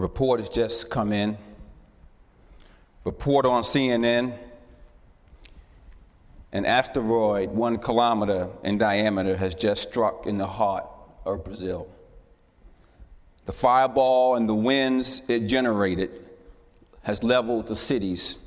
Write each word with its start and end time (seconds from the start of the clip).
Report 0.00 0.40
has 0.40 0.48
just 0.48 0.88
come 0.88 1.12
in. 1.12 1.36
Report 3.04 3.44
on 3.46 3.62
CNN 3.62 4.34
an 6.52 6.66
asteroid 6.66 7.50
one 7.50 7.78
kilometer 7.78 8.48
in 8.64 8.76
diameter 8.76 9.36
has 9.36 9.54
just 9.54 9.82
struck 9.82 10.26
in 10.26 10.36
the 10.36 10.46
heart 10.46 10.84
of 11.24 11.44
Brazil. 11.44 11.86
The 13.44 13.52
fireball 13.52 14.34
and 14.34 14.48
the 14.48 14.54
winds 14.54 15.22
it 15.28 15.40
generated 15.46 16.10
has 17.02 17.22
leveled 17.22 17.68
the 17.68 17.76
cities 17.76 18.38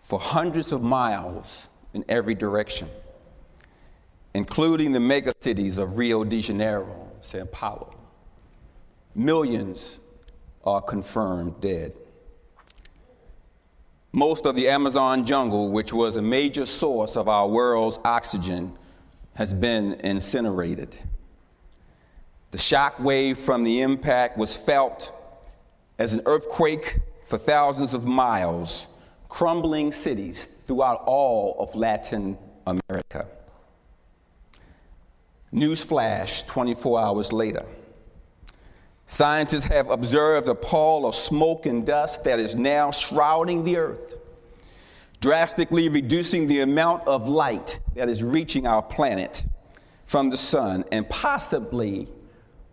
for 0.00 0.18
hundreds 0.18 0.72
of 0.72 0.82
miles 0.82 1.68
in 1.94 2.04
every 2.08 2.34
direction, 2.34 2.88
including 4.34 4.92
the 4.92 4.98
megacities 4.98 5.78
of 5.78 5.96
Rio 5.96 6.24
de 6.24 6.40
Janeiro, 6.40 7.10
Sao 7.20 7.44
Paulo. 7.44 7.94
Millions 9.14 10.00
are 10.66 10.82
confirmed 10.82 11.60
dead. 11.60 11.92
Most 14.12 14.46
of 14.46 14.56
the 14.56 14.68
Amazon 14.68 15.24
jungle, 15.24 15.70
which 15.70 15.92
was 15.92 16.16
a 16.16 16.22
major 16.22 16.66
source 16.66 17.16
of 17.16 17.28
our 17.28 17.46
world's 17.46 17.98
oxygen, 18.04 18.76
has 19.34 19.52
been 19.52 19.94
incinerated. 20.00 20.96
The 22.50 22.58
shock 22.58 22.98
wave 22.98 23.38
from 23.38 23.64
the 23.64 23.82
impact 23.82 24.38
was 24.38 24.56
felt 24.56 25.12
as 25.98 26.14
an 26.14 26.22
earthquake 26.26 27.00
for 27.26 27.38
thousands 27.38 27.92
of 27.92 28.06
miles, 28.06 28.88
crumbling 29.28 29.92
cities 29.92 30.48
throughout 30.66 31.02
all 31.06 31.56
of 31.58 31.74
Latin 31.74 32.38
America. 32.66 33.26
News 35.52 35.82
flash 35.82 36.42
24 36.44 37.00
hours 37.00 37.32
later. 37.32 37.64
Scientists 39.06 39.64
have 39.64 39.88
observed 39.90 40.48
a 40.48 40.54
pall 40.54 41.06
of 41.06 41.14
smoke 41.14 41.66
and 41.66 41.86
dust 41.86 42.24
that 42.24 42.40
is 42.40 42.56
now 42.56 42.90
shrouding 42.90 43.62
the 43.62 43.76
earth, 43.76 44.14
drastically 45.20 45.88
reducing 45.88 46.46
the 46.48 46.60
amount 46.60 47.06
of 47.06 47.28
light 47.28 47.78
that 47.94 48.08
is 48.08 48.22
reaching 48.22 48.66
our 48.66 48.82
planet 48.82 49.44
from 50.06 50.28
the 50.28 50.36
sun 50.36 50.84
and 50.90 51.08
possibly 51.08 52.08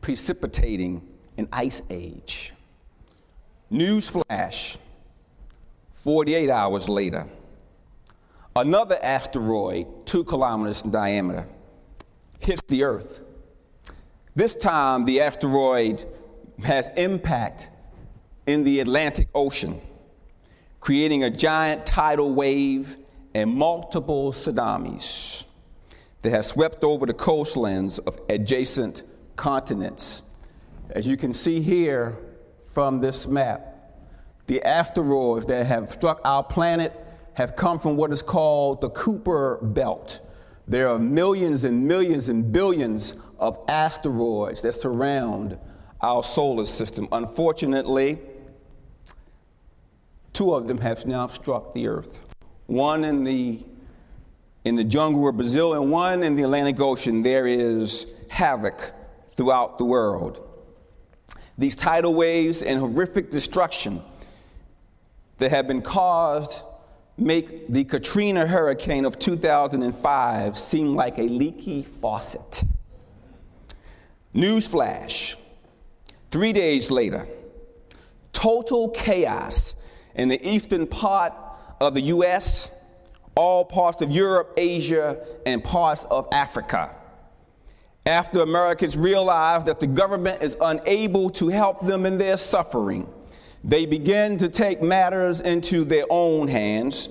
precipitating 0.01 1.07
an 1.37 1.47
ice 1.51 1.81
age. 1.89 2.51
Newsflash 3.71 4.77
48 5.93 6.49
hours 6.49 6.89
later, 6.89 7.27
another 8.55 8.99
asteroid, 9.01 9.87
two 10.05 10.23
kilometers 10.23 10.81
in 10.81 10.91
diameter, 10.91 11.47
hits 12.39 12.61
the 12.67 12.83
Earth. 12.83 13.21
This 14.35 14.55
time, 14.55 15.05
the 15.05 15.21
asteroid 15.21 16.05
has 16.63 16.89
impact 16.95 17.69
in 18.47 18.63
the 18.63 18.79
Atlantic 18.79 19.27
Ocean, 19.33 19.81
creating 20.79 21.23
a 21.23 21.29
giant 21.29 21.85
tidal 21.85 22.33
wave 22.33 22.97
and 23.33 23.49
multiple 23.49 24.31
tsunamis 24.31 25.45
that 26.21 26.29
have 26.31 26.45
swept 26.45 26.83
over 26.83 27.05
the 27.05 27.13
coastlands 27.13 27.99
of 27.99 28.19
adjacent 28.29 29.03
continents. 29.35 30.23
As 30.91 31.07
you 31.07 31.17
can 31.17 31.33
see 31.33 31.61
here 31.61 32.17
from 32.67 32.99
this 32.99 33.27
map, 33.27 33.69
the 34.47 34.61
asteroids 34.63 35.45
that 35.47 35.65
have 35.65 35.91
struck 35.91 36.21
our 36.23 36.43
planet 36.43 36.93
have 37.33 37.55
come 37.55 37.79
from 37.79 37.97
what 37.97 38.11
is 38.11 38.21
called 38.21 38.81
the 38.81 38.89
Kuiper 38.89 39.73
Belt. 39.73 40.21
There 40.67 40.89
are 40.89 40.99
millions 40.99 41.63
and 41.63 41.87
millions 41.87 42.29
and 42.29 42.51
billions 42.51 43.15
of 43.39 43.57
asteroids 43.67 44.61
that 44.61 44.75
surround 44.75 45.57
our 46.03 46.21
solar 46.21 46.65
system. 46.65 47.07
Unfortunately, 47.13 48.19
two 50.33 50.53
of 50.53 50.67
them 50.67 50.77
have 50.79 51.05
now 51.05 51.27
struck 51.27 51.73
the 51.73 51.87
Earth. 51.87 52.19
One 52.67 53.03
in 53.05 53.23
the 53.23 53.63
in 54.65 54.75
the 54.75 54.83
jungle 54.83 55.27
of 55.27 55.35
Brazil 55.35 55.73
and 55.73 55.91
one 55.91 56.23
in 56.23 56.35
the 56.35 56.43
Atlantic 56.43 56.79
Ocean. 56.79 57.21
There 57.21 57.47
is 57.47 58.07
havoc 58.29 58.93
throughout 59.29 59.77
the 59.77 59.85
world. 59.85 60.41
These 61.57 61.75
tidal 61.75 62.13
waves 62.13 62.61
and 62.61 62.79
horrific 62.79 63.29
destruction 63.29 64.01
that 65.37 65.51
have 65.51 65.67
been 65.67 65.81
caused 65.81 66.61
make 67.17 67.67
the 67.67 67.83
Katrina 67.83 68.47
hurricane 68.47 69.05
of 69.05 69.19
2005 69.19 70.57
seem 70.57 70.95
like 70.95 71.19
a 71.19 71.23
leaky 71.23 71.83
faucet. 71.83 72.63
Newsflash 74.33 75.35
Three 76.33 76.51
days 76.51 76.89
later, 76.89 77.27
total 78.31 78.89
chaos 78.89 79.75
in 80.15 80.29
the 80.29 80.43
eastern 80.43 80.87
part 80.87 81.31
of 81.79 81.93
the 81.93 82.01
US, 82.01 82.71
all 83.35 83.63
parts 83.63 84.01
of 84.01 84.09
Europe, 84.09 84.51
Asia, 84.57 85.23
and 85.45 85.63
parts 85.63 86.05
of 86.09 86.27
Africa. 86.31 86.95
After 88.07 88.41
Americans 88.41 88.97
realized 88.97 89.67
that 89.67 89.79
the 89.79 89.85
government 89.85 90.41
is 90.41 90.57
unable 90.59 91.29
to 91.29 91.49
help 91.49 91.85
them 91.85 92.03
in 92.03 92.17
their 92.17 92.37
suffering, 92.37 93.07
they 93.63 93.85
begin 93.85 94.35
to 94.37 94.49
take 94.49 94.81
matters 94.81 95.39
into 95.39 95.83
their 95.85 96.05
own 96.09 96.47
hands. 96.47 97.09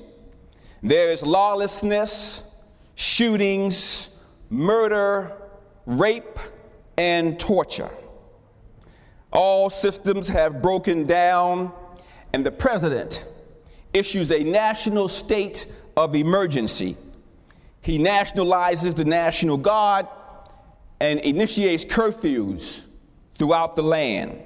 There 0.82 1.12
is 1.12 1.22
lawlessness, 1.22 2.42
shootings, 2.96 4.10
murder, 4.50 5.30
rape, 5.86 6.40
and 6.98 7.38
torture. 7.38 7.90
All 9.32 9.70
systems 9.70 10.28
have 10.28 10.60
broken 10.60 11.06
down, 11.06 11.72
and 12.32 12.44
the 12.44 12.50
president 12.50 13.24
issues 13.94 14.30
a 14.30 14.42
national 14.42 15.08
state 15.08 15.66
of 15.96 16.14
emergency. 16.14 16.96
He 17.80 17.98
nationalizes 17.98 18.94
the 18.94 19.04
National 19.04 19.56
Guard 19.56 20.06
and 21.00 21.18
initiates 21.20 21.84
curfews 21.84 22.86
throughout 23.34 23.74
the 23.74 23.82
land. 23.82 24.38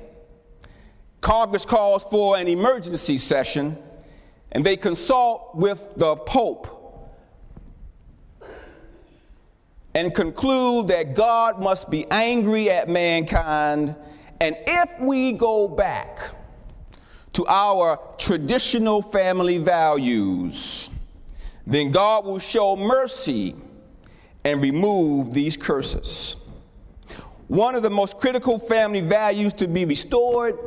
Congress 1.21 1.65
calls 1.65 2.05
for 2.05 2.37
an 2.37 2.47
emergency 2.47 3.19
session, 3.19 3.77
and 4.53 4.65
they 4.65 4.77
consult 4.77 5.55
with 5.55 5.85
the 5.97 6.17
Pope 6.17 6.73
and 9.95 10.15
conclude 10.15 10.89
that 10.89 11.15
God 11.15 11.61
must 11.61 11.91
be 11.91 12.07
angry 12.11 12.71
at 12.71 12.89
mankind 12.89 13.97
and 14.41 14.57
if 14.67 15.01
we 15.01 15.33
go 15.33 15.69
back 15.69 16.19
to 17.33 17.47
our 17.47 17.99
traditional 18.19 19.03
family 19.03 19.59
values, 19.59 20.91
then 21.67 21.91
God 21.91 22.25
will 22.25 22.39
show 22.39 22.77
mercy 22.77 23.55
and 24.45 24.63
remove 24.63 25.33
these 25.33 25.57
curses. 25.57 26.37
One 27.49 27.75
of 27.75 27.83
the 27.83 27.91
most 27.91 28.19
critical 28.19 28.59
family 28.59 29.01
values 29.01 29.53
to 29.55 29.69
be 29.69 29.85
restored 29.85 30.59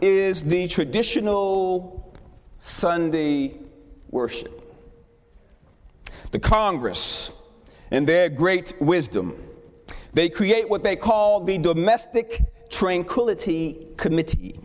is 0.00 0.42
the 0.42 0.68
traditional 0.68 2.14
Sunday 2.58 3.58
worship. 4.10 4.54
The 6.30 6.38
Congress, 6.38 7.32
in 7.90 8.04
their 8.04 8.28
great 8.28 8.74
wisdom, 8.80 9.42
they 10.12 10.28
create 10.28 10.68
what 10.68 10.82
they 10.82 10.96
call 10.96 11.40
the 11.40 11.58
Domestic 11.58 12.42
Tranquility 12.70 13.92
Committee, 13.96 14.60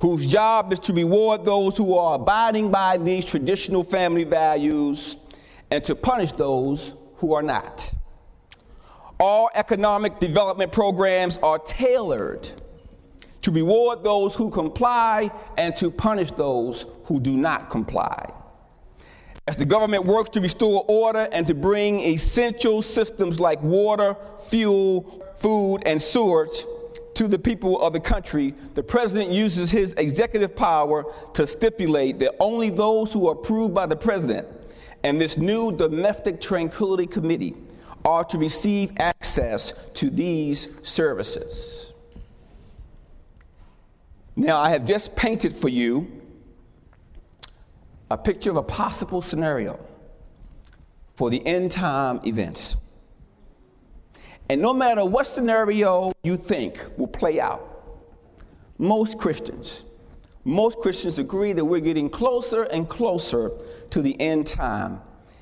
whose 0.00 0.26
job 0.26 0.72
is 0.72 0.78
to 0.80 0.92
reward 0.92 1.44
those 1.44 1.76
who 1.76 1.96
are 1.96 2.16
abiding 2.16 2.70
by 2.70 2.96
these 2.96 3.24
traditional 3.24 3.84
family 3.84 4.24
values 4.24 5.16
and 5.70 5.84
to 5.84 5.94
punish 5.94 6.32
those 6.32 6.94
who 7.16 7.34
are 7.34 7.42
not. 7.42 7.92
All 9.20 9.50
economic 9.54 10.18
development 10.18 10.72
programs 10.72 11.38
are 11.38 11.58
tailored 11.58 12.50
to 13.42 13.50
reward 13.50 14.02
those 14.02 14.34
who 14.34 14.50
comply 14.50 15.30
and 15.56 15.76
to 15.76 15.90
punish 15.90 16.30
those 16.32 16.86
who 17.04 17.20
do 17.20 17.36
not 17.36 17.70
comply. 17.70 18.32
As 19.46 19.56
the 19.56 19.64
government 19.64 20.04
works 20.04 20.30
to 20.30 20.40
restore 20.40 20.84
order 20.88 21.28
and 21.32 21.46
to 21.48 21.54
bring 21.54 22.00
essential 22.00 22.80
systems 22.80 23.40
like 23.40 23.60
water, 23.62 24.16
fuel, 24.48 25.24
food, 25.38 25.82
and 25.84 26.00
sewage 26.00 26.64
to 27.14 27.28
the 27.28 27.38
people 27.38 27.80
of 27.80 27.92
the 27.92 28.00
country, 28.00 28.54
the 28.74 28.82
president 28.82 29.30
uses 29.30 29.70
his 29.70 29.94
executive 29.94 30.56
power 30.56 31.04
to 31.34 31.46
stipulate 31.46 32.18
that 32.20 32.34
only 32.40 32.70
those 32.70 33.12
who 33.12 33.28
are 33.28 33.32
approved 33.32 33.74
by 33.74 33.86
the 33.86 33.96
president 33.96 34.46
and 35.04 35.20
this 35.20 35.36
new 35.36 35.72
Domestic 35.72 36.40
Tranquility 36.40 37.06
Committee 37.06 37.56
are 38.04 38.24
to 38.24 38.38
receive 38.38 38.92
access 38.98 39.72
to 39.94 40.10
these 40.10 40.68
services. 40.82 41.92
Now, 44.34 44.58
I 44.58 44.70
have 44.70 44.86
just 44.86 45.14
painted 45.14 45.54
for 45.54 45.68
you 45.68 46.10
a 48.10 48.16
picture 48.16 48.50
of 48.50 48.56
a 48.56 48.62
possible 48.62 49.22
scenario 49.22 49.78
for 51.14 51.30
the 51.30 51.44
end 51.46 51.70
time 51.70 52.20
events. 52.24 52.76
And 54.52 54.60
no 54.60 54.74
matter 54.74 55.02
what 55.02 55.26
scenario 55.26 56.12
you 56.22 56.36
think 56.36 56.84
will 56.98 57.06
play 57.06 57.40
out, 57.40 57.96
Most 58.76 59.16
Christians, 59.16 59.86
most 60.44 60.78
Christians 60.80 61.18
agree 61.18 61.54
that 61.54 61.64
we're 61.64 61.80
getting 61.80 62.10
closer 62.10 62.64
and 62.64 62.86
closer 62.86 63.50
to 63.88 64.02
the 64.02 64.20
end 64.20 64.46
time 64.46 65.00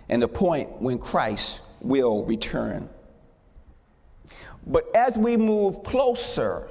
and 0.08 0.22
the 0.22 0.28
point 0.28 0.80
when 0.80 0.96
Christ 0.96 1.60
will 1.80 2.24
return. 2.24 2.88
But 4.64 4.84
as 4.94 5.18
we 5.18 5.36
move 5.36 5.82
closer 5.82 6.68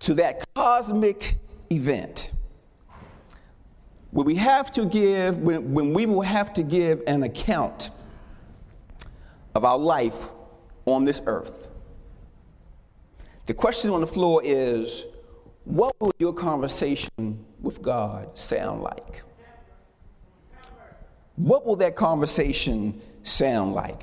to 0.00 0.14
that 0.14 0.46
cosmic 0.54 1.36
event, 1.68 2.30
when 4.12 4.24
we 4.24 4.36
have 4.36 4.70
to 4.70 4.84
give, 4.84 5.38
when, 5.38 5.74
when 5.74 5.94
we 5.94 6.06
will 6.06 6.22
have 6.22 6.54
to 6.54 6.62
give 6.62 7.02
an 7.08 7.24
account 7.24 7.90
of 9.56 9.64
our 9.64 9.78
life 9.78 10.28
on 10.86 11.04
this 11.04 11.22
earth, 11.26 11.68
the 13.46 13.54
question 13.54 13.90
on 13.90 14.00
the 14.00 14.06
floor 14.06 14.40
is 14.44 15.06
what 15.64 15.98
will 16.00 16.12
your 16.18 16.32
conversation 16.32 17.44
with 17.60 17.80
God 17.82 18.36
sound 18.38 18.82
like? 18.82 19.22
What 21.36 21.66
will 21.66 21.76
that 21.76 21.96
conversation 21.96 23.00
sound 23.22 23.74
like? 23.74 24.02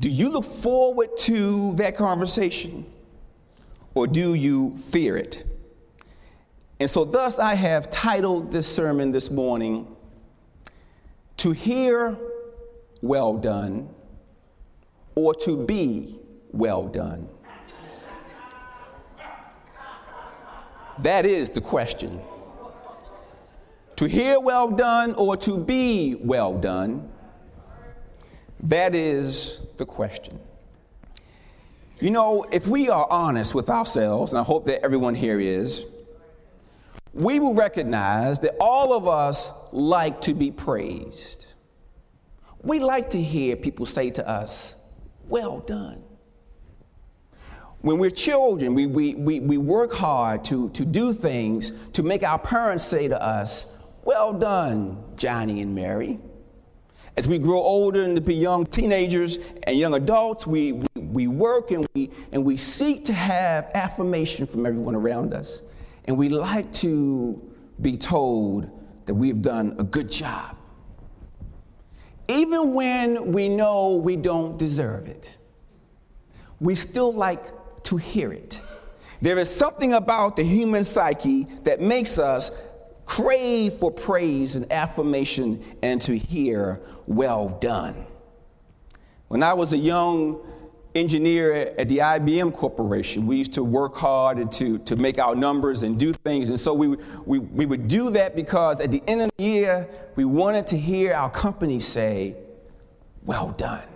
Do 0.00 0.08
you 0.08 0.30
look 0.30 0.44
forward 0.44 1.16
to 1.18 1.74
that 1.74 1.96
conversation 1.96 2.86
or 3.94 4.06
do 4.06 4.34
you 4.34 4.76
fear 4.76 5.16
it? 5.16 5.44
And 6.80 6.88
so, 6.88 7.04
thus, 7.04 7.40
I 7.40 7.54
have 7.54 7.90
titled 7.90 8.52
this 8.52 8.66
sermon 8.66 9.10
this 9.10 9.30
morning, 9.32 9.88
To 11.38 11.50
Hear 11.50 12.16
Well 13.02 13.36
Done 13.36 13.88
or 15.18 15.34
To 15.34 15.56
Be 15.56 16.16
Well 16.52 16.86
Done. 16.86 17.28
That 21.00 21.26
is 21.26 21.50
the 21.50 21.60
question. 21.60 22.20
To 23.96 24.06
hear 24.06 24.38
well 24.38 24.70
done 24.70 25.14
or 25.14 25.36
to 25.38 25.58
be 25.58 26.14
well 26.14 26.56
done, 26.56 27.10
that 28.60 28.94
is 28.94 29.60
the 29.76 29.84
question. 29.84 30.38
You 31.98 32.10
know, 32.10 32.44
if 32.52 32.68
we 32.68 32.88
are 32.88 33.08
honest 33.10 33.56
with 33.56 33.70
ourselves, 33.70 34.30
and 34.30 34.38
I 34.38 34.44
hope 34.44 34.66
that 34.66 34.84
everyone 34.84 35.16
here 35.16 35.40
is, 35.40 35.84
we 37.12 37.40
will 37.40 37.54
recognize 37.54 38.38
that 38.40 38.54
all 38.60 38.92
of 38.92 39.08
us 39.08 39.50
like 39.72 40.20
to 40.22 40.34
be 40.34 40.52
praised. 40.52 41.46
We 42.62 42.78
like 42.80 43.10
to 43.10 43.22
hear 43.22 43.56
people 43.56 43.86
say 43.86 44.10
to 44.10 44.28
us, 44.28 44.76
Well 45.28 45.60
done. 45.60 46.02
When 47.80 47.98
we're 47.98 48.10
children, 48.10 48.74
we, 48.74 48.86
we, 48.86 49.14
we, 49.14 49.40
we 49.40 49.56
work 49.56 49.92
hard 49.92 50.44
to, 50.46 50.68
to 50.70 50.84
do 50.84 51.12
things 51.12 51.72
to 51.92 52.02
make 52.02 52.22
our 52.22 52.38
parents 52.38 52.84
say 52.84 53.08
to 53.08 53.22
us, 53.22 53.66
Well 54.04 54.32
done, 54.32 55.02
Johnny 55.16 55.60
and 55.60 55.74
Mary. 55.74 56.18
As 57.16 57.26
we 57.26 57.38
grow 57.38 57.60
older 57.60 58.02
and 58.02 58.14
to 58.16 58.22
be 58.22 58.34
young 58.34 58.64
teenagers 58.66 59.38
and 59.64 59.76
young 59.78 59.94
adults, 59.94 60.46
we, 60.46 60.72
we, 60.72 60.86
we 60.96 61.26
work 61.26 61.70
and 61.72 61.86
we, 61.94 62.10
and 62.32 62.44
we 62.44 62.56
seek 62.56 63.04
to 63.06 63.12
have 63.12 63.70
affirmation 63.74 64.46
from 64.46 64.66
everyone 64.66 64.94
around 64.94 65.34
us. 65.34 65.62
And 66.04 66.16
we 66.16 66.28
like 66.28 66.72
to 66.74 67.42
be 67.80 67.96
told 67.96 68.70
that 69.06 69.14
we've 69.14 69.42
done 69.42 69.74
a 69.78 69.84
good 69.84 70.10
job. 70.10 70.57
Even 72.28 72.74
when 72.74 73.32
we 73.32 73.48
know 73.48 73.96
we 73.96 74.16
don't 74.16 74.58
deserve 74.58 75.08
it, 75.08 75.34
we 76.60 76.74
still 76.74 77.12
like 77.12 77.42
to 77.84 77.96
hear 77.96 78.32
it. 78.32 78.60
There 79.20 79.38
is 79.38 79.54
something 79.54 79.94
about 79.94 80.36
the 80.36 80.44
human 80.44 80.84
psyche 80.84 81.48
that 81.64 81.80
makes 81.80 82.18
us 82.18 82.50
crave 83.06 83.72
for 83.74 83.90
praise 83.90 84.54
and 84.54 84.70
affirmation 84.70 85.64
and 85.82 86.00
to 86.02 86.16
hear, 86.16 86.80
well 87.06 87.48
done. 87.60 88.06
When 89.28 89.42
I 89.42 89.54
was 89.54 89.72
a 89.72 89.78
young 89.78 90.40
engineer 90.94 91.74
at 91.78 91.88
the 91.88 91.98
IBM 91.98 92.52
Corporation, 92.52 93.26
we 93.26 93.36
used 93.36 93.52
to 93.54 93.64
work 93.64 93.94
hard 93.94 94.50
to, 94.52 94.78
to 94.78 94.96
make 94.96 95.18
our 95.18 95.34
numbers 95.34 95.82
and 95.82 95.98
do 95.98 96.12
things. 96.12 96.48
And 96.48 96.58
so 96.58 96.72
we, 96.74 96.96
we, 97.24 97.38
we 97.38 97.66
would 97.66 97.88
do 97.88 98.10
that 98.10 98.34
because 98.34 98.80
at 98.80 98.90
the 98.90 99.02
end 99.06 99.22
of 99.22 99.30
the 99.36 99.44
year, 99.44 99.88
we 100.16 100.24
wanted 100.24 100.66
to 100.68 100.78
hear 100.78 101.12
our 101.14 101.30
company 101.30 101.80
say, 101.80 102.36
Well 103.24 103.50
done. 103.50 103.88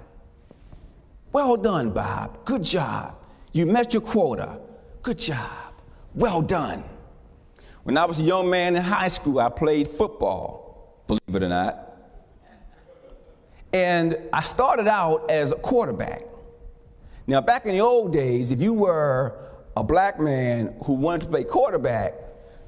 Well 1.32 1.56
done, 1.56 1.90
Bob. 1.90 2.44
Good 2.44 2.62
job. 2.62 3.16
You 3.52 3.66
met 3.66 3.94
your 3.94 4.02
quota. 4.02 4.60
Good 5.02 5.18
job. 5.18 5.72
Well 6.14 6.42
done. 6.42 6.84
When 7.84 7.96
I 7.96 8.04
was 8.04 8.20
a 8.20 8.22
young 8.22 8.48
man 8.48 8.76
in 8.76 8.82
high 8.82 9.08
school, 9.08 9.40
I 9.40 9.48
played 9.48 9.88
football, 9.88 11.02
believe 11.06 11.20
it 11.34 11.42
or 11.42 11.48
not. 11.48 11.88
And 13.72 14.18
I 14.32 14.42
started 14.42 14.86
out 14.86 15.30
as 15.30 15.50
a 15.50 15.56
quarterback. 15.56 16.22
Now, 17.26 17.40
back 17.40 17.66
in 17.66 17.72
the 17.72 17.80
old 17.80 18.12
days, 18.12 18.50
if 18.50 18.60
you 18.60 18.74
were 18.74 19.38
a 19.76 19.82
black 19.82 20.18
man 20.18 20.74
who 20.84 20.94
wanted 20.94 21.22
to 21.22 21.28
play 21.28 21.44
quarterback, 21.44 22.14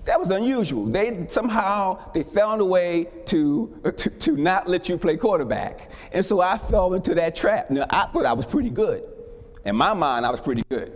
that 0.04 0.20
was 0.20 0.30
unusual. 0.30 0.84
They 0.84 1.26
somehow 1.28 2.12
they 2.12 2.22
found 2.22 2.60
a 2.60 2.64
way 2.64 3.08
to, 3.26 3.80
to, 3.84 4.10
to 4.10 4.36
not 4.36 4.68
let 4.68 4.88
you 4.88 4.98
play 4.98 5.16
quarterback. 5.16 5.90
And 6.12 6.24
so 6.24 6.40
I 6.40 6.58
fell 6.58 6.92
into 6.94 7.14
that 7.14 7.34
trap. 7.34 7.70
Now 7.70 7.86
I 7.88 8.06
thought 8.06 8.26
I 8.26 8.34
was 8.34 8.46
pretty 8.46 8.70
good. 8.70 9.02
In 9.64 9.76
my 9.76 9.94
mind, 9.94 10.26
I 10.26 10.30
was 10.30 10.40
pretty 10.40 10.62
good. 10.68 10.92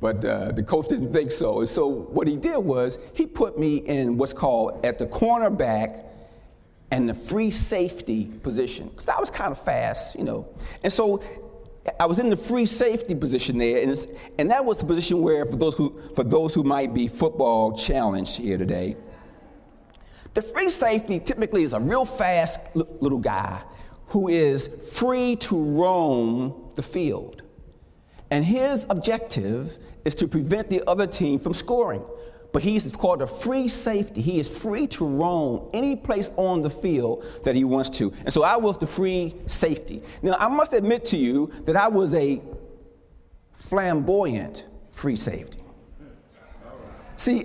But 0.00 0.24
uh, 0.24 0.52
the 0.52 0.62
coach 0.62 0.88
didn't 0.88 1.12
think 1.12 1.32
so. 1.32 1.60
And 1.60 1.68
so 1.68 1.88
what 1.88 2.28
he 2.28 2.36
did 2.36 2.58
was 2.58 2.98
he 3.14 3.26
put 3.26 3.58
me 3.58 3.78
in 3.78 4.16
what's 4.16 4.32
called 4.32 4.84
at 4.84 4.98
the 4.98 5.06
cornerback 5.06 6.04
and 6.92 7.08
the 7.08 7.14
free 7.14 7.50
safety 7.50 8.26
position 8.42 8.88
because 8.88 9.08
I 9.08 9.18
was 9.18 9.30
kind 9.30 9.50
of 9.50 9.60
fast, 9.60 10.16
you 10.16 10.22
know. 10.22 10.46
And 10.84 10.92
so 10.92 11.22
I 12.00 12.06
was 12.06 12.18
in 12.18 12.30
the 12.30 12.36
free 12.36 12.66
safety 12.66 13.14
position 13.14 13.58
there, 13.58 13.82
and, 13.82 14.06
and 14.38 14.50
that 14.50 14.64
was 14.64 14.78
the 14.78 14.84
position 14.84 15.22
where, 15.22 15.46
for 15.46 15.56
those 15.56 15.74
who 15.74 16.00
for 16.14 16.24
those 16.24 16.54
who 16.54 16.62
might 16.62 16.92
be 16.92 17.08
football 17.08 17.76
challenged 17.76 18.36
here 18.36 18.58
today, 18.58 18.96
the 20.34 20.42
free 20.42 20.70
safety 20.70 21.18
typically 21.18 21.62
is 21.62 21.72
a 21.72 21.80
real 21.80 22.04
fast 22.04 22.60
little 22.74 23.18
guy 23.18 23.62
who 24.08 24.28
is 24.28 24.68
free 24.92 25.36
to 25.36 25.56
roam 25.56 26.70
the 26.74 26.82
field. 26.82 27.42
And 28.30 28.44
his 28.44 28.86
objective 28.90 29.78
is 30.04 30.14
to 30.16 30.28
prevent 30.28 30.68
the 30.68 30.82
other 30.86 31.06
team 31.06 31.38
from 31.38 31.54
scoring. 31.54 32.02
But 32.56 32.62
he's 32.62 32.90
called 32.96 33.20
a 33.20 33.26
free 33.26 33.68
safety. 33.68 34.22
He 34.22 34.40
is 34.40 34.48
free 34.48 34.86
to 34.86 35.06
roam 35.06 35.68
any 35.74 35.94
place 35.94 36.30
on 36.38 36.62
the 36.62 36.70
field 36.70 37.22
that 37.44 37.54
he 37.54 37.64
wants 37.64 37.90
to. 37.98 38.10
And 38.24 38.32
so 38.32 38.44
I 38.44 38.56
was 38.56 38.78
the 38.78 38.86
free 38.86 39.34
safety. 39.46 40.02
Now, 40.22 40.36
I 40.40 40.48
must 40.48 40.72
admit 40.72 41.04
to 41.08 41.18
you 41.18 41.52
that 41.66 41.76
I 41.76 41.88
was 41.88 42.14
a 42.14 42.40
flamboyant 43.52 44.64
free 44.90 45.16
safety. 45.16 45.60
See, 47.18 47.44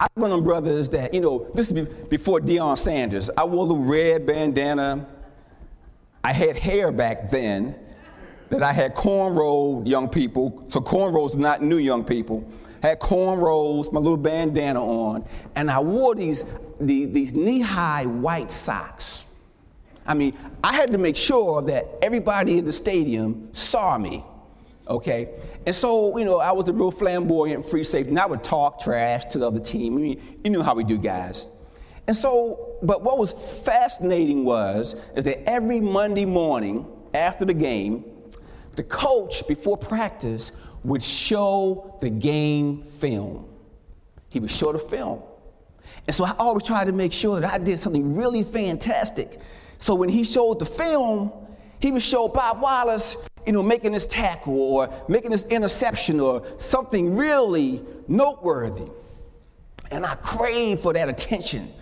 I 0.00 0.08
was 0.16 0.22
one 0.22 0.32
of 0.32 0.38
them 0.38 0.44
brothers 0.44 0.88
that, 0.88 1.14
you 1.14 1.20
know, 1.20 1.46
this 1.54 1.70
is 1.70 1.88
before 2.08 2.40
Deion 2.40 2.76
Sanders. 2.76 3.30
I 3.36 3.44
wore 3.44 3.68
the 3.68 3.76
red 3.76 4.26
bandana. 4.26 5.06
I 6.24 6.32
had 6.32 6.56
hair 6.56 6.90
back 6.90 7.30
then 7.30 7.76
that 8.48 8.64
I 8.64 8.72
had 8.72 8.96
cornrowed 8.96 9.86
young 9.86 10.08
people. 10.08 10.64
So 10.66 10.80
cornrows 10.80 11.36
not 11.36 11.62
new 11.62 11.78
young 11.78 12.02
people. 12.02 12.44
Had 12.82 12.98
cornrows, 12.98 13.92
my 13.92 14.00
little 14.00 14.16
bandana 14.16 14.84
on, 14.84 15.24
and 15.54 15.70
I 15.70 15.78
wore 15.78 16.16
these, 16.16 16.44
the, 16.80 17.06
these 17.06 17.32
knee-high 17.32 18.06
white 18.06 18.50
socks. 18.50 19.24
I 20.04 20.14
mean, 20.14 20.36
I 20.64 20.74
had 20.74 20.90
to 20.90 20.98
make 20.98 21.16
sure 21.16 21.62
that 21.62 21.86
everybody 22.02 22.58
in 22.58 22.64
the 22.64 22.72
stadium 22.72 23.48
saw 23.52 23.96
me, 23.98 24.24
okay? 24.88 25.28
And 25.64 25.74
so, 25.74 26.18
you 26.18 26.24
know, 26.24 26.40
I 26.40 26.50
was 26.50 26.68
a 26.68 26.72
real 26.72 26.90
flamboyant 26.90 27.64
free 27.64 27.84
safety, 27.84 28.10
and 28.10 28.18
I 28.18 28.26
would 28.26 28.42
talk 28.42 28.80
trash 28.80 29.26
to 29.26 29.38
the 29.38 29.46
other 29.46 29.60
team. 29.60 29.96
I 29.96 30.00
mean, 30.00 30.38
you 30.42 30.50
know 30.50 30.64
how 30.64 30.74
we 30.74 30.82
do, 30.82 30.98
guys. 30.98 31.46
And 32.08 32.16
so, 32.16 32.78
but 32.82 33.02
what 33.02 33.16
was 33.16 33.32
fascinating 33.64 34.44
was, 34.44 34.96
is 35.14 35.22
that 35.22 35.48
every 35.48 35.78
Monday 35.78 36.24
morning 36.24 36.84
after 37.14 37.44
the 37.44 37.54
game, 37.54 38.04
the 38.74 38.82
coach, 38.82 39.46
before 39.46 39.76
practice, 39.76 40.50
would 40.84 41.02
show 41.02 41.96
the 42.00 42.10
game 42.10 42.82
film. 42.82 43.48
He 44.28 44.40
would 44.40 44.50
show 44.50 44.72
the 44.72 44.78
film. 44.78 45.22
And 46.06 46.16
so 46.16 46.24
I 46.24 46.34
always 46.38 46.64
tried 46.64 46.86
to 46.86 46.92
make 46.92 47.12
sure 47.12 47.38
that 47.38 47.52
I 47.52 47.58
did 47.58 47.78
something 47.78 48.16
really 48.16 48.42
fantastic. 48.42 49.40
So 49.78 49.94
when 49.94 50.08
he 50.08 50.24
showed 50.24 50.58
the 50.58 50.66
film, 50.66 51.32
he 51.80 51.90
would 51.90 52.02
show 52.02 52.28
Bob 52.28 52.60
Wallace, 52.60 53.16
you 53.46 53.52
know, 53.52 53.62
making 53.62 53.92
this 53.92 54.06
tackle 54.06 54.58
or 54.58 54.92
making 55.08 55.30
this 55.30 55.44
interception 55.46 56.20
or 56.20 56.44
something 56.56 57.16
really 57.16 57.82
noteworthy. 58.08 58.90
And 59.90 60.06
I 60.06 60.14
craved 60.16 60.82
for 60.82 60.92
that 60.92 61.08
attention 61.08 61.72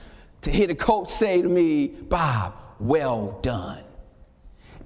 to 0.43 0.51
hear 0.51 0.67
the 0.67 0.75
coach 0.75 1.11
say 1.11 1.41
to 1.43 1.49
me, 1.49 1.89
Bob, 1.89 2.55
well 2.79 3.39
done. 3.43 3.85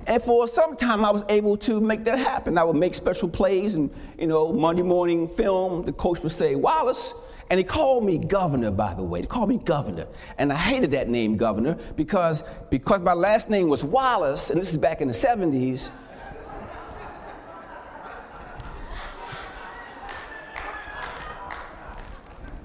And 0.06 0.22
for 0.22 0.46
some 0.46 0.76
time, 0.76 1.04
I 1.04 1.10
was 1.10 1.24
able 1.28 1.56
to 1.58 1.80
make 1.80 2.04
that 2.04 2.18
happen. 2.18 2.58
I 2.58 2.64
would 2.64 2.76
make 2.76 2.94
special 2.94 3.28
plays 3.28 3.76
and, 3.76 3.90
you 4.18 4.26
know, 4.26 4.52
Monday 4.52 4.82
morning 4.82 5.28
film. 5.28 5.84
The 5.84 5.92
coach 5.92 6.22
would 6.22 6.32
say, 6.32 6.54
Wallace, 6.54 7.14
and 7.50 7.58
he 7.58 7.64
called 7.64 8.04
me 8.04 8.18
governor, 8.18 8.70
by 8.70 8.94
the 8.94 9.02
way. 9.02 9.22
He 9.22 9.26
called 9.26 9.48
me 9.48 9.58
governor. 9.58 10.06
And 10.38 10.52
I 10.52 10.56
hated 10.56 10.90
that 10.90 11.08
name, 11.08 11.36
governor, 11.36 11.78
because, 11.96 12.44
because 12.70 13.00
my 13.00 13.14
last 13.14 13.48
name 13.48 13.68
was 13.68 13.82
Wallace, 13.82 14.50
and 14.50 14.60
this 14.60 14.72
is 14.72 14.78
back 14.78 15.00
in 15.00 15.08
the 15.08 15.14
70s. 15.14 15.90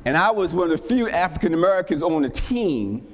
And 0.05 0.17
I 0.17 0.31
was 0.31 0.53
one 0.53 0.71
of 0.71 0.81
the 0.81 0.87
few 0.87 1.09
African 1.09 1.53
Americans 1.53 2.01
on 2.01 2.21
the 2.21 2.29
team. 2.29 3.05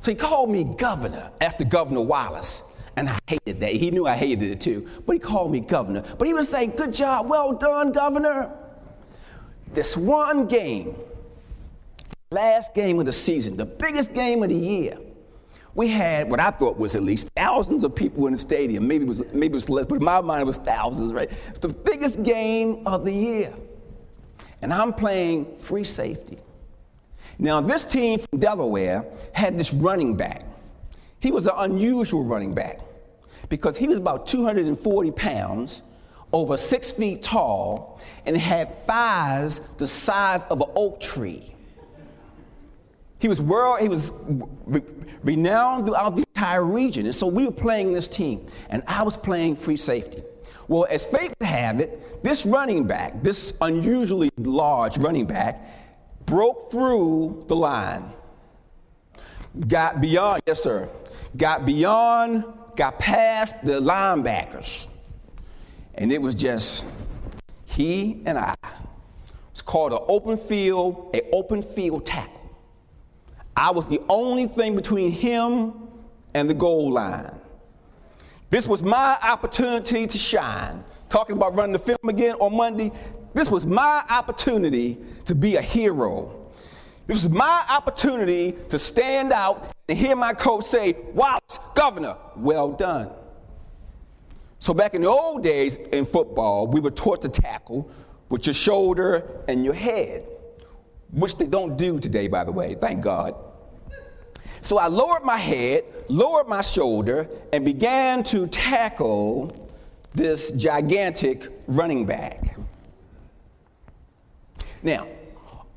So 0.00 0.10
he 0.10 0.14
called 0.16 0.48
me 0.48 0.64
governor 0.64 1.30
after 1.40 1.64
Governor 1.64 2.00
Wallace. 2.00 2.62
And 3.00 3.08
I 3.08 3.18
hated 3.26 3.60
that. 3.60 3.72
He 3.72 3.90
knew 3.90 4.06
I 4.06 4.14
hated 4.14 4.50
it 4.50 4.60
too. 4.60 4.86
But 5.06 5.14
he 5.14 5.18
called 5.18 5.50
me 5.50 5.60
governor. 5.60 6.04
But 6.18 6.28
he 6.28 6.34
would 6.34 6.46
say, 6.46 6.66
Good 6.66 6.92
job, 6.92 7.30
well 7.30 7.54
done, 7.54 7.92
governor. 7.92 8.54
This 9.72 9.96
one 9.96 10.46
game, 10.46 10.94
last 12.30 12.74
game 12.74 13.00
of 13.00 13.06
the 13.06 13.12
season, 13.14 13.56
the 13.56 13.64
biggest 13.64 14.12
game 14.12 14.42
of 14.42 14.50
the 14.50 14.54
year, 14.54 14.98
we 15.74 15.88
had 15.88 16.28
what 16.28 16.40
I 16.40 16.50
thought 16.50 16.76
was 16.76 16.94
at 16.94 17.02
least 17.02 17.30
thousands 17.34 17.84
of 17.84 17.94
people 17.94 18.26
in 18.26 18.32
the 18.32 18.38
stadium. 18.38 18.86
Maybe 18.86 19.06
it 19.06 19.08
was, 19.08 19.24
maybe 19.32 19.46
it 19.46 19.54
was 19.54 19.70
less, 19.70 19.86
but 19.86 19.94
in 19.94 20.04
my 20.04 20.20
mind 20.20 20.42
it 20.42 20.46
was 20.46 20.58
thousands, 20.58 21.14
right? 21.14 21.30
It's 21.48 21.60
the 21.60 21.70
biggest 21.70 22.22
game 22.22 22.86
of 22.86 23.06
the 23.06 23.14
year. 23.14 23.54
And 24.60 24.74
I'm 24.74 24.92
playing 24.92 25.56
free 25.56 25.84
safety. 25.84 26.36
Now, 27.38 27.62
this 27.62 27.82
team 27.82 28.18
from 28.18 28.40
Delaware 28.40 29.06
had 29.32 29.58
this 29.58 29.72
running 29.72 30.18
back. 30.18 30.42
He 31.20 31.30
was 31.30 31.46
an 31.46 31.54
unusual 31.56 32.24
running 32.24 32.52
back 32.52 32.80
because 33.50 33.76
he 33.76 33.86
was 33.86 33.98
about 33.98 34.26
240 34.26 35.10
pounds, 35.10 35.82
over 36.32 36.56
six 36.56 36.92
feet 36.92 37.22
tall, 37.22 38.00
and 38.24 38.36
had 38.36 38.86
thighs 38.86 39.60
the 39.76 39.86
size 39.86 40.44
of 40.44 40.62
an 40.62 40.68
oak 40.74 41.00
tree. 41.00 41.54
He 43.18 43.28
was 43.28 43.40
world, 43.40 43.80
he 43.80 43.88
was 43.88 44.14
re- 44.64 44.82
renowned 45.22 45.84
throughout 45.84 46.16
the 46.16 46.24
entire 46.34 46.64
region. 46.64 47.04
And 47.04 47.14
so 47.14 47.26
we 47.26 47.44
were 47.44 47.52
playing 47.52 47.92
this 47.92 48.08
team, 48.08 48.46
and 48.70 48.82
I 48.86 49.02
was 49.02 49.16
playing 49.16 49.56
free 49.56 49.76
safety. 49.76 50.22
Well, 50.68 50.86
as 50.88 51.04
fate 51.04 51.32
would 51.40 51.48
have 51.48 51.80
it, 51.80 52.22
this 52.22 52.46
running 52.46 52.86
back, 52.86 53.22
this 53.22 53.52
unusually 53.60 54.30
large 54.38 54.96
running 54.96 55.26
back, 55.26 55.68
broke 56.24 56.70
through 56.70 57.44
the 57.48 57.56
line. 57.56 58.12
Got 59.66 60.00
beyond, 60.00 60.42
yes, 60.46 60.62
sir, 60.62 60.88
got 61.36 61.66
beyond, 61.66 62.44
got 62.76 62.98
past 62.98 63.54
the 63.64 63.80
linebackers. 63.80 64.86
And 65.94 66.12
it 66.12 66.20
was 66.20 66.34
just 66.34 66.86
he 67.66 68.22
and 68.26 68.38
I. 68.38 68.54
It's 69.52 69.62
called 69.62 69.92
an 69.92 70.00
open 70.08 70.36
field, 70.36 71.10
an 71.14 71.22
open 71.32 71.62
field 71.62 72.06
tackle. 72.06 72.40
I 73.56 73.70
was 73.70 73.86
the 73.86 74.00
only 74.08 74.46
thing 74.46 74.74
between 74.74 75.10
him 75.10 75.74
and 76.34 76.48
the 76.48 76.54
goal 76.54 76.90
line. 76.90 77.34
This 78.48 78.66
was 78.66 78.82
my 78.82 79.18
opportunity 79.22 80.06
to 80.06 80.18
shine. 80.18 80.82
Talking 81.08 81.36
about 81.36 81.54
running 81.54 81.72
the 81.72 81.78
film 81.78 82.08
again 82.08 82.34
on 82.36 82.56
Monday, 82.56 82.92
this 83.34 83.50
was 83.50 83.66
my 83.66 84.04
opportunity 84.08 84.98
to 85.24 85.34
be 85.34 85.56
a 85.56 85.62
hero. 85.62 86.39
This 87.10 87.24
was 87.24 87.32
my 87.32 87.66
opportunity 87.68 88.52
to 88.68 88.78
stand 88.78 89.32
out 89.32 89.72
and 89.88 89.98
hear 89.98 90.14
my 90.14 90.32
coach 90.32 90.66
say, 90.66 90.92
Wallace, 91.12 91.58
governor, 91.74 92.16
well 92.36 92.70
done. 92.70 93.10
So 94.60 94.72
back 94.72 94.94
in 94.94 95.02
the 95.02 95.08
old 95.08 95.42
days 95.42 95.76
in 95.76 96.06
football, 96.06 96.68
we 96.68 96.78
were 96.78 96.92
taught 96.92 97.20
to 97.22 97.28
tackle 97.28 97.90
with 98.28 98.46
your 98.46 98.54
shoulder 98.54 99.42
and 99.48 99.64
your 99.64 99.74
head, 99.74 100.24
which 101.10 101.36
they 101.36 101.48
don't 101.48 101.76
do 101.76 101.98
today, 101.98 102.28
by 102.28 102.44
the 102.44 102.52
way, 102.52 102.76
thank 102.76 103.02
God. 103.02 103.34
So 104.60 104.78
I 104.78 104.86
lowered 104.86 105.24
my 105.24 105.36
head, 105.36 105.82
lowered 106.06 106.46
my 106.46 106.62
shoulder, 106.62 107.28
and 107.52 107.64
began 107.64 108.22
to 108.22 108.46
tackle 108.46 109.68
this 110.14 110.52
gigantic 110.52 111.48
running 111.66 112.06
back. 112.06 112.56
Now, 114.84 115.08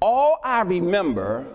all 0.04 0.42
I 0.44 0.64
remember, 0.64 1.46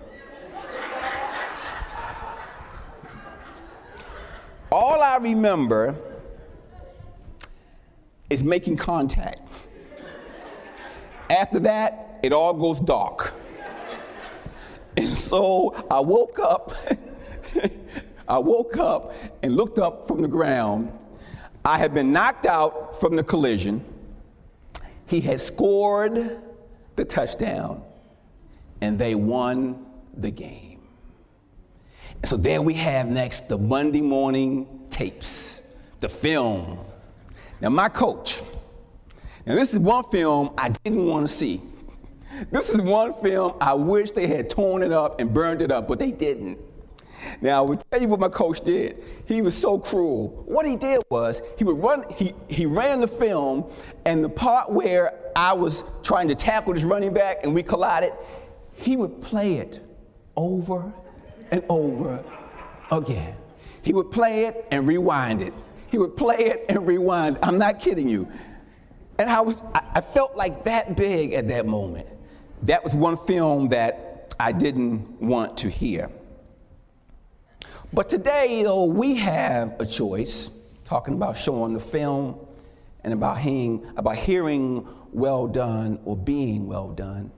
all 4.72 5.02
I 5.02 5.18
remember 5.18 5.94
is 8.30 8.42
making 8.42 8.78
contact. 8.78 9.42
After 11.28 11.60
that, 11.60 12.20
it 12.22 12.32
all 12.32 12.54
goes 12.54 12.80
dark. 12.80 13.34
And 14.96 15.14
so 15.14 15.74
I 15.90 16.00
woke 16.00 16.38
up 16.38 16.72
I 18.28 18.38
woke 18.38 18.78
up 18.78 19.12
and 19.42 19.56
looked 19.56 19.78
up 19.78 20.08
from 20.08 20.22
the 20.22 20.28
ground. 20.28 20.90
I 21.66 21.76
had 21.76 21.92
been 21.92 22.12
knocked 22.12 22.46
out 22.46 22.98
from 22.98 23.14
the 23.14 23.22
collision. 23.22 23.84
He 25.04 25.20
had 25.20 25.38
scored 25.38 26.38
the 26.96 27.04
touchdown, 27.04 27.82
and 28.80 28.98
they 28.98 29.14
won 29.14 29.84
the 30.16 30.30
game. 30.30 30.80
so 32.24 32.36
there 32.36 32.60
we 32.62 32.74
have 32.74 33.06
next 33.06 33.48
the 33.48 33.58
Monday 33.58 34.00
morning 34.00 34.66
tapes, 34.90 35.62
the 36.00 36.08
film. 36.08 36.78
Now, 37.60 37.70
my 37.70 37.88
coach, 37.88 38.42
now 39.46 39.54
this 39.54 39.72
is 39.72 39.78
one 39.78 40.04
film 40.04 40.50
I 40.56 40.70
didn't 40.70 41.06
want 41.06 41.26
to 41.26 41.32
see. 41.32 41.60
This 42.50 42.70
is 42.70 42.80
one 42.80 43.14
film 43.14 43.54
I 43.60 43.74
wish 43.74 44.12
they 44.12 44.26
had 44.26 44.48
torn 44.48 44.82
it 44.82 44.92
up 44.92 45.20
and 45.20 45.32
burned 45.32 45.62
it 45.62 45.72
up, 45.72 45.88
but 45.88 45.98
they 45.98 46.12
didn't. 46.12 46.58
Now, 47.40 47.58
I 47.58 47.60
will 47.68 47.76
tell 47.90 48.00
you 48.00 48.08
what 48.08 48.20
my 48.20 48.28
coach 48.28 48.60
did. 48.60 49.02
He 49.26 49.42
was 49.42 49.56
so 49.56 49.78
cruel. 49.78 50.44
What 50.46 50.66
he 50.66 50.76
did 50.76 51.02
was 51.10 51.42
he 51.56 51.64
would 51.64 51.82
run, 51.82 52.04
he, 52.14 52.32
he 52.48 52.66
ran 52.66 53.00
the 53.00 53.08
film, 53.08 53.70
and 54.04 54.24
the 54.24 54.28
part 54.28 54.70
where 54.70 55.14
I 55.34 55.52
was 55.52 55.84
trying 56.02 56.28
to 56.28 56.34
tackle 56.34 56.74
this 56.74 56.84
running 56.84 57.12
back 57.12 57.40
and 57.42 57.54
we 57.54 57.62
collided, 57.62 58.12
he 58.78 58.96
would 58.96 59.20
play 59.20 59.54
it 59.54 59.80
over 60.36 60.92
and 61.50 61.62
over 61.68 62.24
again. 62.90 63.34
He 63.82 63.92
would 63.92 64.10
play 64.10 64.44
it 64.46 64.66
and 64.70 64.86
rewind 64.86 65.42
it. 65.42 65.52
He 65.90 65.98
would 65.98 66.16
play 66.16 66.38
it 66.38 66.66
and 66.68 66.86
rewind. 66.86 67.38
I'm 67.42 67.58
not 67.58 67.80
kidding 67.80 68.08
you. 68.08 68.28
And 69.18 69.28
I 69.28 69.40
was 69.40 69.58
I, 69.74 70.00
felt 70.00 70.36
like 70.36 70.64
that 70.64 70.96
big 70.96 71.32
at 71.32 71.48
that 71.48 71.66
moment. 71.66 72.06
That 72.62 72.84
was 72.84 72.94
one 72.94 73.16
film 73.16 73.68
that 73.68 74.34
I 74.38 74.52
didn't 74.52 75.20
want 75.20 75.58
to 75.58 75.70
hear. 75.70 76.10
But 77.92 78.08
today, 78.08 78.62
though, 78.62 78.84
we 78.84 79.14
have 79.16 79.80
a 79.80 79.86
choice, 79.86 80.50
talking 80.84 81.14
about 81.14 81.36
showing 81.36 81.72
the 81.72 81.80
film 81.80 82.38
and 83.02 83.12
about 83.12 83.38
hearing, 83.38 83.90
about 83.96 84.16
hearing 84.16 84.86
well 85.12 85.48
done 85.48 85.98
or 86.04 86.16
being 86.16 86.66
well 86.66 86.90
done. 86.90 87.32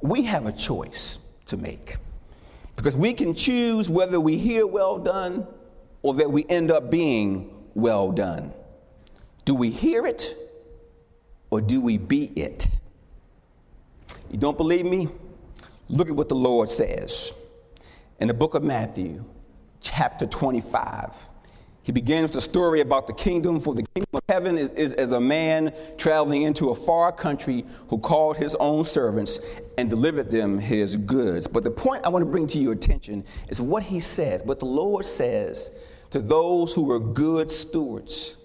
We 0.00 0.22
have 0.24 0.46
a 0.46 0.52
choice 0.52 1.18
to 1.46 1.56
make 1.56 1.96
because 2.76 2.96
we 2.96 3.14
can 3.14 3.34
choose 3.34 3.88
whether 3.88 4.20
we 4.20 4.36
hear 4.36 4.66
well 4.66 4.98
done 4.98 5.46
or 6.02 6.14
that 6.14 6.30
we 6.30 6.44
end 6.48 6.70
up 6.70 6.90
being 6.90 7.52
well 7.74 8.12
done. 8.12 8.52
Do 9.44 9.54
we 9.54 9.70
hear 9.70 10.06
it 10.06 10.36
or 11.50 11.60
do 11.60 11.80
we 11.80 11.98
be 11.98 12.24
it? 12.36 12.68
You 14.30 14.38
don't 14.38 14.56
believe 14.56 14.84
me? 14.84 15.08
Look 15.88 16.08
at 16.08 16.16
what 16.16 16.28
the 16.28 16.34
Lord 16.34 16.68
says 16.68 17.32
in 18.18 18.28
the 18.28 18.34
book 18.34 18.54
of 18.54 18.62
Matthew, 18.62 19.24
chapter 19.80 20.26
25. 20.26 21.30
He 21.82 21.92
begins 21.92 22.32
the 22.32 22.40
story 22.40 22.80
about 22.80 23.06
the 23.06 23.12
kingdom, 23.12 23.60
for 23.60 23.72
the 23.72 23.84
kingdom 23.94 24.10
of 24.14 24.22
heaven 24.28 24.58
is, 24.58 24.72
is, 24.72 24.92
as 24.94 25.12
a 25.12 25.20
man 25.20 25.72
traveling 25.96 26.42
into 26.42 26.70
a 26.70 26.74
far 26.74 27.12
country 27.12 27.64
who 27.88 27.98
called 27.98 28.36
his 28.36 28.56
own 28.56 28.84
servants 28.84 29.38
and 29.78 29.90
delivered 29.90 30.30
them 30.30 30.58
his 30.58 30.96
goods. 30.96 31.46
But 31.46 31.64
the 31.64 31.70
point 31.70 32.04
I 32.04 32.08
want 32.08 32.24
to 32.24 32.30
bring 32.30 32.46
to 32.48 32.58
your 32.58 32.72
attention 32.72 33.24
is 33.48 33.60
what 33.60 33.82
he 33.82 34.00
says, 34.00 34.42
what 34.42 34.58
the 34.58 34.66
Lord 34.66 35.04
says 35.04 35.70
to 36.10 36.20
those 36.20 36.72
who 36.72 36.84
were 36.84 37.00
good 37.00 37.50
stewards. 37.50 38.36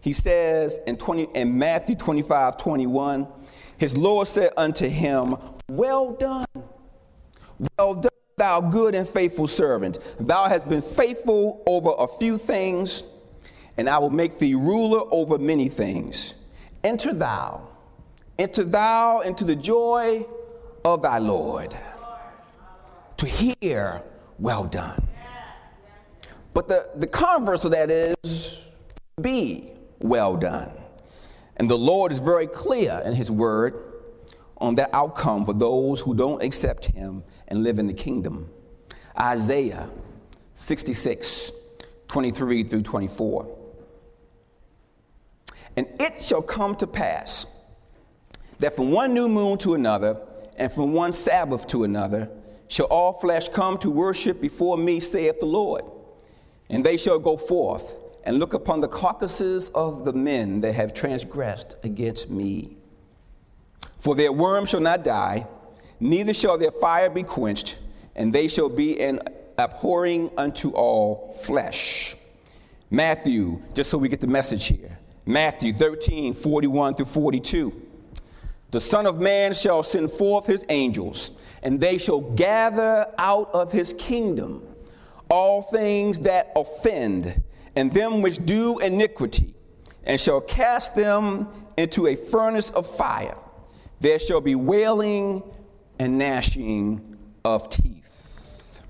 He 0.00 0.12
says 0.12 0.80
in, 0.86 0.96
20, 0.96 1.28
in 1.34 1.58
Matthew 1.58 1.94
25 1.94 2.56
21, 2.56 3.28
his 3.76 3.96
Lord 3.96 4.26
said 4.26 4.52
unto 4.56 4.88
him, 4.88 5.36
Well 5.68 6.12
done, 6.12 6.46
well 7.78 7.94
done 7.94 8.10
thou 8.36 8.60
good 8.60 8.94
and 8.94 9.06
faithful 9.06 9.46
servant. 9.46 9.98
Thou 10.18 10.48
hast 10.48 10.68
been 10.68 10.82
faithful 10.82 11.62
over 11.66 11.92
a 11.98 12.08
few 12.08 12.38
things, 12.38 13.04
and 13.76 13.88
I 13.88 13.98
will 13.98 14.10
make 14.10 14.38
thee 14.38 14.54
ruler 14.54 15.02
over 15.10 15.38
many 15.38 15.68
things. 15.68 16.34
Enter 16.82 17.12
thou, 17.12 17.68
enter 18.38 18.64
thou 18.64 19.20
into 19.20 19.44
the 19.44 19.54
joy 19.54 20.26
of 20.84 21.02
thy 21.02 21.18
Lord. 21.18 21.74
To 23.18 23.26
hear, 23.26 24.02
well 24.38 24.64
done. 24.64 25.02
But 26.54 26.68
the, 26.68 26.88
the 26.96 27.06
converse 27.06 27.64
of 27.64 27.72
that 27.72 27.90
is, 27.90 28.64
be 29.20 29.72
well 29.98 30.36
done. 30.36 30.70
And 31.56 31.68
the 31.68 31.78
Lord 31.78 32.10
is 32.12 32.18
very 32.18 32.46
clear 32.46 33.02
in 33.04 33.14
His 33.14 33.30
word 33.30 33.76
on 34.58 34.74
that 34.76 34.90
outcome 34.92 35.44
for 35.44 35.52
those 35.52 36.00
who 36.00 36.14
don't 36.14 36.42
accept 36.42 36.86
Him 36.86 37.22
and 37.48 37.62
live 37.62 37.78
in 37.78 37.86
the 37.86 37.94
kingdom. 37.94 38.48
Isaiah 39.18 39.88
66, 40.54 41.52
23 42.08 42.64
through 42.64 42.82
24. 42.82 43.56
And 45.76 45.86
it 46.00 46.20
shall 46.20 46.42
come 46.42 46.74
to 46.76 46.86
pass 46.86 47.46
that 48.58 48.76
from 48.76 48.90
one 48.90 49.14
new 49.14 49.28
moon 49.28 49.56
to 49.58 49.74
another, 49.74 50.20
and 50.56 50.72
from 50.72 50.92
one 50.92 51.12
Sabbath 51.12 51.66
to 51.68 51.84
another, 51.84 52.30
shall 52.68 52.86
all 52.86 53.14
flesh 53.14 53.48
come 53.48 53.78
to 53.78 53.90
worship 53.90 54.40
before 54.40 54.76
me, 54.76 55.00
saith 55.00 55.40
the 55.40 55.46
Lord. 55.46 55.82
And 56.68 56.84
they 56.84 56.96
shall 56.96 57.18
go 57.18 57.36
forth 57.36 57.98
and 58.24 58.38
look 58.38 58.54
upon 58.54 58.80
the 58.80 58.88
carcasses 58.88 59.70
of 59.70 60.04
the 60.04 60.12
men 60.12 60.60
that 60.60 60.74
have 60.74 60.94
transgressed 60.94 61.76
against 61.82 62.30
me. 62.30 62.76
For 63.98 64.14
their 64.14 64.32
worm 64.32 64.66
shall 64.66 64.80
not 64.80 65.04
die, 65.04 65.46
neither 65.98 66.32
shall 66.32 66.58
their 66.58 66.70
fire 66.70 67.10
be 67.10 67.22
quenched, 67.22 67.78
and 68.14 68.32
they 68.32 68.48
shall 68.48 68.68
be 68.68 69.00
an 69.00 69.20
abhorring 69.58 70.30
unto 70.36 70.70
all 70.70 71.38
flesh. 71.42 72.16
Matthew, 72.90 73.62
just 73.74 73.90
so 73.90 73.98
we 73.98 74.08
get 74.08 74.20
the 74.20 74.26
message 74.26 74.66
here. 74.66 74.98
Matthew 75.26 75.72
13, 75.72 76.34
41 76.34 76.94
through 76.94 77.06
42. 77.06 77.89
The 78.70 78.80
Son 78.80 79.06
of 79.06 79.20
Man 79.20 79.52
shall 79.52 79.82
send 79.82 80.12
forth 80.12 80.46
his 80.46 80.64
angels, 80.68 81.32
and 81.62 81.80
they 81.80 81.98
shall 81.98 82.20
gather 82.20 83.12
out 83.18 83.50
of 83.52 83.72
his 83.72 83.92
kingdom 83.94 84.62
all 85.28 85.62
things 85.62 86.20
that 86.20 86.52
offend, 86.56 87.42
and 87.76 87.92
them 87.92 88.22
which 88.22 88.44
do 88.44 88.78
iniquity, 88.78 89.54
and 90.04 90.20
shall 90.20 90.40
cast 90.40 90.94
them 90.94 91.48
into 91.76 92.06
a 92.06 92.14
furnace 92.14 92.70
of 92.70 92.86
fire. 92.96 93.36
There 94.00 94.18
shall 94.18 94.40
be 94.40 94.54
wailing 94.54 95.42
and 95.98 96.18
gnashing 96.18 97.16
of 97.44 97.68
teeth. 97.68 98.80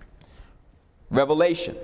Revelation, 1.11 1.77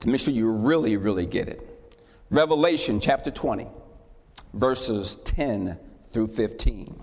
to 0.00 0.08
make 0.08 0.20
sure 0.20 0.34
you 0.34 0.50
really, 0.50 0.96
really 0.96 1.26
get 1.26 1.48
it. 1.48 1.92
Revelation 2.30 3.00
chapter 3.00 3.30
20, 3.30 3.66
verses 4.54 5.16
10 5.16 5.78
through 6.16 6.28
15. 6.28 6.98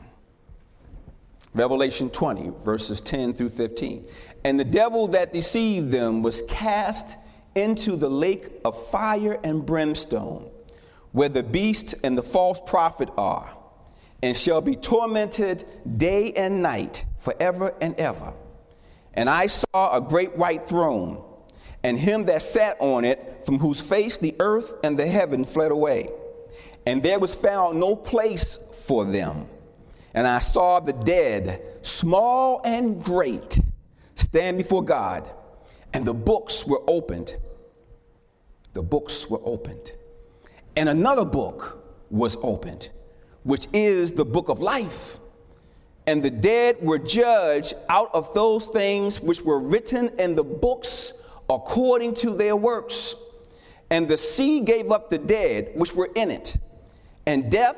Revelation 1.54 2.10
20, 2.10 2.52
verses 2.66 3.00
10 3.00 3.36
through 3.36 3.52
15. 3.52 4.08
And 4.44 4.60
the 4.60 4.64
devil 4.64 5.08
that 5.10 5.32
deceived 5.32 5.92
them 5.92 6.24
was 6.24 6.42
cast 6.48 7.18
into 7.54 7.96
the 7.96 8.10
lake 8.10 8.50
of 8.66 8.88
fire 8.88 9.40
and 9.44 9.64
brimstone, 9.64 10.50
where 11.12 11.30
the 11.30 11.44
beast 11.44 11.94
and 12.04 12.18
the 12.18 12.24
false 12.24 12.60
prophet 12.66 13.08
are, 13.16 13.56
and 14.24 14.36
shall 14.36 14.62
be 14.62 14.76
tormented 14.76 15.64
day 15.96 16.34
and 16.34 16.64
night 16.64 17.06
forever 17.20 17.76
and 17.82 17.94
ever. 18.00 18.34
And 19.14 19.30
I 19.30 19.46
saw 19.46 19.96
a 19.96 20.02
great 20.02 20.36
white 20.36 20.64
throne, 20.64 21.24
and 21.84 22.00
him 22.00 22.26
that 22.26 22.42
sat 22.42 22.78
on 22.80 23.06
it, 23.06 23.44
from 23.46 23.60
whose 23.60 23.80
face 23.80 24.18
the 24.18 24.36
earth 24.40 24.74
and 24.84 24.98
the 24.98 25.06
heaven 25.06 25.46
fled 25.46 25.70
away. 25.70 26.10
And 26.86 27.02
there 27.02 27.20
was 27.20 27.34
found 27.34 27.80
no 27.80 27.96
place 27.96 28.58
for 28.84 29.06
them. 29.06 29.48
And 30.14 30.28
I 30.28 30.40
saw 30.40 30.80
the 30.80 30.94
dead, 30.94 31.62
small 31.82 32.62
and 32.64 33.02
great, 33.04 33.60
stand 34.16 34.58
before 34.58 34.84
God, 34.84 35.30
and 35.94 36.06
the 36.06 36.14
books 36.14 36.68
were 36.68 36.82
opened. 36.88 37.36
The 38.74 38.84
books 38.84 39.30
were 39.30 39.42
opened. 39.44 39.94
And 40.76 40.90
another 40.90 41.26
book 41.26 41.84
was 42.10 42.38
opened, 42.42 42.90
which 43.44 43.68
is 43.74 44.12
the 44.12 44.26
book 44.26 44.50
of 44.50 44.60
life. 44.60 45.20
And 46.06 46.22
the 46.22 46.32
dead 46.32 46.78
were 46.82 47.00
judged 47.00 47.76
out 47.88 48.14
of 48.14 48.34
those 48.34 48.68
things 48.68 49.22
which 49.22 49.42
were 49.42 49.60
written 49.60 50.10
in 50.20 50.36
the 50.36 50.44
books 50.44 51.14
according 51.50 52.16
to 52.16 52.36
their 52.36 52.56
works. 52.56 53.16
And 53.90 54.08
the 54.08 54.18
sea 54.18 54.60
gave 54.60 54.92
up 54.92 55.10
the 55.10 55.18
dead 55.18 55.72
which 55.76 55.94
were 55.94 56.10
in 56.16 56.30
it 56.30 56.58
and 57.26 57.50
death 57.50 57.78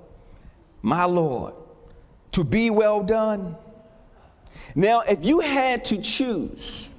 my 0.81 1.05
Lord, 1.05 1.53
to 2.31 2.43
be 2.43 2.69
well 2.69 3.03
done. 3.03 3.55
Now, 4.75 5.01
if 5.01 5.23
you 5.23 5.39
had 5.41 5.85
to 5.85 5.97
choose 6.01 6.89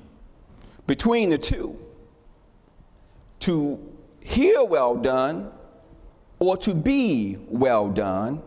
between 0.87 1.31
the 1.31 1.38
two, 1.38 1.79
to 3.40 3.79
hear 4.21 4.62
well 4.64 4.95
done 4.95 5.51
or 6.38 6.57
to 6.59 6.75
be 6.75 7.38
well 7.49 7.88
done, 7.88 8.42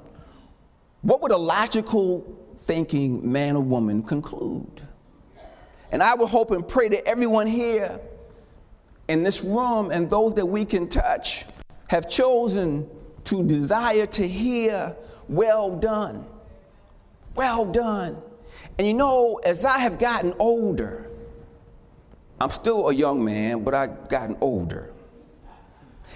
what 1.02 1.22
would 1.22 1.32
a 1.32 1.38
logical 1.38 2.26
thinking 2.58 3.32
man 3.32 3.56
or 3.56 3.64
woman 3.64 4.02
conclude? 4.02 4.82
And 5.92 6.02
I 6.02 6.16
would 6.16 6.30
hope 6.30 6.52
and 6.52 6.68
pray 6.68 6.88
that 6.90 7.08
everyone 7.08 7.48
here 7.48 8.00
in 9.08 9.24
this 9.24 9.44
room 9.44 9.92
and 9.92 10.10
those 10.10 10.34
that 10.36 10.46
we 10.46 10.66
can 10.66 10.88
touch 10.88 11.46
have 11.88 12.10
chosen 12.10 12.90
to 13.26 13.44
desire 13.44 14.06
to 14.06 14.28
hear 14.28 14.96
well 15.30 15.76
done. 15.76 16.26
Well 17.36 17.66
done. 17.66 18.22
And 18.78 18.88
you 18.88 18.94
know, 18.94 19.40
as 19.44 19.66
I 19.66 19.80
have 19.80 20.00
gotten 20.00 20.34
older, 20.40 21.10
I'm 22.40 22.50
still 22.50 22.90
a 22.90 22.94
young 22.94 23.24
man, 23.24 23.64
but 23.64 23.74
I've 23.74 24.10
gotten 24.10 24.38
older. 24.42 24.92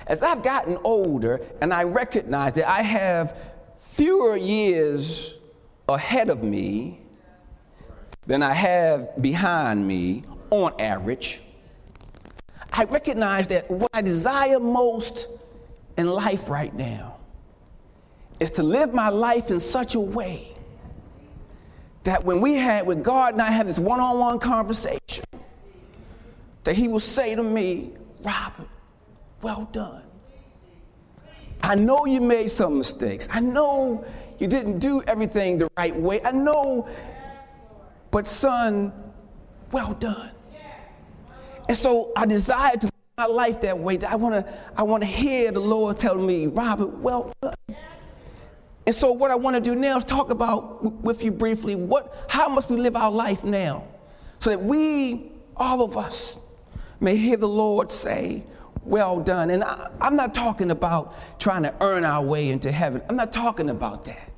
As 0.07 0.23
I've 0.23 0.43
gotten 0.43 0.77
older 0.83 1.41
and 1.61 1.73
I 1.73 1.83
recognize 1.83 2.53
that 2.53 2.69
I 2.69 2.81
have 2.81 3.37
fewer 3.77 4.35
years 4.35 5.37
ahead 5.87 6.29
of 6.29 6.43
me 6.43 6.99
than 8.25 8.43
I 8.43 8.53
have 8.53 9.21
behind 9.21 9.87
me 9.87 10.23
on 10.49 10.73
average, 10.79 11.41
I 12.71 12.83
recognize 12.85 13.47
that 13.47 13.69
what 13.69 13.89
I 13.93 14.01
desire 14.01 14.59
most 14.59 15.27
in 15.97 16.07
life 16.07 16.49
right 16.49 16.73
now 16.73 17.18
is 18.39 18.51
to 18.51 18.63
live 18.63 18.93
my 18.93 19.09
life 19.09 19.51
in 19.51 19.59
such 19.59 19.95
a 19.95 19.99
way 19.99 20.55
that 22.03 22.23
when 22.23 22.41
we 22.41 22.55
had, 22.55 22.87
with 22.87 23.03
God 23.03 23.33
and 23.33 23.41
I 23.41 23.51
have 23.51 23.67
this 23.67 23.79
one 23.79 23.99
on 23.99 24.17
one 24.19 24.39
conversation, 24.39 25.25
that 26.63 26.75
He 26.75 26.87
will 26.87 26.99
say 26.99 27.35
to 27.35 27.43
me, 27.43 27.91
Robert, 28.23 28.67
well 29.41 29.67
done. 29.71 30.03
I 31.61 31.75
know 31.75 32.05
you 32.05 32.21
made 32.21 32.49
some 32.49 32.77
mistakes. 32.77 33.27
I 33.31 33.41
know 33.41 34.05
you 34.39 34.47
didn't 34.47 34.79
do 34.79 35.03
everything 35.03 35.57
the 35.57 35.69
right 35.77 35.95
way. 35.95 36.23
I 36.23 36.31
know, 36.31 36.87
but 38.11 38.27
son, 38.27 38.93
well 39.71 39.93
done. 39.93 40.31
And 41.67 41.77
so 41.77 42.11
I 42.15 42.25
desire 42.25 42.77
to 42.77 42.85
live 42.85 42.93
my 43.17 43.25
life 43.25 43.61
that 43.61 43.77
way. 43.77 43.99
I 44.07 44.15
want 44.15 44.33
to 44.33 44.59
I 44.75 44.83
want 44.83 45.03
to 45.03 45.07
hear 45.07 45.51
the 45.51 45.59
Lord 45.59 45.99
tell 45.99 46.15
me, 46.15 46.47
Robert, 46.47 46.87
well 46.97 47.31
done. 47.41 47.53
And 48.89 48.95
so, 48.95 49.11
what 49.11 49.29
I 49.29 49.35
want 49.35 49.55
to 49.55 49.61
do 49.61 49.75
now 49.75 49.99
is 49.99 50.03
talk 50.03 50.31
about 50.31 50.83
with 51.03 51.23
you 51.23 51.29
briefly 51.29 51.75
what, 51.75 52.25
how 52.27 52.49
must 52.49 52.71
we 52.71 52.77
live 52.77 52.95
our 52.95 53.11
life 53.11 53.43
now, 53.43 53.83
so 54.39 54.49
that 54.49 54.63
we, 54.63 55.31
all 55.55 55.83
of 55.83 55.95
us, 55.95 56.39
may 56.99 57.15
hear 57.15 57.37
the 57.37 57.47
Lord 57.47 57.91
say, 57.91 58.43
"Well 58.81 59.19
done." 59.19 59.51
And 59.51 59.63
I, 59.63 59.91
I'm 60.01 60.15
not 60.15 60.33
talking 60.33 60.71
about 60.71 61.13
trying 61.39 61.61
to 61.61 61.75
earn 61.81 62.03
our 62.03 62.23
way 62.23 62.49
into 62.49 62.71
heaven. 62.71 63.03
I'm 63.07 63.15
not 63.15 63.31
talking 63.31 63.69
about 63.69 64.05
that. 64.05 64.31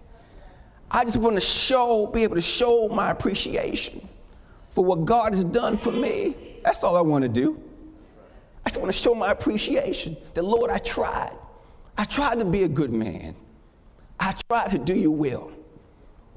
I 0.92 1.06
just 1.06 1.16
want 1.16 1.38
to 1.38 1.42
show, 1.42 2.08
be 2.08 2.24
able 2.24 2.36
to 2.36 2.42
show 2.42 2.90
my 2.90 3.10
appreciation 3.10 4.06
for 4.72 4.84
what 4.84 5.06
God 5.06 5.34
has 5.34 5.46
done 5.46 5.78
for 5.78 5.94
me. 5.94 6.36
That's 6.66 6.84
all 6.84 6.98
I 6.98 7.02
want 7.02 7.22
to 7.22 7.30
do. 7.30 7.58
I 8.66 8.70
just 8.70 8.82
want 8.82 8.92
to 8.92 9.00
show 9.00 9.16
my 9.16 9.32
appreciation 9.32 10.18
that, 10.34 10.44
Lord, 10.44 10.70
I 10.70 10.80
tried. 10.80 11.32
I 11.98 12.04
tried 12.04 12.40
to 12.40 12.46
be 12.46 12.64
a 12.64 12.68
good 12.68 12.92
man. 12.92 13.34
I 14.22 14.36
tried 14.48 14.70
to 14.70 14.78
do 14.78 14.96
your 14.96 15.12
will. 15.12 15.52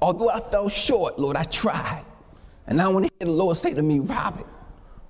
Although 0.01 0.29
I 0.29 0.39
fell 0.39 0.67
short, 0.67 1.19
Lord, 1.19 1.37
I 1.37 1.43
tried. 1.43 2.03
And 2.67 2.81
I 2.81 2.87
want 2.87 3.05
to 3.05 3.11
hear 3.19 3.27
the 3.27 3.31
Lord 3.31 3.55
say 3.57 3.75
to 3.75 3.81
me, 3.81 3.99
Robert, 3.99 4.47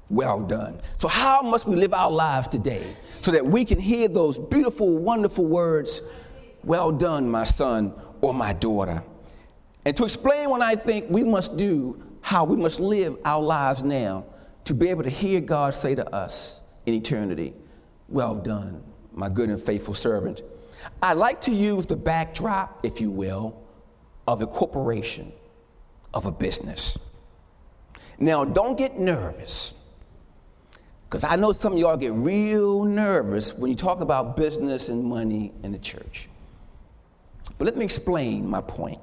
well 0.09 0.41
done. 0.41 0.81
So, 0.97 1.07
how 1.07 1.41
must 1.41 1.65
we 1.65 1.77
live 1.77 1.93
our 1.93 2.11
lives 2.11 2.49
today 2.49 2.95
so 3.21 3.31
that 3.31 3.45
we 3.47 3.63
can 3.63 3.79
hear 3.79 4.09
those 4.09 4.37
beautiful, 4.37 4.97
wonderful 4.97 5.45
words, 5.45 6.01
well 6.63 6.91
done, 6.91 7.31
my 7.31 7.45
son 7.45 7.93
or 8.21 8.33
my 8.33 8.51
daughter? 8.51 9.03
And 9.85 9.95
to 9.95 10.03
explain 10.03 10.49
what 10.49 10.61
I 10.61 10.75
think 10.75 11.09
we 11.09 11.23
must 11.23 11.55
do, 11.55 12.03
how 12.21 12.43
we 12.43 12.57
must 12.57 12.79
live 12.81 13.17
our 13.23 13.41
lives 13.41 13.83
now 13.83 14.25
to 14.65 14.73
be 14.73 14.89
able 14.89 15.03
to 15.03 15.09
hear 15.09 15.39
God 15.39 15.73
say 15.73 15.95
to 15.95 16.13
us 16.13 16.61
in 16.85 16.95
eternity, 16.95 17.53
well 18.09 18.35
done, 18.35 18.83
my 19.13 19.29
good 19.29 19.49
and 19.49 19.61
faithful 19.61 19.93
servant. 19.93 20.41
I 21.01 21.13
like 21.13 21.41
to 21.41 21.51
use 21.51 21.85
the 21.85 21.95
backdrop, 21.95 22.79
if 22.83 23.01
you 23.01 23.11
will, 23.11 23.61
of 24.27 24.41
a 24.41 24.47
corporation, 24.47 25.31
of 26.13 26.25
a 26.25 26.31
business. 26.31 26.97
Now, 28.17 28.45
don't 28.45 28.77
get 28.77 28.99
nervous 28.99 29.73
because 31.09 31.23
I 31.23 31.35
know 31.35 31.51
some 31.51 31.73
of 31.73 31.79
y'all 31.79 31.97
get 31.97 32.13
real 32.13 32.83
nervous 32.83 33.53
when 33.53 33.69
you 33.69 33.75
talk 33.75 34.01
about 34.01 34.35
business 34.35 34.89
and 34.89 35.03
money 35.03 35.53
in 35.63 35.71
the 35.71 35.77
church. 35.77 36.27
But 37.57 37.65
let 37.65 37.77
me 37.77 37.85
explain 37.85 38.47
my 38.47 38.61
point. 38.61 38.99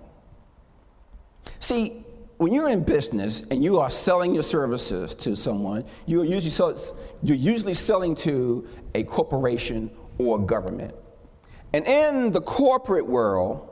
See, 1.61 2.05
when 2.38 2.53
you're 2.53 2.68
in 2.68 2.83
business 2.83 3.45
and 3.51 3.62
you 3.62 3.79
are 3.79 3.88
selling 3.88 4.35
your 4.35 4.42
services 4.42 5.14
to 5.14 5.37
someone, 5.37 5.85
you're 6.07 6.25
usually, 6.25 6.75
you're 7.23 7.37
usually 7.37 7.75
selling 7.75 8.14
to 8.16 8.66
a 8.95 9.05
corporation 9.05 9.90
or 10.18 10.38
a 10.38 10.42
government. 10.42 10.95
And 11.73 11.87
in 11.87 12.33
the 12.33 12.41
corporate 12.41 13.07
world, 13.07 13.69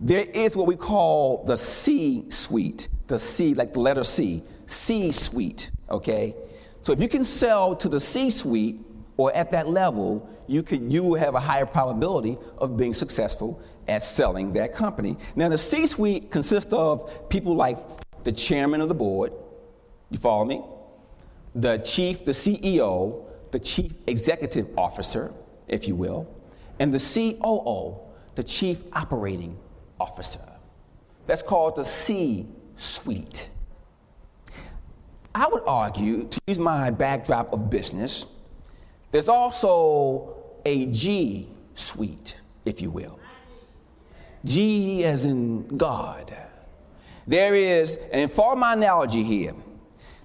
there 0.00 0.24
is 0.24 0.56
what 0.56 0.66
we 0.66 0.76
call 0.76 1.44
the 1.44 1.56
C 1.56 2.24
suite, 2.30 2.88
the 3.06 3.18
C, 3.18 3.54
like 3.54 3.72
the 3.72 3.80
letter 3.80 4.04
C, 4.04 4.42
C 4.66 5.12
suite, 5.12 5.70
okay? 5.90 6.34
So 6.80 6.92
if 6.92 7.00
you 7.00 7.08
can 7.08 7.24
sell 7.24 7.74
to 7.76 7.88
the 7.88 8.00
C 8.00 8.30
suite 8.30 8.80
or 9.16 9.34
at 9.34 9.50
that 9.50 9.68
level, 9.68 10.28
you, 10.46 10.62
can, 10.62 10.90
you 10.90 11.02
will 11.02 11.18
have 11.18 11.34
a 11.34 11.40
higher 11.40 11.66
probability 11.66 12.38
of 12.58 12.76
being 12.76 12.94
successful 12.94 13.60
at 13.88 14.02
selling 14.02 14.52
that 14.54 14.72
company. 14.72 15.16
Now, 15.36 15.48
the 15.48 15.58
C 15.58 15.86
suite 15.86 16.30
consists 16.30 16.72
of 16.72 17.28
people 17.28 17.54
like 17.54 17.78
the 18.22 18.32
chairman 18.32 18.80
of 18.80 18.88
the 18.88 18.94
board, 18.94 19.32
you 20.10 20.18
follow 20.18 20.44
me? 20.44 20.62
The 21.54 21.78
chief, 21.78 22.24
the 22.24 22.32
CEO, 22.32 23.24
the 23.50 23.58
chief 23.58 23.92
executive 24.06 24.66
officer, 24.78 25.32
if 25.66 25.88
you 25.88 25.94
will, 25.94 26.26
and 26.80 26.92
the 26.92 26.98
COO, 26.98 27.98
the 28.34 28.42
chief 28.42 28.82
operating 28.92 29.58
officer. 30.00 30.40
That's 31.26 31.42
called 31.42 31.76
the 31.76 31.84
C 31.84 32.46
suite. 32.76 33.48
I 35.34 35.48
would 35.48 35.62
argue, 35.66 36.24
to 36.24 36.40
use 36.46 36.58
my 36.58 36.90
backdrop 36.90 37.52
of 37.52 37.70
business, 37.70 38.26
there's 39.10 39.28
also 39.28 40.36
a 40.64 40.86
G 40.86 41.48
suite, 41.74 42.36
if 42.64 42.80
you 42.80 42.90
will. 42.90 43.18
G 44.44 45.04
as 45.04 45.24
in 45.24 45.66
God. 45.76 46.36
There 47.26 47.54
is, 47.54 47.98
and 48.12 48.30
for 48.30 48.56
my 48.56 48.72
analogy 48.72 49.22
here, 49.22 49.54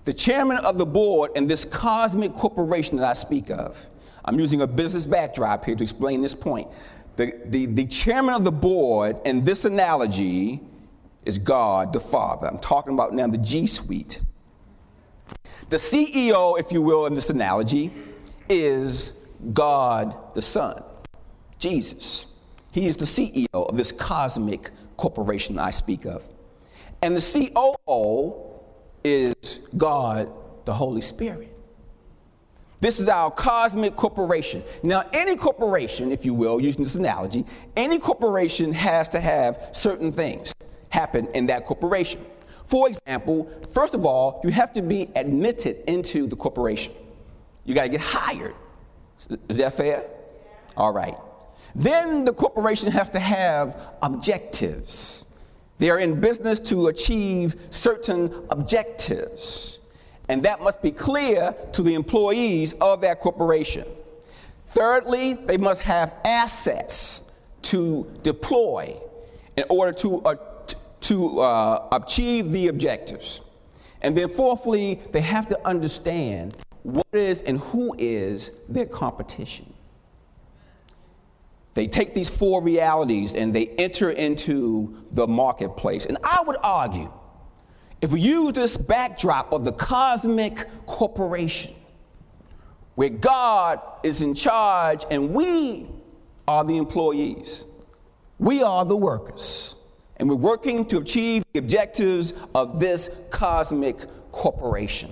the 0.06 0.14
chairman 0.14 0.58
of 0.58 0.78
the 0.78 0.86
board 0.86 1.32
in 1.36 1.46
this 1.46 1.66
cosmic 1.66 2.34
corporation 2.34 2.98
that 2.98 3.06
I 3.06 3.14
speak 3.14 3.50
of. 3.50 3.78
I'm 4.26 4.40
using 4.40 4.62
a 4.62 4.68
business 4.68 5.06
backdrop 5.06 5.66
here 5.66 5.76
to 5.76 5.84
explain 5.84 6.22
this 6.22 6.34
point. 6.34 6.68
The, 7.16 7.34
the, 7.46 7.68
the 7.68 7.86
chairman 7.86 8.34
of 8.34 8.44
the 8.44 8.52
board 8.52 9.18
in 9.26 9.44
this 9.44 9.66
analogy 9.66 10.60
is 11.26 11.38
God 11.38 11.94
the 11.94 12.00
Father. 12.00 12.48
I'm 12.48 12.60
talking 12.60 12.94
about 12.94 13.14
now 13.14 13.28
the 13.28 13.38
G 13.38 13.68
suite. 13.68 14.20
The 15.70 15.78
CEO, 15.78 16.60
if 16.60 16.72
you 16.72 16.82
will, 16.82 17.06
in 17.06 17.14
this 17.14 17.30
analogy, 17.30 17.94
is 18.50 19.14
God 19.54 20.34
the 20.34 20.42
Son, 20.42 20.84
Jesus. 21.58 22.28
He 22.72 22.88
is 22.88 22.98
the 22.98 23.06
CEO 23.06 23.48
of 23.54 23.78
this 23.78 23.92
cosmic 23.92 24.72
corporation 24.98 25.60
I 25.60 25.72
speak 25.72 26.06
of. 26.06 26.24
And 27.02 27.16
the 27.16 27.52
COO 27.54 28.36
is 29.04 29.60
God 29.78 30.30
the 30.66 30.74
Holy 30.74 31.02
Spirit. 31.02 31.53
This 32.84 33.00
is 33.00 33.08
our 33.08 33.32
cosmic 33.32 33.96
corporation. 33.96 34.62
Now, 34.84 35.06
any 35.14 35.38
corporation, 35.38 36.12
if 36.12 36.26
you 36.26 36.34
will, 36.34 36.60
using 36.60 36.84
this 36.84 36.96
analogy, 36.96 37.46
any 37.78 37.98
corporation 37.98 38.74
has 38.74 39.08
to 39.10 39.22
have 39.22 39.70
certain 39.72 40.12
things 40.12 40.54
happen 40.90 41.30
in 41.34 41.46
that 41.46 41.64
corporation. 41.64 42.26
For 42.66 42.90
example, 42.90 43.50
first 43.72 43.94
of 43.94 44.06
all, 44.06 44.42
you 44.44 44.50
have 44.50 44.74
to 44.74 44.82
be 44.82 45.10
admitted 45.16 45.78
into 45.88 46.28
the 46.28 46.36
corporation. 46.36 46.94
You 47.64 47.74
got 47.74 47.84
to 47.84 47.90
get 47.90 48.02
hired. 48.02 48.54
Is 49.48 49.56
that 49.60 49.76
fair? 49.76 50.04
All 50.76 50.92
right. 50.92 51.16
Then 51.76 52.26
the 52.26 52.34
corporation 52.34 52.92
has 52.92 53.10
to 53.12 53.20
have 53.20 53.80
objectives. 54.02 55.24
They 55.78 55.90
are 55.90 56.00
in 56.00 56.20
business 56.20 56.60
to 56.72 56.88
achieve 56.88 57.56
certain 57.70 58.46
objectives. 58.50 59.80
And 60.30 60.44
that 60.44 60.62
must 60.62 60.82
be 60.82 60.92
clear 60.92 61.56
to 61.74 61.82
the 61.82 61.94
employees 61.96 62.74
of 62.74 63.02
that 63.02 63.20
corporation. 63.20 63.86
Thirdly, 64.68 65.34
they 65.34 65.58
must 65.58 65.82
have 65.82 66.14
assets 66.26 67.24
to 67.64 68.12
deploy 68.24 68.98
in 69.58 69.66
order 69.70 69.92
to 69.92 70.22
uh, 70.22 70.36
to 71.02 71.40
uh, 71.42 71.90
achieve 71.92 72.52
the 72.52 72.68
objectives. 72.70 73.42
And 74.02 74.18
then, 74.18 74.30
fourthly, 74.30 75.02
they 75.12 75.22
have 75.22 75.48
to 75.50 75.68
understand 75.68 76.58
what 76.84 77.08
is 77.14 77.42
and 77.42 77.60
who 77.60 77.96
is 77.98 78.52
their 78.68 78.86
competition. 78.86 79.74
They 81.74 81.88
take 81.88 82.14
these 82.14 82.30
four 82.30 82.62
realities 82.62 83.34
and 83.34 83.54
they 83.54 83.68
enter 83.78 84.12
into 84.12 84.96
the 85.12 85.28
marketplace. 85.28 86.06
And 86.06 86.18
I 86.24 86.44
would 86.46 86.58
argue, 86.64 87.12
if 88.04 88.12
we 88.12 88.20
use 88.20 88.52
this 88.52 88.76
backdrop 88.76 89.54
of 89.54 89.64
the 89.64 89.72
cosmic 89.72 90.68
corporation, 90.86 91.74
where 92.96 93.08
God 93.08 93.80
is 94.04 94.20
in 94.20 94.34
charge 94.34 95.06
and 95.10 95.34
we 95.34 95.88
are 96.46 96.66
the 96.66 96.76
employees, 96.76 97.66
we 98.40 98.62
are 98.62 98.84
the 98.84 98.98
workers 98.98 99.78
and 100.18 100.30
we're 100.30 100.36
working 100.36 100.86
to 100.88 100.98
achieve 100.98 101.46
the 101.54 101.60
objectives 101.60 102.34
of 102.54 102.78
this 102.78 103.10
cosmic 103.30 103.96
corporation. 104.34 105.10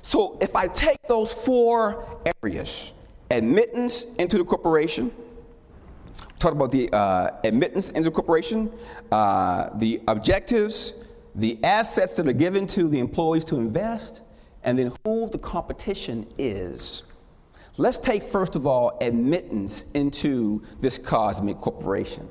So 0.00 0.38
if 0.40 0.56
I 0.56 0.66
take 0.66 1.02
those 1.06 1.34
four 1.34 2.22
areas 2.42 2.94
admittance 3.30 4.04
into 4.14 4.38
the 4.38 4.44
corporation, 4.44 5.12
talk 6.38 6.52
about 6.52 6.72
the 6.72 6.90
uh, 6.90 7.32
admittance 7.44 7.90
into 7.90 8.04
the 8.04 8.14
corporation, 8.14 8.72
uh, 9.12 9.68
the 9.74 10.00
objectives, 10.08 10.94
the 11.34 11.62
assets 11.64 12.14
that 12.14 12.26
are 12.26 12.32
given 12.32 12.66
to 12.68 12.88
the 12.88 12.98
employees 12.98 13.44
to 13.46 13.56
invest, 13.56 14.22
and 14.62 14.78
then 14.78 14.92
who 15.04 15.28
the 15.30 15.38
competition 15.38 16.26
is. 16.38 17.02
Let's 17.76 17.98
take, 17.98 18.22
first 18.22 18.56
of 18.56 18.66
all, 18.66 18.98
admittance 19.00 19.86
into 19.94 20.62
this 20.80 20.98
cosmic 20.98 21.56
corporation. 21.58 22.28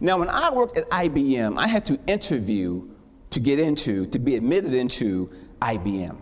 Now, 0.00 0.18
when 0.18 0.28
I 0.28 0.50
worked 0.50 0.78
at 0.78 0.88
IBM, 0.90 1.58
I 1.58 1.66
had 1.66 1.84
to 1.86 1.98
interview 2.06 2.88
to 3.30 3.40
get 3.40 3.58
into, 3.58 4.06
to 4.06 4.18
be 4.18 4.36
admitted 4.36 4.74
into 4.74 5.30
IBM. 5.60 6.16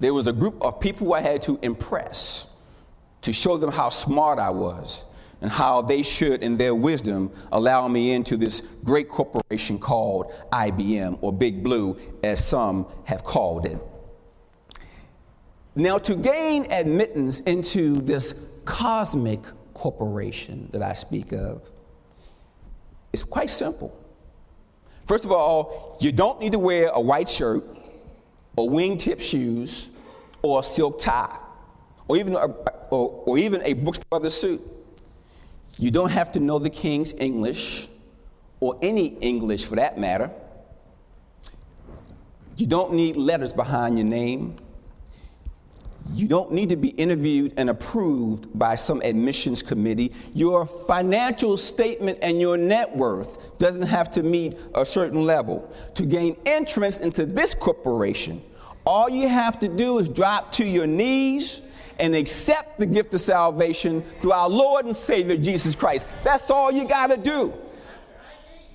There 0.00 0.14
was 0.14 0.26
a 0.26 0.32
group 0.32 0.60
of 0.62 0.80
people 0.80 1.12
I 1.14 1.20
had 1.20 1.42
to 1.42 1.58
impress 1.62 2.48
to 3.22 3.32
show 3.32 3.56
them 3.56 3.70
how 3.70 3.90
smart 3.90 4.38
I 4.38 4.50
was 4.50 5.04
and 5.44 5.52
how 5.52 5.82
they 5.82 6.02
should, 6.02 6.42
in 6.42 6.56
their 6.56 6.74
wisdom, 6.74 7.30
allow 7.52 7.86
me 7.86 8.12
into 8.12 8.34
this 8.34 8.62
great 8.82 9.10
corporation 9.10 9.78
called 9.78 10.32
IBM 10.50 11.18
or 11.20 11.34
Big 11.34 11.62
Blue, 11.62 11.98
as 12.22 12.42
some 12.42 12.86
have 13.04 13.24
called 13.24 13.66
it. 13.66 13.78
Now, 15.74 15.98
to 15.98 16.16
gain 16.16 16.72
admittance 16.72 17.40
into 17.40 18.00
this 18.00 18.34
cosmic 18.64 19.42
corporation 19.74 20.70
that 20.72 20.80
I 20.80 20.94
speak 20.94 21.32
of, 21.32 21.60
it's 23.12 23.22
quite 23.22 23.50
simple. 23.50 23.94
First 25.06 25.26
of 25.26 25.30
all, 25.30 25.98
you 26.00 26.10
don't 26.10 26.40
need 26.40 26.52
to 26.52 26.58
wear 26.58 26.88
a 26.88 27.00
white 27.02 27.28
shirt 27.28 27.66
or 28.56 28.70
wingtip 28.70 29.20
shoes 29.20 29.90
or 30.40 30.60
a 30.60 30.62
silk 30.62 31.02
tie 31.02 31.36
or 32.08 32.16
even 32.16 32.34
a, 32.34 32.46
or, 32.46 33.22
or 33.26 33.36
even 33.36 33.60
a 33.62 33.74
Brooks 33.74 34.00
Brothers 34.08 34.32
suit. 34.32 34.70
You 35.78 35.90
don't 35.90 36.10
have 36.10 36.32
to 36.32 36.40
know 36.40 36.58
the 36.58 36.70
King's 36.70 37.12
English 37.12 37.88
or 38.60 38.78
any 38.82 39.06
English 39.20 39.64
for 39.64 39.76
that 39.76 39.98
matter. 39.98 40.30
You 42.56 42.66
don't 42.66 42.94
need 42.94 43.16
letters 43.16 43.52
behind 43.52 43.98
your 43.98 44.06
name. 44.06 44.56
You 46.12 46.28
don't 46.28 46.52
need 46.52 46.68
to 46.68 46.76
be 46.76 46.88
interviewed 46.88 47.54
and 47.56 47.70
approved 47.70 48.56
by 48.56 48.76
some 48.76 49.00
admissions 49.02 49.62
committee. 49.62 50.12
Your 50.34 50.66
financial 50.66 51.56
statement 51.56 52.18
and 52.22 52.40
your 52.40 52.56
net 52.56 52.94
worth 52.94 53.58
doesn't 53.58 53.86
have 53.86 54.10
to 54.12 54.22
meet 54.22 54.56
a 54.74 54.84
certain 54.84 55.24
level. 55.24 55.72
To 55.94 56.04
gain 56.04 56.36
entrance 56.46 56.98
into 56.98 57.26
this 57.26 57.54
corporation, 57.54 58.42
All 58.86 59.08
you 59.08 59.28
have 59.28 59.58
to 59.60 59.68
do 59.68 59.98
is 59.98 60.08
drop 60.08 60.52
to 60.52 60.66
your 60.66 60.86
knees 60.86 61.62
and 61.98 62.14
accept 62.14 62.78
the 62.78 62.86
gift 62.86 63.14
of 63.14 63.20
salvation 63.20 64.02
through 64.20 64.32
our 64.32 64.48
Lord 64.48 64.86
and 64.86 64.94
Savior 64.94 65.36
Jesus 65.36 65.74
Christ. 65.74 66.06
That's 66.22 66.50
all 66.50 66.70
you 66.70 66.86
got 66.86 67.08
to 67.08 67.16
do. 67.16 67.52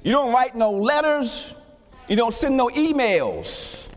You 0.03 0.11
don't 0.11 0.33
write 0.33 0.55
no 0.55 0.71
letters, 0.71 1.55
you 2.07 2.15
don't 2.15 2.33
send 2.33 2.55
no 2.55 2.69
emails. 2.69 3.87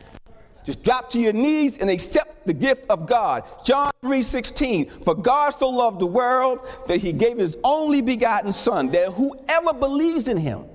Just 0.64 0.84
drop 0.84 1.10
to 1.10 1.20
your 1.20 1.32
knees 1.32 1.78
and 1.78 1.90
accept 1.90 2.46
the 2.46 2.54
gift 2.54 2.86
of 2.88 3.06
God. 3.06 3.44
John 3.64 3.90
3:16 4.02 5.02
For 5.04 5.14
God 5.14 5.50
so 5.50 5.68
loved 5.68 6.00
the 6.00 6.06
world 6.06 6.60
that 6.86 6.98
he 6.98 7.12
gave 7.12 7.38
his 7.38 7.56
only 7.64 8.00
begotten 8.00 8.52
son 8.52 8.90
that 8.90 9.12
whoever 9.12 9.72
believes 9.72 10.28
in 10.28 10.36
him 10.36 10.66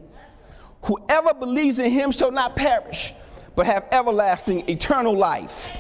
whoever 0.84 1.34
believes 1.34 1.80
in 1.80 1.92
him 1.92 2.12
shall 2.12 2.32
not 2.32 2.56
perish 2.56 3.14
but 3.56 3.66
have 3.66 3.88
everlasting 3.92 4.70
eternal 4.70 5.14
life. 5.14 5.72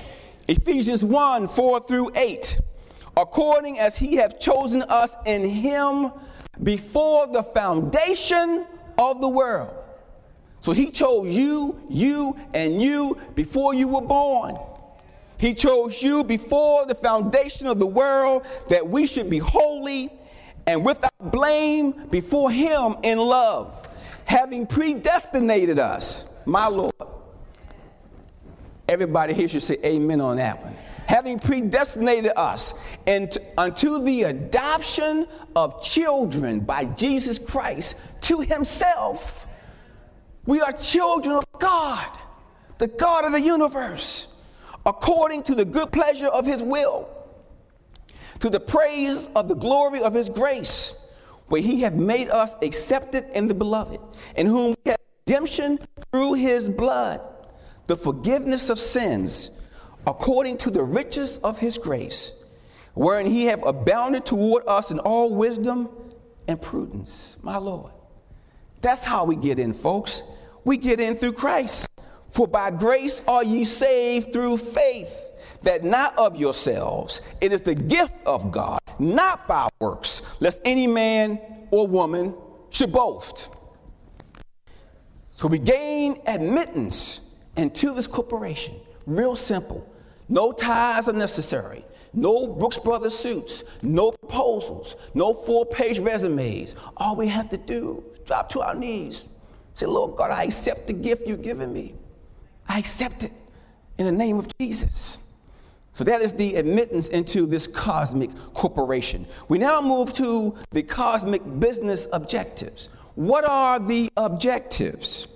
Ephesians 0.47 1.03
1 1.03 1.47
4 1.47 1.79
through 1.81 2.12
8. 2.15 2.60
According 3.17 3.79
as 3.79 3.97
he 3.97 4.15
hath 4.15 4.39
chosen 4.39 4.83
us 4.83 5.15
in 5.25 5.49
him 5.49 6.12
before 6.63 7.27
the 7.27 7.43
foundation 7.43 8.65
of 8.97 9.21
the 9.21 9.27
world. 9.27 9.73
So 10.60 10.71
he 10.71 10.91
chose 10.91 11.27
you, 11.27 11.79
you, 11.89 12.38
and 12.53 12.81
you 12.81 13.17
before 13.36 13.73
you 13.73 13.88
were 13.88 14.01
born. 14.01 14.57
He 15.38 15.53
chose 15.53 16.01
you 16.01 16.23
before 16.23 16.86
the 16.86 16.95
foundation 16.95 17.67
of 17.67 17.79
the 17.79 17.86
world 17.86 18.45
that 18.69 18.88
we 18.88 19.05
should 19.05 19.29
be 19.29 19.38
holy 19.38 20.12
and 20.65 20.83
without 20.83 21.31
blame 21.31 21.91
before 22.10 22.51
him 22.51 22.95
in 23.03 23.19
love, 23.19 23.88
having 24.25 24.65
predestinated 24.65 25.79
us, 25.79 26.25
my 26.45 26.67
Lord. 26.67 26.93
Everybody 28.88 29.34
here 29.34 29.47
should 29.47 29.63
say 29.63 29.78
amen 29.84 30.21
on 30.21 30.38
that 30.38 30.63
one 30.63 30.76
having 31.08 31.39
predestinated 31.39 32.32
us 32.36 32.73
into, 33.06 33.41
unto 33.58 34.04
the 34.04 34.23
adoption 34.23 35.26
of 35.56 35.82
children 35.82 36.60
by 36.60 36.84
Jesus 36.86 37.39
Christ 37.39 37.95
to 38.21 38.41
himself. 38.41 39.47
We 40.45 40.62
are 40.62 40.71
children 40.73 41.38
of 41.38 41.45
God, 41.60 42.10
the 42.78 42.88
God 42.88 43.23
of 43.23 43.32
the 43.32 43.41
universe, 43.41 44.34
according 44.86 45.43
to 45.43 45.56
the 45.56 45.65
good 45.65 45.91
pleasure 45.93 46.28
of 46.28 46.45
his 46.45 46.62
will, 46.62 47.10
to 48.39 48.50
the 48.50 48.60
praise 48.60 49.30
of 49.34 49.47
the 49.47 49.56
glory 49.56 50.02
of 50.02 50.13
his 50.13 50.30
grace, 50.30 50.93
where 51.47 51.62
he 51.62 51.82
hath 51.82 51.93
made 51.93 52.30
us 52.30 52.56
accepted 52.62 53.26
in 53.34 53.47
the 53.47 53.56
beloved, 53.56 54.02
in 54.36 54.45
whom 54.45 54.76
we 54.86 54.91
have 54.91 55.00
redemption 55.26 55.80
through 56.12 56.34
his 56.34 56.67
blood, 56.67 57.21
the 57.88 57.95
forgiveness 57.95 58.69
of 58.69 58.80
sins 58.80 59.52
according 60.06 60.58
to 60.58 60.69
the 60.69 60.84
riches 60.84 61.38
of 61.38 61.58
his 61.58 61.78
grace, 61.78 62.32
wherein 62.93 63.26
he 63.26 63.45
have 63.45 63.65
abounded 63.65 64.26
toward 64.26 64.63
us 64.67 64.91
in 64.91 65.00
all 65.00 65.34
wisdom 65.34 65.89
and 66.47 66.62
prudence, 66.62 67.38
my 67.41 67.58
Lord. 67.58 67.91
That's 68.82 69.04
how 69.04 69.26
we 69.26 69.36
get 69.36 69.60
in, 69.60 69.73
folks. 69.73 70.23
We 70.63 70.78
get 70.78 71.00
in 71.00 71.15
through 71.15 71.34
Christ. 71.34 71.88
For 72.32 72.47
by 72.47 72.71
grace 72.71 73.21
are 73.28 73.43
ye 73.43 73.65
saved 73.65 74.32
through 74.32 74.58
faith, 74.58 75.32
that 75.63 75.84
not 75.84 76.17
of 76.17 76.36
yourselves. 76.36 77.21
It 77.41 77.52
is 77.52 77.62
the 77.62 77.73
gift 77.73 78.13
of 78.26 78.52
God, 78.52 78.80
not 79.00 79.47
by 79.47 79.69
works, 79.80 80.21
lest 80.39 80.60
any 80.63 80.88
man 80.88 81.39
or 81.71 81.88
woman 81.88 82.36
should 82.69 82.91
boast. 82.91 83.50
So 85.32 85.47
we 85.47 85.60
gain 85.60 86.21
admittance 86.28 87.21
into 87.57 87.93
this 87.93 88.07
corporation. 88.07 88.75
Real 89.05 89.35
simple. 89.35 89.87
No 90.29 90.51
ties 90.51 91.07
are 91.07 91.13
necessary. 91.13 91.85
No 92.13 92.47
Brooks 92.47 92.77
Brothers 92.77 93.17
suits. 93.17 93.63
No 93.81 94.11
proposals. 94.11 94.95
No 95.13 95.33
four 95.33 95.65
page 95.65 95.99
resumes. 95.99 96.75
All 96.97 97.15
we 97.15 97.27
have 97.27 97.49
to 97.49 97.57
do 97.57 98.03
is 98.13 98.19
drop 98.19 98.49
to 98.49 98.61
our 98.61 98.75
knees. 98.75 99.27
Say, 99.73 99.85
Lord 99.85 100.17
God, 100.17 100.31
I 100.31 100.43
accept 100.43 100.87
the 100.87 100.93
gift 100.93 101.27
you've 101.27 101.43
given 101.43 101.71
me. 101.71 101.95
I 102.67 102.79
accept 102.79 103.23
it 103.23 103.31
in 103.97 104.05
the 104.05 104.11
name 104.11 104.39
of 104.39 104.47
Jesus. 104.59 105.19
So 105.93 106.03
that 106.03 106.21
is 106.21 106.33
the 106.33 106.55
admittance 106.55 107.07
into 107.07 107.45
this 107.45 107.65
cosmic 107.65 108.29
corporation. 108.53 109.25
We 109.47 109.57
now 109.57 109.81
move 109.81 110.13
to 110.13 110.55
the 110.71 110.83
cosmic 110.83 111.41
business 111.59 112.07
objectives. 112.13 112.89
What 113.15 113.45
are 113.45 113.79
the 113.79 114.11
objectives? 114.15 115.27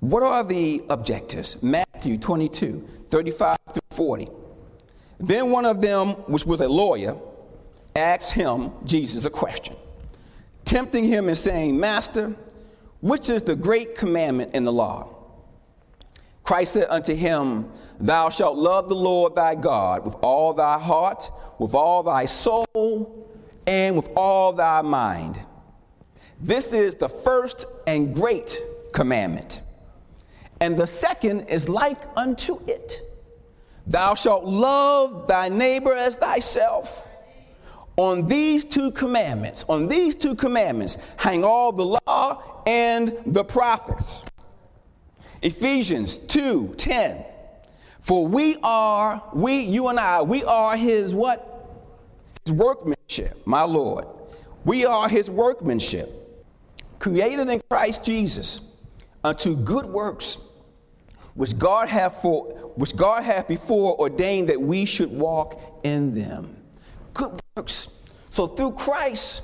What 0.00 0.22
are 0.22 0.42
the 0.42 0.82
objectives? 0.88 1.62
Matthew 1.62 2.18
22, 2.18 2.88
35 3.08 3.56
through 3.72 3.80
40. 3.90 4.28
Then 5.18 5.50
one 5.50 5.66
of 5.66 5.80
them, 5.82 6.08
which 6.26 6.46
was 6.46 6.60
a 6.60 6.68
lawyer, 6.68 7.16
asked 7.94 8.32
him, 8.32 8.72
Jesus, 8.84 9.26
a 9.26 9.30
question, 9.30 9.76
tempting 10.64 11.04
him 11.04 11.28
and 11.28 11.36
saying, 11.36 11.78
Master, 11.78 12.34
which 13.02 13.28
is 13.28 13.42
the 13.42 13.54
great 13.54 13.96
commandment 13.96 14.54
in 14.54 14.64
the 14.64 14.72
law? 14.72 15.14
Christ 16.42 16.72
said 16.72 16.86
unto 16.88 17.14
him, 17.14 17.70
Thou 18.00 18.30
shalt 18.30 18.56
love 18.56 18.88
the 18.88 18.94
Lord 18.94 19.34
thy 19.34 19.54
God 19.54 20.04
with 20.06 20.14
all 20.22 20.54
thy 20.54 20.78
heart, 20.78 21.30
with 21.58 21.74
all 21.74 22.02
thy 22.02 22.24
soul, 22.24 23.28
and 23.66 23.94
with 23.94 24.08
all 24.16 24.54
thy 24.54 24.80
mind. 24.80 25.38
This 26.40 26.72
is 26.72 26.94
the 26.94 27.08
first 27.10 27.66
and 27.86 28.14
great 28.14 28.58
commandment. 28.92 29.60
And 30.60 30.76
the 30.76 30.86
second 30.86 31.48
is 31.48 31.68
like 31.68 32.02
unto 32.16 32.60
it 32.66 33.00
Thou 33.86 34.14
shalt 34.14 34.44
love 34.44 35.26
thy 35.26 35.48
neighbor 35.48 35.92
as 35.92 36.16
thyself. 36.16 37.08
On 37.96 38.26
these 38.28 38.64
two 38.64 38.92
commandments, 38.92 39.64
on 39.68 39.88
these 39.88 40.14
two 40.14 40.34
commandments, 40.34 40.96
hang 41.16 41.44
all 41.44 41.72
the 41.72 42.00
law 42.06 42.62
and 42.66 43.18
the 43.26 43.42
prophets. 43.42 44.22
Ephesians 45.42 46.18
2 46.18 46.74
10. 46.76 47.24
For 48.00 48.26
we 48.26 48.56
are, 48.62 49.22
we, 49.34 49.60
you 49.60 49.88
and 49.88 49.98
I, 49.98 50.22
we 50.22 50.44
are 50.44 50.76
his 50.76 51.12
what? 51.12 51.46
His 52.44 52.52
workmanship, 52.52 53.44
my 53.46 53.62
Lord. 53.62 54.06
We 54.64 54.86
are 54.86 55.08
his 55.08 55.28
workmanship, 55.28 56.10
created 56.98 57.48
in 57.48 57.60
Christ 57.68 58.04
Jesus 58.04 58.60
unto 59.24 59.56
good 59.56 59.86
works 59.86 60.38
which 61.34 61.58
God 61.58 61.88
hath 61.88 62.22
for 62.22 62.44
which 62.76 62.96
God 62.96 63.24
hath 63.24 63.48
before 63.48 63.98
ordained 63.98 64.48
that 64.48 64.60
we 64.60 64.84
should 64.84 65.10
walk 65.10 65.60
in 65.82 66.14
them. 66.14 66.56
Good 67.14 67.38
works. 67.56 67.88
So 68.30 68.46
through 68.46 68.72
Christ, 68.72 69.42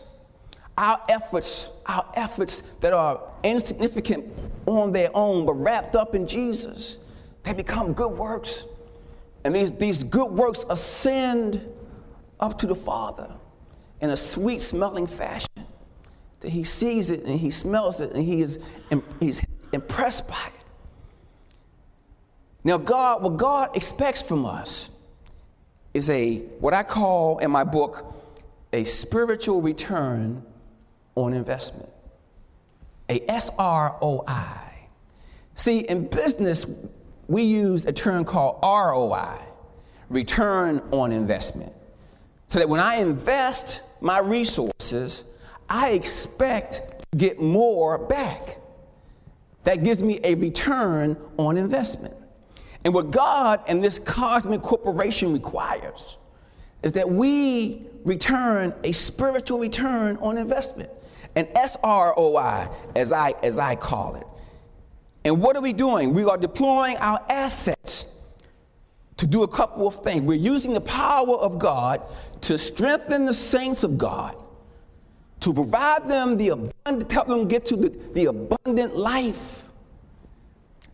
our 0.79 1.03
efforts, 1.09 1.70
our 1.87 2.07
efforts 2.14 2.62
that 2.81 2.92
are 2.92 3.20
insignificant 3.42 4.27
on 4.66 4.92
their 4.92 5.11
own, 5.14 5.46
but 5.46 5.55
wrapped 5.55 5.96
up 5.96 6.14
in 6.14 6.27
Jesus, 6.27 6.99
they 7.42 7.53
become 7.53 7.92
good 7.92 8.12
works. 8.12 8.64
And 9.44 9.55
these, 9.55 9.72
these 9.72 10.03
good 10.03 10.31
works 10.31 10.64
ascend 10.68 11.66
up 12.40 12.59
to 12.59 12.66
the 12.66 12.75
Father 12.75 13.33
in 14.01 14.11
a 14.11 14.16
sweet 14.16 14.61
smelling 14.61 15.07
fashion. 15.07 15.49
That 16.40 16.51
he 16.51 16.64
sees 16.64 17.11
it 17.11 17.25
and 17.25 17.38
he 17.40 17.51
smells 17.51 18.01
it 18.01 18.12
and 18.12 18.22
he 18.22 18.42
is 18.42 18.59
he's 19.20 19.40
impressed 19.72 20.29
by 20.29 20.38
it. 20.49 20.55
Now, 22.66 22.79
God, 22.79 23.22
what 23.22 23.37
God 23.37 23.76
expects 23.76 24.20
from 24.20 24.44
us 24.44 24.90
is 25.94 26.11
a, 26.11 26.38
what 26.59 26.74
I 26.74 26.83
call 26.83 27.38
in 27.38 27.48
my 27.52 27.62
book, 27.62 28.12
a 28.72 28.83
spiritual 28.83 29.62
return 29.62 30.42
on 31.14 31.33
investment, 31.33 31.88
a 33.09 33.20
SROI. 33.20 34.59
See, 35.55 35.79
in 35.79 36.09
business, 36.09 36.66
we 37.29 37.44
use 37.44 37.87
a 37.87 37.92
term 37.92 38.24
called 38.24 38.59
ROI, 38.64 39.38
return 40.09 40.83
on 40.90 41.12
investment. 41.12 41.72
So 42.48 42.59
that 42.59 42.68
when 42.68 42.81
I 42.81 42.96
invest 42.96 43.83
my 44.00 44.18
resources, 44.18 45.22
I 45.68 45.90
expect 45.90 46.83
to 47.12 47.16
get 47.16 47.40
more 47.40 47.96
back. 47.96 48.59
That 49.62 49.85
gives 49.85 50.02
me 50.02 50.18
a 50.24 50.35
return 50.35 51.16
on 51.37 51.59
investment. 51.59 52.16
And 52.87 52.94
what 52.94 53.11
God 53.11 53.62
and 53.66 53.83
this 53.83 53.99
cosmic 53.99 54.62
corporation 54.62 55.33
requires 55.33 56.18
is 56.85 56.92
that 56.92 57.11
we 57.11 57.85
return 58.05 58.72
a 58.85 58.92
spiritual 58.92 59.59
return 59.59 60.16
on 60.18 60.38
investment, 60.38 60.90
an 61.35 61.46
SROI, 61.46 62.72
as 62.94 63.11
I, 63.11 63.35
as 63.42 63.59
I 63.59 63.75
call 63.75 64.14
it. 64.14 64.27
And 65.25 65.42
what 65.42 65.57
are 65.57 65.62
we 65.62 65.72
doing? 65.72 66.14
We 66.14 66.22
are 66.27 66.38
deploying 66.38 66.96
our 66.99 67.20
assets 67.29 68.07
to 69.16 69.27
do 69.27 69.42
a 69.42 69.49
couple 69.49 69.88
of 69.88 70.05
things. 70.05 70.22
We're 70.22 70.35
using 70.35 70.72
the 70.72 70.81
power 70.81 71.35
of 71.38 71.59
God 71.59 72.03
to 72.42 72.57
strengthen 72.57 73.25
the 73.25 73.35
saints 73.35 73.83
of 73.83 73.99
God, 73.99 74.37
to 75.40 75.53
provide 75.53 76.09
them 76.09 76.37
the 76.37 76.51
abundant, 76.51 77.11
help 77.11 77.27
them 77.27 77.49
get 77.49 77.64
to 77.64 77.75
the, 77.75 77.88
the 78.12 78.27
abundant 78.27 78.96
life 78.96 79.65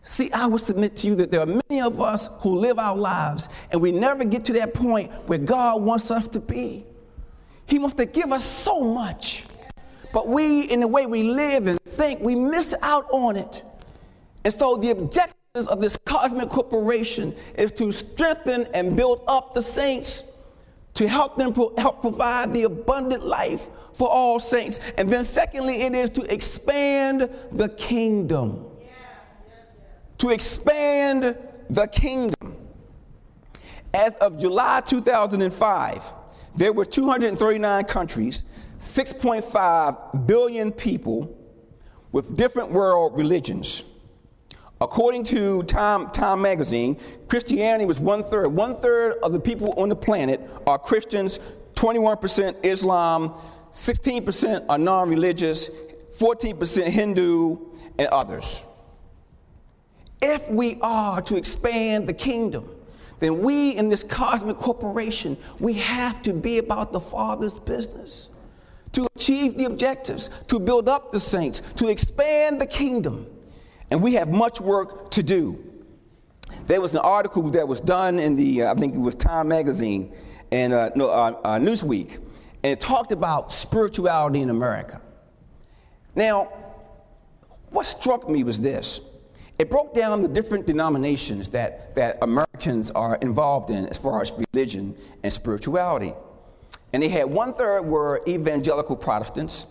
See, 0.03 0.29
I 0.31 0.47
would 0.47 0.61
submit 0.61 0.97
to 0.97 1.07
you 1.07 1.15
that 1.15 1.31
there 1.31 1.39
are 1.39 1.45
many 1.69 1.81
of 1.81 2.01
us 2.01 2.29
who 2.39 2.55
live 2.55 2.77
our 2.77 2.95
lives 2.95 3.47
and 3.71 3.81
we 3.81 3.91
never 3.91 4.25
get 4.25 4.43
to 4.45 4.53
that 4.53 4.73
point 4.73 5.11
where 5.27 5.39
God 5.39 5.81
wants 5.81 6.11
us 6.11 6.27
to 6.29 6.41
be. 6.41 6.85
He 7.65 7.79
wants 7.79 7.95
to 7.95 8.05
give 8.05 8.31
us 8.33 8.43
so 8.43 8.81
much. 8.81 9.45
But 10.11 10.27
we, 10.27 10.63
in 10.63 10.81
the 10.81 10.87
way 10.87 11.05
we 11.05 11.23
live 11.23 11.67
and 11.67 11.81
think, 11.81 12.19
we 12.19 12.35
miss 12.35 12.75
out 12.81 13.07
on 13.11 13.37
it. 13.37 13.63
And 14.43 14.53
so 14.53 14.75
the 14.75 14.89
objectives 14.89 15.67
of 15.67 15.79
this 15.79 15.97
cosmic 16.05 16.49
corporation 16.49 17.33
is 17.57 17.71
to 17.73 17.91
strengthen 17.93 18.65
and 18.73 18.97
build 18.97 19.23
up 19.27 19.53
the 19.53 19.61
saints, 19.61 20.25
to 20.95 21.07
help 21.07 21.37
them 21.37 21.53
pro- 21.53 21.73
help 21.77 22.01
provide 22.01 22.53
the 22.53 22.63
abundant 22.63 23.25
life 23.25 23.65
for 23.93 24.09
all 24.09 24.37
saints. 24.39 24.81
And 24.97 25.07
then 25.07 25.23
secondly, 25.23 25.83
it 25.83 25.95
is 25.95 26.09
to 26.11 26.31
expand 26.31 27.29
the 27.53 27.69
kingdom 27.69 28.65
to 30.23 30.29
expand 30.29 31.37
the 31.69 31.85
kingdom. 31.87 32.55
As 33.93 34.15
of 34.21 34.39
July 34.39 34.79
2005, 34.79 36.01
there 36.55 36.71
were 36.71 36.85
239 36.85 37.83
countries, 37.83 38.43
6.5 38.79 40.25
billion 40.25 40.71
people 40.71 41.37
with 42.13 42.37
different 42.37 42.71
world 42.71 43.17
religions. 43.17 43.83
According 44.79 45.25
to 45.25 45.63
Time, 45.63 46.09
Time 46.11 46.41
magazine, 46.41 46.97
Christianity 47.27 47.83
was 47.83 47.99
one 47.99 48.23
third. 48.23 48.47
One 48.47 48.77
third 48.77 49.17
of 49.23 49.33
the 49.33 49.41
people 49.41 49.73
on 49.73 49.89
the 49.89 49.95
planet 49.97 50.39
are 50.65 50.79
Christians, 50.79 51.41
21% 51.73 52.63
Islam, 52.63 53.37
16% 53.73 54.67
are 54.69 54.77
non 54.77 55.09
religious, 55.09 55.69
14% 56.17 56.87
Hindu, 56.87 57.57
and 57.99 58.07
others. 58.07 58.63
If 60.25 60.49
we 60.49 60.77
are 60.79 61.21
to 61.23 61.35
expand 61.35 62.07
the 62.07 62.13
kingdom, 62.13 62.69
then 63.19 63.41
we 63.41 63.71
in 63.71 63.89
this 63.89 64.05
cosmic 64.05 64.55
corporation, 64.55 65.35
we 65.59 65.73
have 65.73 66.21
to 66.21 66.31
be 66.31 66.59
about 66.59 66.93
the 66.93 67.01
Father's 67.01 67.57
business 67.57 68.29
to 68.93 69.05
achieve 69.17 69.57
the 69.57 69.65
objectives, 69.65 70.29
to 70.47 70.61
build 70.61 70.87
up 70.87 71.11
the 71.11 71.19
saints, 71.19 71.61
to 71.75 71.89
expand 71.89 72.61
the 72.61 72.65
kingdom. 72.65 73.27
And 73.91 74.01
we 74.01 74.13
have 74.13 74.29
much 74.29 74.61
work 74.61 75.11
to 75.11 75.21
do. 75.21 75.61
There 76.67 76.79
was 76.79 76.93
an 76.93 77.01
article 77.01 77.49
that 77.49 77.67
was 77.67 77.81
done 77.81 78.17
in 78.17 78.37
the, 78.37 78.63
uh, 78.63 78.73
I 78.73 78.79
think 78.79 78.95
it 78.95 78.99
was 78.99 79.15
Time 79.15 79.49
Magazine 79.49 80.13
and 80.53 80.71
uh, 80.71 80.91
no, 80.95 81.09
uh, 81.09 81.37
uh 81.43 81.59
Newsweek, 81.59 82.15
and 82.63 82.71
it 82.71 82.79
talked 82.79 83.11
about 83.11 83.51
spirituality 83.51 84.39
in 84.39 84.49
America. 84.49 85.01
Now, 86.15 86.45
what 87.71 87.87
struck 87.87 88.29
me 88.29 88.45
was 88.45 88.61
this 88.61 89.01
it 89.63 89.69
broke 89.69 89.93
down 89.93 90.21
the 90.21 90.27
different 90.27 90.65
denominations 90.67 91.47
that, 91.47 91.95
that 91.95 92.17
Americans 92.21 92.91
are 92.91 93.15
involved 93.21 93.69
in 93.69 93.87
as 93.87 93.97
far 93.97 94.21
as 94.21 94.33
religion 94.51 94.93
and 95.23 95.31
spirituality. 95.31 96.13
And 96.91 97.01
they 97.01 97.07
had 97.07 97.29
one 97.29 97.53
third 97.53 97.83
were 97.83 98.21
evangelical 98.27 98.97
Protestants, 98.97 99.65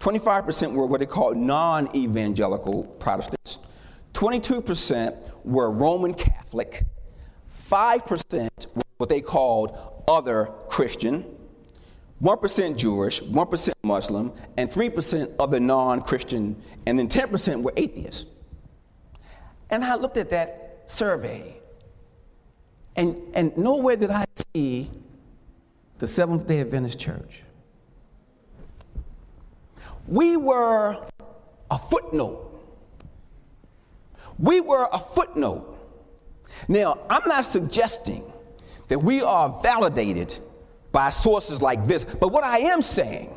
25% 0.00 0.74
were 0.74 0.84
what 0.84 1.00
they 1.00 1.06
called 1.06 1.38
non 1.38 1.88
evangelical 1.96 2.84
Protestants, 2.98 3.58
22% 4.12 5.32
were 5.46 5.70
Roman 5.70 6.12
Catholic, 6.12 6.84
5% 7.70 8.50
were 8.74 8.82
what 8.98 9.08
they 9.08 9.22
called 9.22 9.78
other 10.06 10.50
Christian, 10.68 11.24
1% 12.22 12.76
Jewish, 12.76 13.22
1% 13.22 13.72
Muslim, 13.82 14.30
and 14.58 14.70
3% 14.70 15.34
other 15.38 15.58
non 15.58 16.02
Christian, 16.02 16.62
and 16.84 16.98
then 16.98 17.08
10% 17.08 17.62
were 17.62 17.72
atheists. 17.78 18.26
And 19.70 19.84
I 19.84 19.96
looked 19.96 20.16
at 20.16 20.30
that 20.30 20.84
survey, 20.86 21.60
and, 22.96 23.16
and 23.34 23.56
nowhere 23.56 23.96
did 23.96 24.10
I 24.10 24.24
see 24.54 24.90
the 25.98 26.06
Seventh 26.06 26.46
day 26.46 26.60
Adventist 26.60 26.98
Church. 26.98 27.42
We 30.06 30.36
were 30.36 31.06
a 31.70 31.78
footnote. 31.78 32.44
We 34.38 34.60
were 34.60 34.88
a 34.90 34.98
footnote. 34.98 35.76
Now, 36.66 36.98
I'm 37.10 37.28
not 37.28 37.44
suggesting 37.44 38.32
that 38.88 39.02
we 39.02 39.22
are 39.22 39.60
validated 39.62 40.38
by 40.92 41.10
sources 41.10 41.60
like 41.60 41.86
this, 41.86 42.04
but 42.04 42.28
what 42.28 42.44
I 42.44 42.60
am 42.60 42.80
saying 42.80 43.36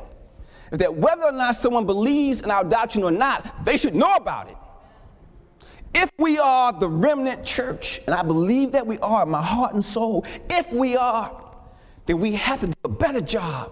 is 0.72 0.80
that 0.80 0.96
whether 0.96 1.24
or 1.24 1.32
not 1.34 1.58
someone 1.58 1.86
believes 1.86 2.42
in 2.42 2.50
our 2.50 2.64
doctrine 2.64 3.04
or 3.04 3.12
not, 3.12 3.66
they 3.66 3.78
should 3.78 3.96
know 3.96 4.16
about 4.16 4.50
it. 4.50 4.56
If 5.94 6.10
we 6.18 6.40
are 6.40 6.72
the 6.72 6.88
remnant 6.88 7.46
church, 7.46 8.00
and 8.06 8.16
I 8.16 8.24
believe 8.24 8.72
that 8.72 8.88
we 8.88 8.98
are, 9.00 9.26
my 9.26 9.42
heart 9.42 9.74
and 9.74 9.84
soul, 9.84 10.26
if 10.50 10.72
we 10.72 10.96
are, 10.96 11.32
then 12.06 12.20
we 12.20 12.34
have 12.34 12.62
to 12.62 12.68
do 12.68 12.74
a 12.86 12.90
better 12.90 13.22
job 13.22 13.72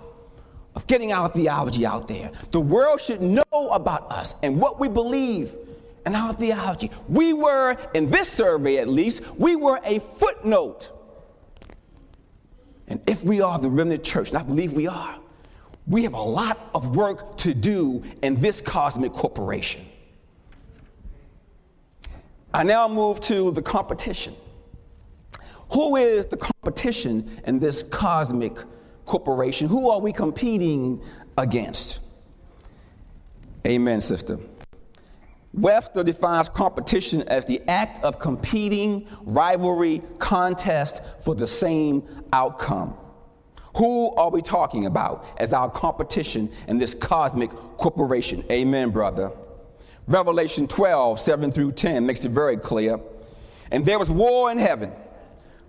of 0.76 0.86
getting 0.88 1.12
our 1.14 1.30
theology 1.30 1.86
out 1.86 2.08
there. 2.08 2.32
The 2.52 2.60
world 2.60 3.02
should 3.02 3.22
know 3.22 3.44
about 3.52 4.12
us 4.12 4.36
and 4.44 4.60
what 4.60 4.80
we 4.80 4.88
believe 4.88 5.56
and 6.06 6.16
our 6.16 6.34
theology. 6.34 6.92
We 7.08 7.34
were, 7.34 7.78
in 7.94 8.10
this 8.10 8.30
survey 8.30 8.78
at 8.78 8.88
least, 8.88 9.24
we 9.38 9.56
were 9.56 9.80
a 9.84 10.00
footnote. 10.00 10.92
And 12.88 13.02
if 13.08 13.24
we 13.24 13.42
are 13.42 13.60
the 13.60 13.70
remnant 13.70 14.04
church, 14.04 14.30
and 14.30 14.38
I 14.38 14.44
believe 14.44 14.74
we 14.74 14.88
are, 14.88 15.20
we 15.88 16.04
have 16.04 16.14
a 16.14 16.22
lot 16.22 16.70
of 16.74 16.96
work 16.96 17.38
to 17.40 17.54
do 17.54 18.04
in 18.22 18.40
this 18.40 18.62
cosmic 18.62 19.14
corporation. 19.14 19.86
I 22.54 22.64
now 22.64 22.88
move 22.88 23.20
to 23.22 23.52
the 23.52 23.62
competition. 23.62 24.36
Who 25.72 25.96
is 25.98 26.26
the 26.26 26.38
competition 26.38 27.40
in 27.46 27.60
this 27.60 27.84
cosmic 27.84 28.58
corporation? 29.06 29.68
Who 29.68 29.90
are 29.92 30.00
we 30.00 30.12
competing 30.12 31.02
against? 31.38 32.00
Amen, 33.68 34.02
sister. 34.02 34.40
Webster 35.54 36.04
defines 36.04 36.50
competition 36.50 37.24
as 37.24 37.46
the 37.46 37.62
act 37.68 38.04
of 38.04 38.20
competing, 38.20 39.08
rivalry, 39.24 40.02
contest 40.18 41.02
for 41.22 41.36
the 41.36 41.48
same 41.48 42.04
outcome. 42.34 42.96
Who 43.78 44.14
are 44.16 44.30
we 44.30 44.42
talking 44.42 44.88
about 44.88 45.26
as 45.38 45.54
our 45.54 45.70
competition 45.70 46.52
in 46.68 46.78
this 46.80 46.96
cosmic 46.96 47.52
corporation? 47.78 48.44
Amen, 48.52 48.90
brother. 48.90 49.32
Revelation 50.10 50.68
12, 50.68 51.20
7 51.20 51.52
through 51.52 51.72
10 51.74 52.04
makes 52.04 52.26
it 52.26 52.32
very 52.32 52.58
clear. 52.58 53.00
And 53.70 53.86
there 53.86 54.00
was 54.00 54.10
war 54.10 54.52
in 54.52 54.58
heaven. 54.58 54.92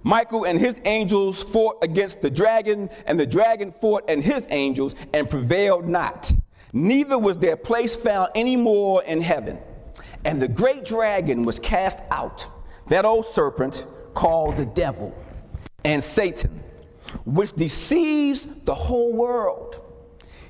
Michael 0.03 0.47
and 0.47 0.59
his 0.59 0.81
angels 0.87 1.43
fought 1.43 1.77
against 1.85 2.23
the 2.23 2.31
dragon, 2.31 2.89
and 3.05 3.21
the 3.21 3.27
dragon 3.27 3.71
fought 3.71 4.03
and 4.09 4.25
his 4.25 4.47
angels 4.49 4.95
and 5.13 5.29
prevailed 5.29 5.87
not. 5.87 6.33
Neither 6.73 7.19
was 7.19 7.37
their 7.37 7.57
place 7.57 7.95
found 7.95 8.31
any 8.35 8.57
more 8.57 9.03
in 9.03 9.21
heaven. 9.21 9.59
And 10.25 10.41
the 10.41 10.49
great 10.49 10.87
dragon 10.87 11.45
was 11.45 11.59
cast 11.59 11.99
out, 12.11 12.49
that 12.87 13.05
old 13.05 13.27
serpent 13.27 13.85
called 14.15 14.57
the 14.57 14.65
devil 14.65 15.15
and 15.85 16.03
Satan, 16.03 16.63
which 17.27 17.53
deceives 17.53 18.47
the 18.47 18.75
whole 18.75 19.13
world. 19.13 19.85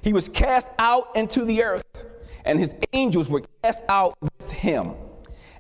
He 0.03 0.12
was 0.12 0.29
cast 0.29 0.70
out 0.79 1.09
into 1.16 1.44
the 1.44 1.64
earth 1.64 1.85
and 2.44 2.59
his 2.59 2.74
angels 2.92 3.29
were 3.29 3.42
cast 3.62 3.85
out 3.88 4.16
with 4.20 4.50
him. 4.50 4.92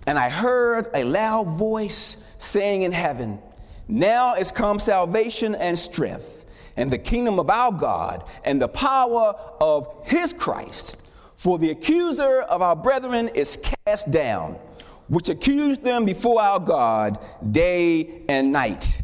And 0.06 0.18
I 0.18 0.28
heard 0.28 0.88
a 0.94 1.04
loud 1.04 1.48
voice 1.58 2.16
saying 2.38 2.82
in 2.82 2.92
heaven, 2.92 3.38
Now 3.88 4.34
is 4.34 4.50
come 4.50 4.78
salvation 4.78 5.54
and 5.54 5.78
strength, 5.78 6.44
and 6.76 6.90
the 6.90 6.98
kingdom 6.98 7.38
of 7.38 7.50
our 7.50 7.72
God, 7.72 8.24
and 8.44 8.60
the 8.60 8.68
power 8.68 9.34
of 9.60 9.88
his 10.04 10.32
Christ. 10.32 10.96
For 11.36 11.58
the 11.58 11.70
accuser 11.70 12.42
of 12.42 12.62
our 12.62 12.76
brethren 12.76 13.28
is 13.28 13.58
cast 13.86 14.10
down, 14.10 14.58
which 15.08 15.28
accused 15.28 15.82
them 15.82 16.04
before 16.04 16.40
our 16.40 16.60
God 16.60 17.24
day 17.50 18.22
and 18.28 18.52
night. 18.52 19.00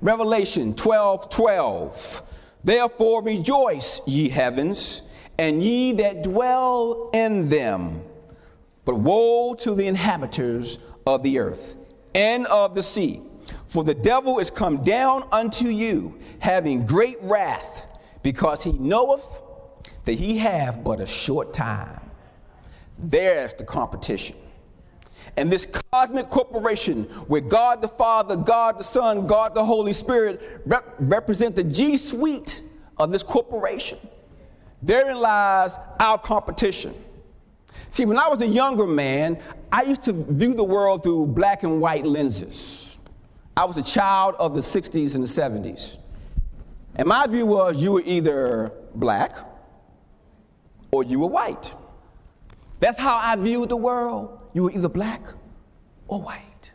Revelation 0.00 0.74
12 0.74 1.30
12. 1.30 2.22
Therefore 2.62 3.22
rejoice, 3.22 4.00
ye 4.06 4.28
heavens 4.28 5.02
and 5.38 5.62
ye 5.62 5.92
that 5.92 6.22
dwell 6.22 7.10
in 7.12 7.48
them. 7.48 8.02
But 8.84 8.96
woe 8.96 9.54
to 9.54 9.74
the 9.74 9.86
inhabitants 9.86 10.78
of 11.06 11.22
the 11.22 11.38
earth 11.38 11.76
and 12.14 12.46
of 12.46 12.74
the 12.74 12.82
sea, 12.82 13.22
for 13.66 13.82
the 13.82 13.94
devil 13.94 14.38
is 14.38 14.50
come 14.50 14.82
down 14.82 15.26
unto 15.32 15.68
you, 15.68 16.18
having 16.38 16.86
great 16.86 17.18
wrath, 17.22 17.86
because 18.22 18.62
he 18.62 18.72
knoweth 18.72 19.24
that 20.04 20.14
he 20.14 20.38
have 20.38 20.84
but 20.84 21.00
a 21.00 21.06
short 21.06 21.52
time. 21.54 22.00
There's 22.98 23.54
the 23.54 23.64
competition. 23.64 24.36
And 25.36 25.50
this 25.50 25.66
cosmic 25.92 26.28
corporation 26.28 27.04
where 27.26 27.40
God 27.40 27.82
the 27.82 27.88
Father, 27.88 28.36
God 28.36 28.78
the 28.78 28.84
Son, 28.84 29.26
God 29.26 29.54
the 29.54 29.64
Holy 29.64 29.92
Spirit 29.92 30.60
rep- 30.64 30.94
represent 30.98 31.56
the 31.56 31.64
G 31.64 31.96
suite 31.96 32.60
of 32.98 33.10
this 33.10 33.22
corporation. 33.22 33.98
Therein 34.84 35.16
lies 35.16 35.78
our 35.98 36.18
competition. 36.18 36.94
See, 37.88 38.04
when 38.04 38.18
I 38.18 38.28
was 38.28 38.42
a 38.42 38.46
younger 38.46 38.86
man, 38.86 39.38
I 39.72 39.82
used 39.82 40.02
to 40.02 40.12
view 40.12 40.52
the 40.52 40.64
world 40.64 41.02
through 41.02 41.28
black 41.28 41.62
and 41.62 41.80
white 41.80 42.04
lenses. 42.04 42.98
I 43.56 43.64
was 43.64 43.78
a 43.78 43.82
child 43.82 44.34
of 44.38 44.52
the 44.52 44.60
60s 44.60 45.14
and 45.14 45.24
the 45.24 45.28
70s. 45.28 45.96
And 46.96 47.08
my 47.08 47.26
view 47.26 47.46
was 47.46 47.82
you 47.82 47.92
were 47.92 48.02
either 48.04 48.72
black 48.94 49.36
or 50.90 51.02
you 51.02 51.20
were 51.20 51.28
white. 51.28 51.72
That's 52.78 52.98
how 52.98 53.16
I 53.16 53.36
viewed 53.36 53.70
the 53.70 53.76
world. 53.76 54.44
You 54.52 54.64
were 54.64 54.70
either 54.72 54.88
black 54.88 55.22
or 56.08 56.20
white. 56.20 56.72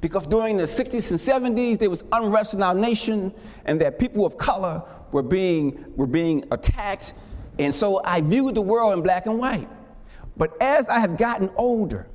Because 0.00 0.26
during 0.26 0.56
the 0.56 0.64
60s 0.64 1.10
and 1.10 1.56
70s, 1.56 1.78
there 1.78 1.90
was 1.90 2.04
unrest 2.12 2.54
in 2.54 2.62
our 2.62 2.74
nation, 2.74 3.34
and 3.64 3.80
that 3.80 3.98
people 3.98 4.24
of 4.24 4.38
color 4.38 4.82
were 5.10 5.22
being, 5.22 5.84
were 5.96 6.06
being 6.06 6.44
attacked. 6.52 7.12
And 7.60 7.74
so 7.74 8.00
I 8.02 8.22
viewed 8.22 8.54
the 8.54 8.62
world 8.62 8.94
in 8.94 9.02
black 9.02 9.26
and 9.26 9.38
white. 9.38 9.68
But 10.34 10.60
as 10.62 10.86
I 10.86 10.98
have 10.98 11.18
gotten 11.18 11.50
older, 11.56 12.08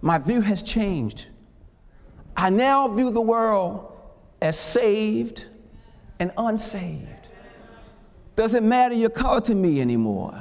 my 0.00 0.18
view 0.18 0.40
has 0.40 0.62
changed. 0.62 1.26
I 2.36 2.48
now 2.48 2.86
view 2.86 3.10
the 3.10 3.20
world 3.20 3.92
as 4.40 4.56
saved 4.56 5.46
and 6.20 6.30
unsaved. 6.38 7.28
Doesn't 8.36 8.66
matter 8.66 8.94
your 8.94 9.10
color 9.10 9.40
to 9.40 9.56
me 9.56 9.80
anymore. 9.80 10.40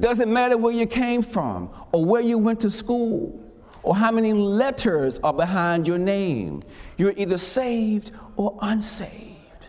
Doesn't 0.00 0.32
matter 0.32 0.58
where 0.58 0.72
you 0.72 0.86
came 0.86 1.22
from 1.22 1.70
or 1.92 2.04
where 2.04 2.20
you 2.20 2.36
went 2.36 2.58
to 2.62 2.70
school 2.70 3.40
or 3.84 3.94
how 3.94 4.10
many 4.10 4.32
letters 4.32 5.20
are 5.22 5.32
behind 5.32 5.86
your 5.86 5.98
name. 5.98 6.64
You're 6.96 7.14
either 7.16 7.38
saved 7.38 8.10
or 8.34 8.58
unsaved. 8.60 9.68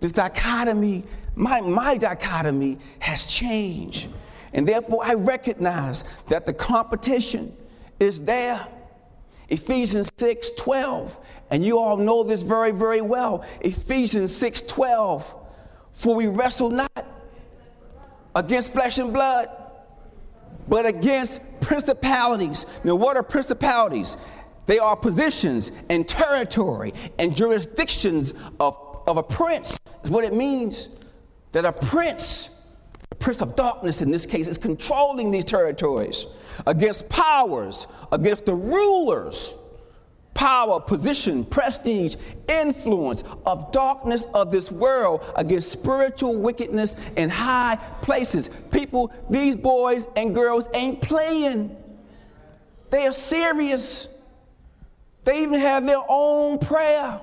This 0.00 0.10
dichotomy, 0.10 1.04
my, 1.34 1.60
my 1.60 1.96
dichotomy 1.96 2.78
has 3.00 3.26
changed. 3.26 4.08
And 4.52 4.66
therefore, 4.66 5.00
I 5.04 5.14
recognize 5.14 6.04
that 6.28 6.46
the 6.46 6.52
competition 6.52 7.56
is 7.98 8.20
there. 8.20 8.66
Ephesians 9.48 10.10
6 10.16 10.50
12, 10.56 11.18
and 11.50 11.64
you 11.64 11.78
all 11.78 11.96
know 11.96 12.22
this 12.22 12.42
very, 12.42 12.70
very 12.70 13.02
well. 13.02 13.44
Ephesians 13.60 14.34
6 14.34 14.62
12, 14.62 15.34
for 15.92 16.14
we 16.14 16.28
wrestle 16.28 16.70
not 16.70 17.06
against 18.34 18.72
flesh 18.72 18.98
and 18.98 19.12
blood, 19.12 19.48
but 20.66 20.86
against 20.86 21.40
principalities. 21.60 22.64
Now, 22.84 22.94
what 22.94 23.16
are 23.16 23.22
principalities? 23.22 24.16
They 24.66 24.78
are 24.78 24.96
positions 24.96 25.72
and 25.90 26.08
territory 26.08 26.94
and 27.18 27.36
jurisdictions 27.36 28.32
of, 28.60 29.02
of 29.06 29.18
a 29.18 29.22
prince, 29.22 29.78
is 30.02 30.10
what 30.10 30.24
it 30.24 30.32
means. 30.32 30.88
That 31.54 31.64
a 31.64 31.72
prince 31.72 32.50
prince 33.20 33.40
of 33.40 33.54
darkness 33.54 34.02
in 34.02 34.10
this 34.10 34.26
case 34.26 34.48
is 34.48 34.58
controlling 34.58 35.30
these 35.30 35.44
territories 35.44 36.26
against 36.66 37.08
powers, 37.08 37.86
against 38.10 38.44
the 38.44 38.54
rulers, 38.54 39.54
power, 40.34 40.80
position, 40.80 41.44
prestige, 41.44 42.16
influence 42.48 43.22
of 43.46 43.70
darkness 43.70 44.26
of 44.34 44.50
this 44.50 44.72
world, 44.72 45.22
against 45.36 45.70
spiritual 45.70 46.36
wickedness 46.36 46.96
in 47.16 47.30
high 47.30 47.76
places. 48.02 48.50
People, 48.72 49.12
these 49.30 49.54
boys 49.54 50.08
and 50.16 50.34
girls 50.34 50.68
ain't 50.74 51.00
playing. 51.00 51.74
They 52.90 53.06
are 53.06 53.12
serious. 53.12 54.08
They 55.22 55.44
even 55.44 55.60
have 55.60 55.86
their 55.86 56.02
own 56.08 56.58
prayer. 56.58 57.20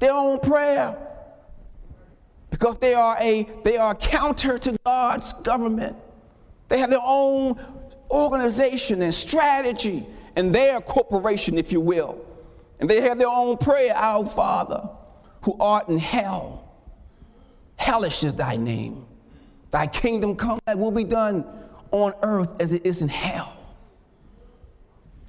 Their 0.00 0.14
own 0.14 0.40
prayer 0.40 1.03
because 2.54 2.78
they 2.78 2.94
are 2.94 3.16
a 3.18 3.48
they 3.64 3.76
are 3.76 3.96
counter 3.96 4.60
to 4.60 4.78
God's 4.86 5.32
government. 5.32 5.96
They 6.68 6.78
have 6.78 6.88
their 6.88 7.02
own 7.02 7.58
organization 8.08 9.02
and 9.02 9.12
strategy 9.12 10.06
and 10.36 10.54
their 10.54 10.80
corporation, 10.80 11.58
if 11.58 11.72
you 11.72 11.80
will. 11.80 12.24
And 12.78 12.88
they 12.88 13.00
have 13.00 13.18
their 13.18 13.26
own 13.26 13.56
prayer, 13.56 13.92
Our 13.96 14.24
Father, 14.24 14.88
who 15.42 15.56
art 15.58 15.88
in 15.88 15.98
hell. 15.98 16.72
Hellish 17.74 18.22
is 18.22 18.34
thy 18.34 18.54
name. 18.54 19.04
Thy 19.72 19.88
kingdom 19.88 20.36
come, 20.36 20.60
that 20.66 20.78
will 20.78 20.92
be 20.92 21.02
done 21.02 21.44
on 21.90 22.14
earth 22.22 22.50
as 22.60 22.72
it 22.72 22.86
is 22.86 23.02
in 23.02 23.08
hell. 23.08 23.52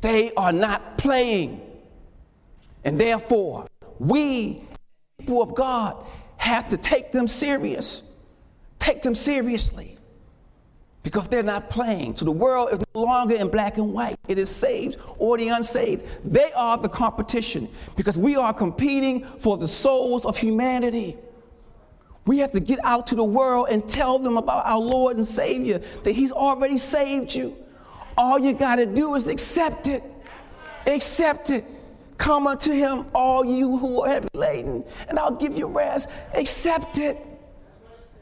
They 0.02 0.32
are 0.36 0.54
not 0.54 1.00
playing. 1.00 1.60
And 2.84 3.00
therefore, 3.00 3.66
we, 3.98 4.62
people 5.18 5.42
of 5.42 5.56
God, 5.56 6.06
have 6.38 6.68
to 6.70 6.78
take 6.78 7.12
them 7.12 7.28
serious. 7.28 8.04
Take 8.80 9.02
them 9.02 9.16
seriously. 9.16 9.98
Because 11.04 11.28
they're 11.28 11.44
not 11.44 11.70
playing. 11.70 12.18
So 12.18 12.26
the 12.26 12.32
world 12.32 12.70
is 12.72 12.80
no 12.96 13.04
longer 13.04 13.36
in 13.36 13.50
black 13.50 13.78
and 13.78 13.94
white. 13.94 14.16
It 14.28 14.40
is 14.40 14.50
saved 14.50 14.98
or 15.20 15.38
the 15.38 15.50
unsaved. 15.50 16.04
They 16.24 16.52
are 16.54 16.78
the 16.78 16.90
competition 16.90 17.70
because 17.96 18.18
we 18.18 18.36
are 18.36 18.54
competing 18.54 19.24
for 19.40 19.58
the 19.58 19.68
souls 19.68 20.26
of 20.26 20.38
humanity. 20.38 21.16
We 22.26 22.40
have 22.40 22.52
to 22.54 22.60
get 22.60 22.80
out 22.84 23.06
to 23.08 23.16
the 23.16 23.24
world 23.24 23.68
and 23.70 23.88
tell 23.88 24.18
them 24.18 24.38
about 24.38 24.66
our 24.66 24.80
Lord 24.80 25.18
and 25.18 25.26
Savior, 25.26 25.80
that 26.04 26.14
He's 26.14 26.32
already 26.32 26.80
saved 26.80 27.36
you. 27.36 27.56
All 28.18 28.40
you 28.40 28.54
got 28.54 28.78
to 28.78 28.88
do 28.88 29.14
is 29.14 29.28
accept 29.28 29.88
it. 29.88 30.04
Accept 30.88 31.52
it. 31.52 31.66
Come 32.18 32.48
unto 32.48 32.72
him, 32.72 33.06
all 33.14 33.44
you 33.44 33.78
who 33.78 34.02
are 34.02 34.10
heavy 34.10 34.30
laden, 34.34 34.84
and 35.10 35.20
I'll 35.20 35.36
give 35.36 35.58
you 35.58 35.68
rest. 35.68 36.10
Accept 36.34 36.98
it. 36.98 37.18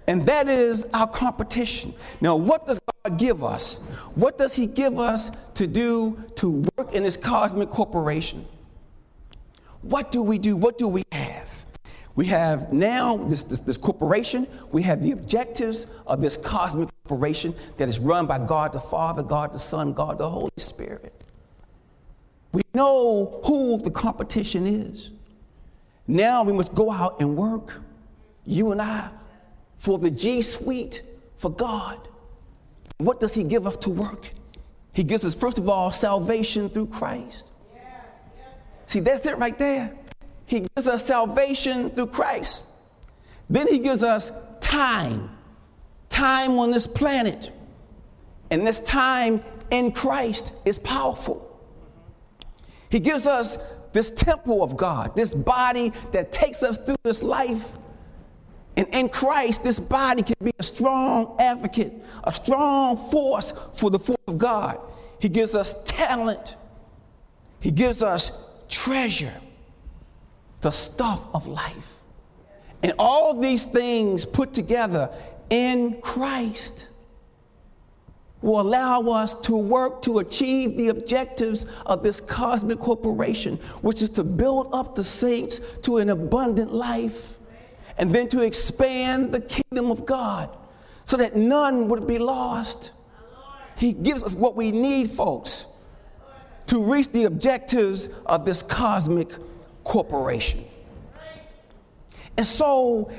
And 0.07 0.25
that 0.25 0.49
is 0.49 0.85
our 0.93 1.07
competition. 1.07 1.93
Now, 2.19 2.35
what 2.35 2.67
does 2.67 2.79
God 3.03 3.17
give 3.17 3.43
us? 3.43 3.77
What 4.15 4.37
does 4.37 4.53
He 4.53 4.65
give 4.65 4.99
us 4.99 5.31
to 5.55 5.67
do 5.67 6.21
to 6.35 6.65
work 6.77 6.93
in 6.93 7.03
this 7.03 7.15
cosmic 7.15 7.69
corporation? 7.69 8.45
What 9.81 10.11
do 10.11 10.21
we 10.21 10.39
do? 10.39 10.57
What 10.57 10.77
do 10.77 10.87
we 10.87 11.03
have? 11.11 11.65
We 12.15 12.27
have 12.27 12.71
now 12.71 13.17
this, 13.17 13.43
this, 13.43 13.59
this, 13.61 13.77
corporation, 13.77 14.47
we 14.71 14.83
have 14.83 15.01
the 15.01 15.11
objectives 15.11 15.87
of 16.05 16.21
this 16.21 16.37
cosmic 16.37 16.89
corporation 17.03 17.55
that 17.77 17.87
is 17.89 17.97
run 17.97 18.27
by 18.27 18.37
God 18.37 18.71
the 18.73 18.79
Father, 18.79 19.23
God 19.23 19.51
the 19.51 19.59
Son, 19.59 19.93
God 19.93 20.19
the 20.19 20.29
Holy 20.29 20.51
Spirit. 20.57 21.11
We 22.53 22.61
know 22.73 23.41
who 23.43 23.81
the 23.81 23.91
competition 23.91 24.65
is. 24.65 25.11
Now 26.07 26.43
we 26.43 26.53
must 26.53 26.73
go 26.73 26.91
out 26.91 27.19
and 27.19 27.35
work, 27.35 27.81
you 28.45 28.71
and 28.71 28.81
I, 28.81 29.09
for 29.77 29.97
the 29.97 30.11
G 30.11 30.41
suite 30.41 31.01
for 31.37 31.49
God. 31.49 31.99
What 32.97 33.19
does 33.19 33.33
He 33.33 33.43
give 33.43 33.65
us 33.65 33.75
to 33.77 33.89
work? 33.89 34.31
He 34.93 35.03
gives 35.03 35.25
us, 35.25 35.33
first 35.33 35.57
of 35.57 35.67
all, 35.67 35.91
salvation 35.91 36.69
through 36.69 36.87
Christ. 36.87 37.49
See, 38.85 38.99
that's 38.99 39.25
it 39.25 39.37
right 39.37 39.57
there. 39.57 39.93
He 40.45 40.67
gives 40.75 40.87
us 40.87 41.05
salvation 41.05 41.89
through 41.89 42.07
Christ. 42.07 42.65
Then 43.49 43.67
He 43.67 43.79
gives 43.79 44.03
us 44.03 44.31
time, 44.59 45.35
time 46.09 46.59
on 46.59 46.71
this 46.71 46.85
planet. 46.85 47.51
And 48.51 48.67
this 48.67 48.79
time 48.81 49.43
in 49.71 49.91
Christ 49.91 50.53
is 50.65 50.77
powerful. 50.77 51.52
He 52.93 52.99
gives 52.99 53.25
us 53.25 53.57
this 53.91 54.11
temple 54.11 54.61
of 54.61 54.77
God, 54.77 55.15
this 55.15 55.33
body 55.33 55.91
that 56.11 56.31
takes 56.31 56.61
us 56.61 56.77
through 56.77 56.97
this 57.01 57.23
life. 57.23 57.69
And 58.77 58.87
in 58.93 59.09
Christ, 59.09 59.63
this 59.63 59.79
body 59.79 60.21
can 60.21 60.35
be 60.39 60.51
a 60.59 60.63
strong 60.63 61.35
advocate, 61.39 61.91
a 62.23 62.31
strong 62.31 62.95
force 62.95 63.51
for 63.73 63.89
the 63.89 63.97
force 63.97 64.21
of 64.27 64.37
God. 64.37 64.79
He 65.19 65.27
gives 65.27 65.55
us 65.55 65.73
talent, 65.85 66.55
He 67.61 67.71
gives 67.71 68.03
us 68.03 68.31
treasure, 68.69 69.41
the 70.61 70.69
stuff 70.69 71.25
of 71.33 71.47
life. 71.47 71.95
And 72.83 72.93
all 72.99 73.39
these 73.39 73.65
things 73.65 74.23
put 74.23 74.53
together 74.53 75.09
in 75.49 75.99
Christ 75.99 76.89
will 78.43 78.59
allow 78.59 79.01
us 79.03 79.33
to 79.35 79.55
work 79.55 80.01
to 80.01 80.19
achieve 80.19 80.77
the 80.77 80.89
objectives 80.89 81.65
of 81.85 82.03
this 82.03 82.19
cosmic 82.19 82.77
corporation, 82.77 83.57
which 83.81 84.01
is 84.01 84.09
to 84.11 84.23
build 84.23 84.69
up 84.73 84.95
the 84.95 85.03
saints 85.03 85.61
to 85.81 85.97
an 85.97 86.09
abundant 86.09 86.73
life 86.73 87.39
and 87.97 88.13
then 88.13 88.27
to 88.27 88.41
expand 88.41 89.31
the 89.31 89.39
kingdom 89.39 89.89
of 89.89 90.05
God 90.05 90.49
so 91.05 91.17
that 91.17 91.35
none 91.35 91.87
would 91.87 92.05
be 92.05 92.17
lost. 92.17 92.91
He 93.77 93.93
gives 93.93 94.21
us 94.21 94.33
what 94.33 94.55
we 94.55 94.71
need, 94.71 95.11
folks, 95.11 95.65
to 96.67 96.83
reach 96.83 97.09
the 97.11 97.25
objectives 97.25 98.09
of 98.25 98.45
this 98.45 98.61
cosmic 98.61 99.31
corporation. 99.83 100.65
And 102.35 102.45
so, 102.45 103.11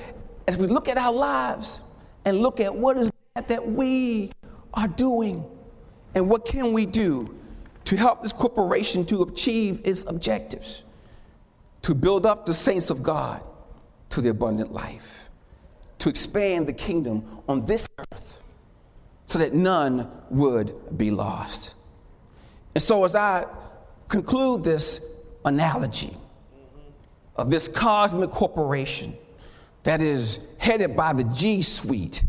as 0.46 0.56
we 0.56 0.66
look 0.66 0.88
at 0.88 0.98
our 0.98 1.12
lives 1.12 1.80
and 2.24 2.40
look 2.40 2.60
at 2.60 2.74
what 2.74 2.96
is 2.98 3.10
that 3.48 3.66
we 3.66 4.30
are 4.74 4.88
doing 4.88 5.44
and 6.14 6.28
what 6.28 6.44
can 6.44 6.72
we 6.72 6.86
do 6.86 7.34
to 7.84 7.96
help 7.96 8.22
this 8.22 8.32
corporation 8.32 9.04
to 9.06 9.22
achieve 9.22 9.80
its 9.84 10.04
objectives, 10.04 10.84
to 11.82 11.94
build 11.94 12.24
up 12.24 12.46
the 12.46 12.54
saints 12.54 12.90
of 12.90 13.02
God 13.02 13.42
to 14.10 14.20
the 14.20 14.30
abundant 14.30 14.72
life, 14.72 15.28
to 15.98 16.08
expand 16.08 16.66
the 16.66 16.72
kingdom 16.72 17.24
on 17.48 17.66
this 17.66 17.86
earth. 17.98 18.38
so 19.26 19.38
that 19.38 19.54
none 19.54 20.10
would 20.30 20.98
be 20.98 21.10
lost. 21.10 21.74
And 22.74 22.82
so, 22.82 23.04
as 23.04 23.14
I 23.14 23.46
conclude 24.06 24.62
this 24.62 25.00
analogy 25.44 26.14
of 27.36 27.50
this 27.50 27.66
cosmic 27.66 28.30
corporation 28.30 29.16
that 29.82 30.02
is 30.02 30.40
headed 30.58 30.94
by 30.94 31.14
the 31.14 31.24
G 31.24 31.62
Suite 31.62 32.22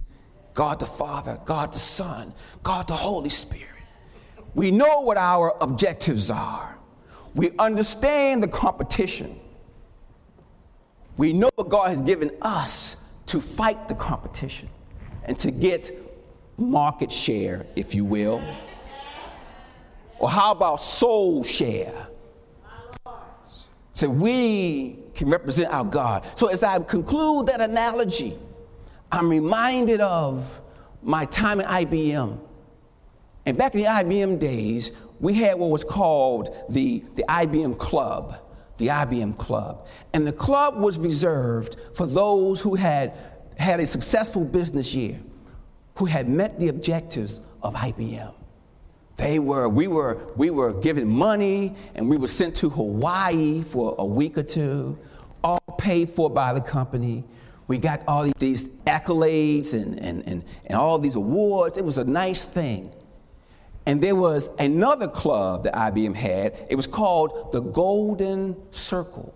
God 0.55 0.79
the 0.79 0.85
Father, 0.85 1.39
God 1.45 1.73
the 1.73 1.79
Son, 1.79 2.33
God 2.63 2.87
the 2.87 2.95
Holy 2.95 3.29
Spirit. 3.29 3.69
We 4.55 4.71
know 4.71 5.01
what 5.01 5.17
our 5.17 5.53
objectives 5.61 6.31
are. 6.31 6.77
We 7.35 7.51
understand 7.59 8.41
the 8.41 8.47
competition. 8.47 9.37
We 11.17 11.33
know 11.33 11.49
what 11.55 11.69
God 11.69 11.89
has 11.89 12.01
given 12.01 12.31
us 12.41 12.97
to 13.27 13.41
fight 13.41 13.89
the 13.89 13.95
competition 13.95 14.69
and 15.25 15.37
to 15.39 15.51
get 15.51 15.91
market 16.57 17.11
share, 17.11 17.65
if 17.75 17.93
you 17.93 18.05
will. 18.05 18.41
Or 20.19 20.29
how 20.29 20.53
about 20.53 20.79
soul 20.79 21.43
share? 21.43 22.07
So 23.91 24.09
we 24.09 24.99
can 25.15 25.29
represent 25.29 25.73
our 25.73 25.83
God. 25.83 26.25
So 26.35 26.47
as 26.47 26.63
I 26.63 26.79
conclude 26.79 27.47
that 27.47 27.59
analogy, 27.59 28.37
I'm 29.15 29.29
reminded 29.29 30.01
of 30.01 30.61
my 31.01 31.23
time 31.25 31.61
at 31.61 31.67
IBM. 31.67 32.37
And 33.45 33.57
back 33.57 33.73
in 33.73 33.81
the 33.81 33.87
IBM 33.87 34.39
days, 34.39 34.91
we 35.21 35.35
had 35.35 35.57
what 35.57 35.69
was 35.69 35.85
called 35.85 36.53
the, 36.69 37.01
the 37.15 37.23
IBM 37.29 37.77
Club, 37.77 38.37
the 38.77 38.87
IBM 38.87 39.37
Club. 39.37 39.87
And 40.13 40.27
the 40.27 40.33
club 40.33 40.77
was 40.77 40.99
reserved 40.99 41.77
for 41.93 42.05
those 42.05 42.59
who 42.59 42.75
had 42.75 43.13
had 43.57 43.79
a 43.79 43.85
successful 43.85 44.43
business 44.43 44.93
year, 44.93 45.17
who 45.95 46.05
had 46.05 46.27
met 46.27 46.59
the 46.59 46.67
objectives 46.67 47.39
of 47.63 47.73
IBM. 47.73 48.33
They 49.15 49.39
were, 49.39 49.69
we 49.69 49.87
were, 49.87 50.33
we 50.35 50.49
were 50.49 50.73
given 50.73 51.07
money 51.07 51.73
and 51.95 52.09
we 52.09 52.17
were 52.17 52.27
sent 52.27 52.53
to 52.57 52.69
Hawaii 52.69 53.63
for 53.63 53.95
a 53.97 54.05
week 54.05 54.37
or 54.37 54.43
two, 54.43 54.99
all 55.41 55.61
paid 55.77 56.09
for 56.09 56.29
by 56.29 56.51
the 56.51 56.59
company. 56.59 57.23
We 57.67 57.77
got 57.77 58.01
all 58.07 58.29
these 58.37 58.69
accolades 58.85 59.73
and, 59.73 59.99
and, 59.99 60.23
and, 60.27 60.43
and 60.65 60.77
all 60.77 60.99
these 60.99 61.15
awards. 61.15 61.77
It 61.77 61.85
was 61.85 61.97
a 61.97 62.03
nice 62.03 62.45
thing. 62.45 62.93
And 63.87 64.01
there 64.01 64.15
was 64.15 64.49
another 64.59 65.07
club 65.07 65.63
that 65.63 65.73
IBM 65.73 66.15
had. 66.15 66.67
It 66.69 66.75
was 66.75 66.87
called 66.87 67.51
the 67.51 67.61
Golden 67.61 68.55
Circle. 68.71 69.33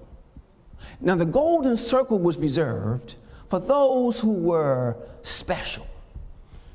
Now, 1.01 1.15
the 1.15 1.25
Golden 1.25 1.77
Circle 1.77 2.19
was 2.19 2.37
reserved 2.37 3.15
for 3.49 3.59
those 3.59 4.19
who 4.19 4.33
were 4.33 4.97
special. 5.21 5.87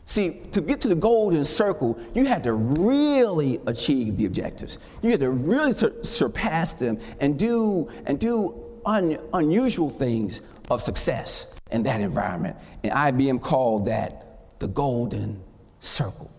See, 0.06 0.42
to 0.52 0.60
get 0.60 0.80
to 0.82 0.88
the 0.88 0.94
golden 0.94 1.44
circle, 1.44 1.98
you 2.14 2.26
had 2.26 2.44
to 2.44 2.52
really 2.52 3.58
achieve 3.66 4.18
the 4.18 4.26
objectives. 4.26 4.78
You 5.02 5.10
had 5.10 5.20
to 5.20 5.30
really 5.30 5.72
sur- 5.72 6.02
surpass 6.02 6.74
them 6.74 6.98
and 7.20 7.38
do, 7.38 7.88
and 8.04 8.18
do 8.20 8.54
un- 8.84 9.18
unusual 9.32 9.88
things 9.88 10.42
of 10.70 10.82
success 10.82 11.52
in 11.70 11.82
that 11.84 12.00
environment. 12.00 12.56
And 12.82 12.92
IBM 12.92 13.40
called 13.40 13.86
that 13.86 14.58
the 14.58 14.68
golden 14.68 15.42
circle. 15.80 16.30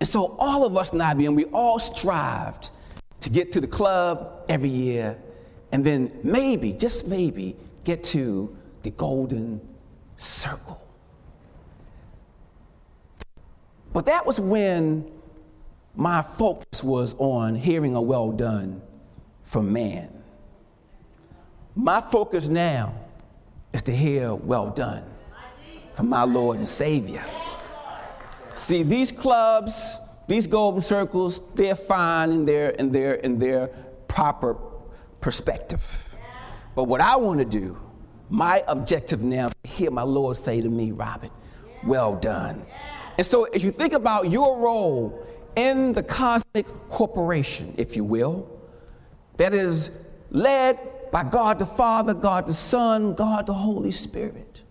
And 0.00 0.08
so 0.08 0.36
all 0.38 0.64
of 0.64 0.76
us 0.76 0.92
in 0.92 0.98
IBM, 0.98 1.34
we 1.34 1.44
all 1.46 1.78
strived 1.78 2.70
to 3.20 3.30
get 3.30 3.52
to 3.52 3.60
the 3.60 3.66
club 3.66 4.44
every 4.48 4.70
year 4.70 5.18
and 5.72 5.84
then 5.84 6.10
maybe, 6.22 6.72
just 6.72 7.06
maybe, 7.06 7.56
get 7.84 8.02
to 8.04 8.56
the 8.82 8.90
golden 8.90 9.60
circle. 10.16 10.82
But 13.92 14.06
that 14.06 14.24
was 14.26 14.40
when 14.40 15.10
my 15.94 16.22
focus 16.22 16.82
was 16.82 17.14
on 17.18 17.54
hearing 17.54 17.94
a 17.94 18.00
well 18.00 18.30
done 18.30 18.80
from 19.42 19.72
man. 19.72 20.08
My 21.74 22.00
focus 22.00 22.48
now 22.48 22.94
is 23.72 23.82
to 23.82 23.94
hear 23.94 24.34
well 24.34 24.70
done 24.70 25.04
from 25.94 26.08
my 26.08 26.24
Lord 26.24 26.58
and 26.58 26.68
Savior. 26.68 27.24
See, 28.50 28.82
these 28.82 29.12
clubs, 29.12 29.98
these 30.26 30.46
golden 30.46 30.80
circles, 30.80 31.40
they're 31.54 31.76
fine 31.76 32.32
in 32.32 32.44
their, 32.44 32.70
in 32.70 32.90
their, 32.90 33.14
in 33.14 33.38
their 33.38 33.68
proper 34.08 34.56
perspective. 35.20 36.04
But 36.74 36.84
what 36.84 37.00
I 37.00 37.16
want 37.16 37.38
to 37.40 37.44
do, 37.44 37.76
my 38.28 38.62
objective 38.66 39.22
now, 39.22 39.48
is 39.48 39.52
to 39.64 39.68
hear 39.68 39.90
my 39.90 40.02
Lord 40.02 40.36
say 40.36 40.60
to 40.60 40.68
me, 40.68 40.92
Robert, 40.92 41.30
well 41.84 42.16
done. 42.16 42.64
And 43.18 43.26
so, 43.26 43.44
as 43.44 43.62
you 43.62 43.70
think 43.70 43.92
about 43.92 44.30
your 44.30 44.58
role 44.58 45.26
in 45.56 45.92
the 45.92 46.02
cosmic 46.02 46.66
corporation, 46.88 47.74
if 47.76 47.96
you 47.96 48.04
will, 48.04 48.48
that 49.36 49.52
is 49.52 49.90
led 50.30 50.78
by 51.10 51.24
God 51.24 51.58
the 51.58 51.66
Father, 51.66 52.14
God 52.14 52.46
the 52.46 52.54
Son, 52.54 53.14
God 53.14 53.46
the 53.46 53.54
Holy 53.54 53.92
Spirit, 53.92 54.62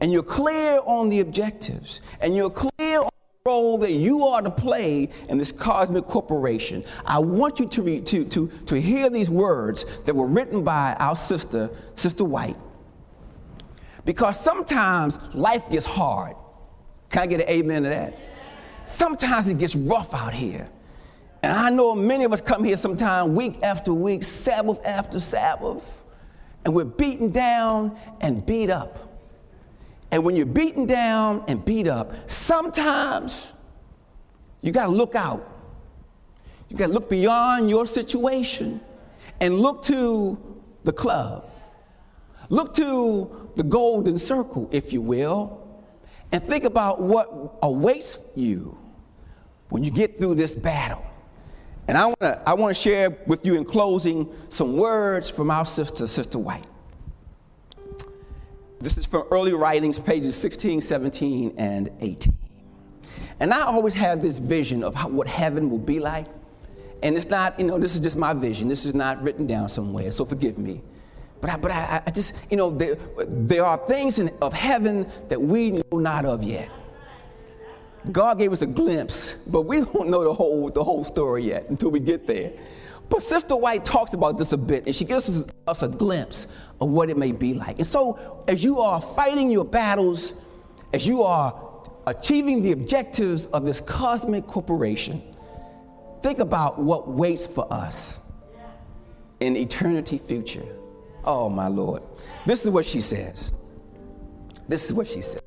and 0.00 0.12
you're 0.12 0.22
clear 0.22 0.80
on 0.84 1.08
the 1.08 1.20
objectives, 1.20 2.00
and 2.20 2.36
you're 2.36 2.50
clear 2.50 3.00
on 3.00 3.10
the 3.10 3.50
role 3.50 3.78
that 3.78 3.92
you 3.92 4.24
are 4.24 4.42
to 4.42 4.50
play 4.50 5.08
in 5.28 5.38
this 5.38 5.52
cosmic 5.52 6.06
corporation, 6.06 6.84
I 7.04 7.18
want 7.18 7.58
you 7.58 7.68
to, 7.68 8.00
to, 8.00 8.24
to, 8.24 8.46
to 8.66 8.80
hear 8.80 9.10
these 9.10 9.28
words 9.28 9.84
that 10.04 10.14
were 10.14 10.26
written 10.26 10.62
by 10.62 10.94
our 10.98 11.16
sister, 11.16 11.70
Sister 11.94 12.24
White. 12.24 12.56
Because 14.04 14.40
sometimes 14.40 15.18
life 15.34 15.68
gets 15.68 15.84
hard. 15.84 16.36
Can 17.10 17.22
I 17.22 17.26
get 17.26 17.40
an 17.40 17.48
amen 17.48 17.82
to 17.82 17.88
that? 17.90 18.18
Sometimes 18.86 19.48
it 19.48 19.58
gets 19.58 19.76
rough 19.76 20.14
out 20.14 20.32
here. 20.32 20.68
And 21.42 21.52
I 21.52 21.70
know 21.70 21.94
many 21.94 22.24
of 22.24 22.32
us 22.32 22.40
come 22.40 22.64
here 22.64 22.76
sometime 22.76 23.34
week 23.34 23.62
after 23.62 23.94
week, 23.94 24.22
Sabbath 24.24 24.84
after 24.84 25.20
Sabbath, 25.20 25.84
and 26.64 26.74
we're 26.74 26.84
beaten 26.84 27.30
down 27.30 27.96
and 28.20 28.44
beat 28.44 28.70
up. 28.70 29.08
And 30.10 30.24
when 30.24 30.34
you're 30.34 30.46
beaten 30.46 30.86
down 30.86 31.44
and 31.48 31.64
beat 31.64 31.86
up, 31.86 32.12
sometimes 32.28 33.52
you 34.62 34.72
got 34.72 34.86
to 34.86 34.92
look 34.92 35.14
out. 35.14 35.46
You 36.68 36.76
got 36.76 36.88
to 36.88 36.92
look 36.92 37.08
beyond 37.08 37.70
your 37.70 37.86
situation 37.86 38.80
and 39.40 39.58
look 39.60 39.82
to 39.84 40.38
the 40.82 40.92
club. 40.92 41.50
Look 42.48 42.74
to 42.76 43.50
the 43.56 43.62
golden 43.62 44.18
circle, 44.18 44.68
if 44.72 44.92
you 44.92 45.02
will, 45.02 45.66
and 46.32 46.42
think 46.42 46.64
about 46.64 47.00
what 47.00 47.58
awaits 47.62 48.18
you 48.34 48.76
when 49.68 49.84
you 49.84 49.90
get 49.90 50.18
through 50.18 50.34
this 50.34 50.54
battle. 50.54 51.04
And 51.88 51.96
I 51.96 52.06
want 52.06 52.20
to 52.20 52.42
I 52.46 52.52
wanna 52.52 52.74
share 52.74 53.10
with 53.26 53.46
you 53.46 53.56
in 53.56 53.64
closing 53.64 54.30
some 54.50 54.76
words 54.76 55.30
from 55.30 55.50
our 55.50 55.64
sister, 55.64 56.06
Sister 56.06 56.38
White. 56.38 56.66
This 58.78 58.98
is 58.98 59.06
from 59.06 59.24
early 59.30 59.54
writings, 59.54 59.98
pages 59.98 60.36
16, 60.36 60.82
17, 60.82 61.54
and 61.56 61.90
18. 62.00 62.36
And 63.40 63.54
I 63.54 63.62
always 63.62 63.94
have 63.94 64.20
this 64.20 64.38
vision 64.38 64.84
of 64.84 64.94
how, 64.94 65.08
what 65.08 65.26
heaven 65.26 65.70
will 65.70 65.78
be 65.78 65.98
like. 65.98 66.26
And 67.02 67.16
it's 67.16 67.28
not, 67.28 67.58
you 67.58 67.66
know, 67.66 67.78
this 67.78 67.94
is 67.94 68.02
just 68.02 68.16
my 68.16 68.34
vision. 68.34 68.68
This 68.68 68.84
is 68.84 68.94
not 68.94 69.22
written 69.22 69.46
down 69.46 69.68
somewhere, 69.68 70.10
so 70.12 70.24
forgive 70.24 70.58
me. 70.58 70.82
But 71.40 71.50
I, 71.50 71.56
but 71.56 71.70
I, 71.70 72.02
I 72.06 72.10
just, 72.10 72.34
you 72.50 72.56
know, 72.56 72.70
there, 72.70 72.96
there 73.26 73.64
are 73.64 73.78
things 73.78 74.18
in, 74.18 74.30
of 74.42 74.52
heaven 74.52 75.10
that 75.28 75.40
we 75.40 75.70
know 75.70 75.98
not 75.98 76.24
of 76.24 76.42
yet. 76.42 76.68
God 78.10 78.38
gave 78.38 78.52
us 78.52 78.62
a 78.62 78.66
glimpse, 78.66 79.34
but 79.46 79.62
we 79.62 79.80
don't 79.80 80.08
know 80.08 80.24
the 80.24 80.32
whole, 80.32 80.70
the 80.70 80.82
whole 80.82 81.04
story 81.04 81.44
yet 81.44 81.68
until 81.68 81.90
we 81.90 82.00
get 82.00 82.26
there. 82.26 82.52
But 83.10 83.22
Sister 83.22 83.56
White 83.56 83.84
talks 83.84 84.12
about 84.12 84.36
this 84.36 84.52
a 84.52 84.58
bit, 84.58 84.86
and 84.86 84.94
she 84.94 85.04
gives 85.04 85.44
us, 85.66 85.82
a 85.82 85.88
glimpse 85.88 86.46
of 86.80 86.90
what 86.90 87.10
it 87.10 87.16
may 87.16 87.32
be 87.32 87.54
like. 87.54 87.78
And 87.78 87.86
so, 87.86 88.42
as 88.48 88.62
you 88.62 88.80
are 88.80 89.00
fighting 89.00 89.50
your 89.50 89.64
battles, 89.64 90.34
as 90.92 91.06
you 91.06 91.22
are 91.22 91.54
achieving 92.06 92.62
the 92.62 92.72
objectives 92.72 93.46
of 93.46 93.64
this 93.64 93.80
cosmic 93.80 94.46
corporation, 94.46 95.22
think 96.22 96.38
about 96.38 96.78
what 96.78 97.08
waits 97.08 97.46
for 97.46 97.70
us 97.72 98.20
in 99.40 99.56
eternity 99.56 100.18
future. 100.18 100.66
Oh, 101.24 101.48
my 101.48 101.68
Lord. 101.68 102.02
This 102.46 102.64
is 102.64 102.70
what 102.70 102.86
she 102.86 103.00
says. 103.00 103.52
This 104.66 104.86
is 104.86 104.92
what 104.92 105.06
she 105.06 105.20
says. 105.20 105.42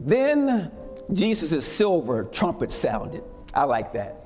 Then 0.00 0.70
Jesus' 1.12 1.66
silver 1.66 2.24
trumpet 2.24 2.72
sounded. 2.72 3.22
I 3.54 3.64
like 3.64 3.92
that. 3.94 4.22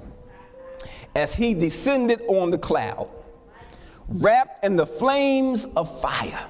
As 1.15 1.35
he 1.35 1.55
descended 1.55 2.23
on 2.29 2.51
the 2.51 2.59
cloud, 2.59 3.09
wrapped 4.09 4.65
in 4.65 4.77
the 4.77 4.87
flames 4.87 5.67
of 5.77 6.01
fire, 6.01 6.47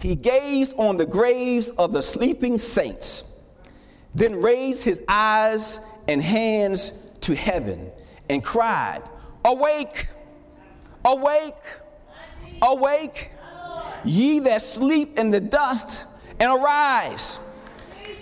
he 0.00 0.14
gazed 0.14 0.74
on 0.78 0.96
the 0.96 1.06
graves 1.06 1.70
of 1.70 1.92
the 1.92 2.02
sleeping 2.02 2.58
saints, 2.58 3.24
then 4.14 4.40
raised 4.40 4.82
his 4.82 5.02
eyes 5.08 5.80
and 6.06 6.22
hands 6.22 6.92
to 7.22 7.34
heaven 7.34 7.90
and 8.28 8.44
cried, 8.44 9.02
Awake! 9.44 10.08
Awake! 11.04 11.54
Awake! 12.62 13.30
Ye 14.04 14.38
that 14.40 14.62
sleep 14.62 15.18
in 15.18 15.30
the 15.30 15.40
dust 15.40 16.06
and 16.38 16.50
arise. 16.50 17.40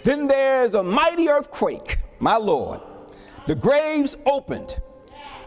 Then 0.07 0.29
there's 0.29 0.75
a 0.75 0.85
mighty 0.85 1.29
earthquake, 1.29 1.99
my 2.21 2.37
Lord. 2.37 2.81
The 3.47 3.57
graves 3.57 4.17
opened, 4.25 4.81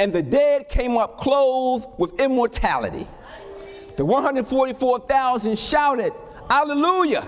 and 0.01 0.11
the 0.11 0.21
dead 0.21 0.67
came 0.67 0.97
up 0.97 1.17
clothed 1.17 1.87
with 1.97 2.19
immortality. 2.19 3.07
The 3.95 4.03
144,000 4.03 5.57
shouted, 5.57 6.11
Hallelujah! 6.49 7.25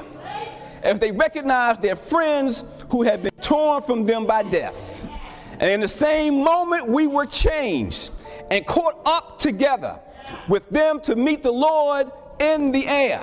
As 0.83 0.99
they 0.99 1.13
recognized 1.13 1.81
their 1.81 1.95
friends 1.95 2.65
who 2.89 3.03
had 3.03 3.23
been 3.23 3.31
torn 3.39 3.81
from 3.83 4.05
them 4.05 4.25
by 4.25 4.43
death. 4.43 5.07
And 5.53 5.69
in 5.69 5.79
the 5.79 5.87
same 5.87 6.43
moment, 6.43 6.89
we 6.89 7.07
were 7.07 7.25
changed 7.25 8.11
and 8.49 8.67
caught 8.67 8.99
up 9.05 9.39
together 9.39 10.01
with 10.49 10.69
them 10.69 10.99
to 11.03 11.15
meet 11.15 11.43
the 11.43 11.53
Lord 11.53 12.11
in 12.41 12.73
the 12.73 12.85
air. 12.89 13.21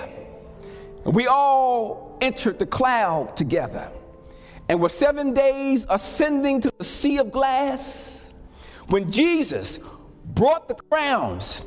We 1.04 1.26
all 1.26 2.16
entered 2.22 2.58
the 2.58 2.66
cloud 2.66 3.36
together 3.36 3.92
and 4.68 4.80
were 4.80 4.88
seven 4.88 5.32
days 5.32 5.86
ascending 5.88 6.60
to 6.60 6.72
the 6.76 6.84
sea 6.84 7.18
of 7.18 7.32
glass 7.32 8.18
when 8.88 9.10
Jesus 9.10 9.80
brought 10.24 10.68
the 10.68 10.74
crowns 10.74 11.64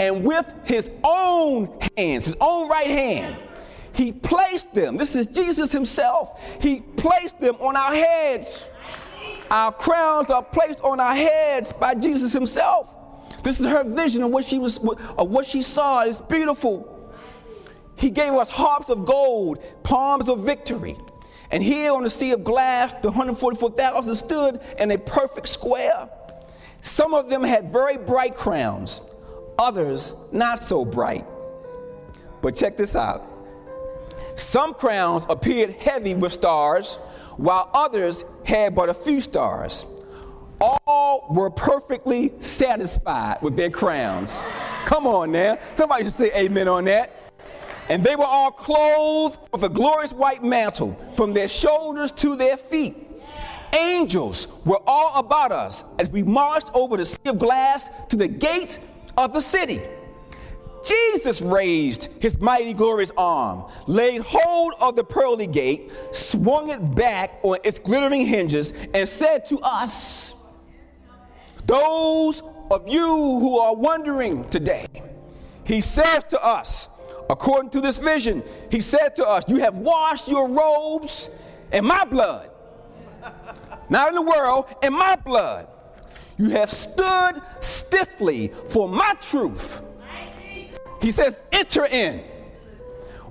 and 0.00 0.24
with 0.24 0.50
his 0.64 0.90
own 1.02 1.66
hands, 1.96 2.24
his 2.24 2.36
own 2.40 2.68
right 2.68 2.86
hand, 2.86 3.38
he 3.92 4.12
placed 4.12 4.74
them. 4.74 4.96
This 4.96 5.14
is 5.14 5.26
Jesus 5.28 5.70
himself. 5.70 6.40
He 6.60 6.80
placed 6.80 7.38
them 7.38 7.54
on 7.56 7.76
our 7.76 7.94
heads. 7.94 8.68
Our 9.50 9.70
crowns 9.72 10.30
are 10.30 10.42
placed 10.42 10.80
on 10.80 10.98
our 10.98 11.14
heads 11.14 11.72
by 11.72 11.94
Jesus 11.94 12.32
himself. 12.32 12.88
This 13.44 13.60
is 13.60 13.66
her 13.66 13.84
vision 13.84 14.22
of 14.22 14.30
what 14.30 14.44
she 14.44 14.58
was 14.58 14.78
of 14.78 15.30
what 15.30 15.46
she 15.46 15.62
saw. 15.62 16.02
It's 16.02 16.18
beautiful. 16.18 16.90
He 17.96 18.10
gave 18.10 18.32
us 18.32 18.50
harps 18.50 18.90
of 18.90 19.04
gold, 19.04 19.62
palms 19.84 20.28
of 20.28 20.40
victory. 20.40 20.96
And 21.50 21.62
here 21.62 21.92
on 21.92 22.02
the 22.02 22.10
sea 22.10 22.32
of 22.32 22.44
glass, 22.44 22.94
the 22.94 23.08
144,000 23.08 24.14
stood 24.14 24.60
in 24.78 24.90
a 24.90 24.98
perfect 24.98 25.48
square. 25.48 26.08
Some 26.80 27.14
of 27.14 27.30
them 27.30 27.42
had 27.42 27.72
very 27.72 27.96
bright 27.96 28.34
crowns, 28.34 29.02
others 29.58 30.14
not 30.32 30.62
so 30.62 30.84
bright. 30.84 31.24
But 32.42 32.56
check 32.56 32.76
this 32.76 32.94
out. 32.96 33.26
Some 34.34 34.74
crowns 34.74 35.24
appeared 35.28 35.70
heavy 35.74 36.14
with 36.14 36.32
stars, 36.32 36.96
while 37.36 37.70
others 37.72 38.24
had 38.44 38.74
but 38.74 38.88
a 38.88 38.94
few 38.94 39.20
stars. 39.20 39.86
All 40.60 41.26
were 41.30 41.50
perfectly 41.50 42.32
satisfied 42.40 43.38
with 43.42 43.56
their 43.56 43.70
crowns. 43.70 44.42
Come 44.84 45.06
on 45.06 45.32
now. 45.32 45.58
Somebody 45.74 46.04
should 46.04 46.12
say 46.12 46.30
amen 46.34 46.68
on 46.68 46.84
that. 46.84 47.23
And 47.88 48.02
they 48.02 48.16
were 48.16 48.24
all 48.24 48.50
clothed 48.50 49.38
with 49.52 49.62
a 49.62 49.68
glorious 49.68 50.12
white 50.12 50.42
mantle 50.42 50.96
from 51.16 51.34
their 51.34 51.48
shoulders 51.48 52.12
to 52.12 52.36
their 52.36 52.56
feet. 52.56 52.96
Angels 53.72 54.48
were 54.64 54.80
all 54.86 55.18
about 55.18 55.52
us 55.52 55.84
as 55.98 56.08
we 56.08 56.22
marched 56.22 56.70
over 56.74 56.96
the 56.96 57.04
sea 57.04 57.18
of 57.26 57.38
glass 57.38 57.90
to 58.08 58.16
the 58.16 58.28
gate 58.28 58.78
of 59.16 59.32
the 59.32 59.40
city. 59.40 59.82
Jesus 60.84 61.40
raised 61.40 62.10
his 62.20 62.38
mighty, 62.40 62.74
glorious 62.74 63.10
arm, 63.16 63.64
laid 63.86 64.20
hold 64.20 64.74
of 64.80 64.96
the 64.96 65.04
pearly 65.04 65.46
gate, 65.46 65.90
swung 66.12 66.68
it 66.68 66.94
back 66.94 67.38
on 67.42 67.58
its 67.64 67.78
glittering 67.78 68.26
hinges, 68.26 68.72
and 68.92 69.08
said 69.08 69.46
to 69.46 69.58
us, 69.60 70.34
Those 71.66 72.42
of 72.70 72.88
you 72.88 73.06
who 73.06 73.58
are 73.58 73.74
wondering 73.74 74.44
today, 74.50 74.86
he 75.64 75.80
says 75.80 76.24
to 76.24 76.44
us, 76.44 76.90
according 77.30 77.70
to 77.70 77.80
this 77.80 77.98
vision, 77.98 78.42
he 78.70 78.80
said 78.80 79.16
to 79.16 79.26
us, 79.26 79.44
You 79.48 79.56
have 79.56 79.76
washed 79.76 80.28
your 80.28 80.48
robes 80.48 81.30
in 81.72 81.84
my 81.84 82.04
blood. 82.04 82.50
Not 83.88 84.08
in 84.08 84.14
the 84.14 84.22
world, 84.22 84.66
in 84.82 84.92
my 84.92 85.16
blood. 85.16 85.68
You 86.36 86.50
have 86.50 86.70
stood 86.70 87.40
stiffly 87.60 88.52
for 88.68 88.88
my 88.88 89.14
truth 89.20 89.82
he 91.04 91.10
says, 91.10 91.38
enter 91.52 91.84
in. 91.84 92.24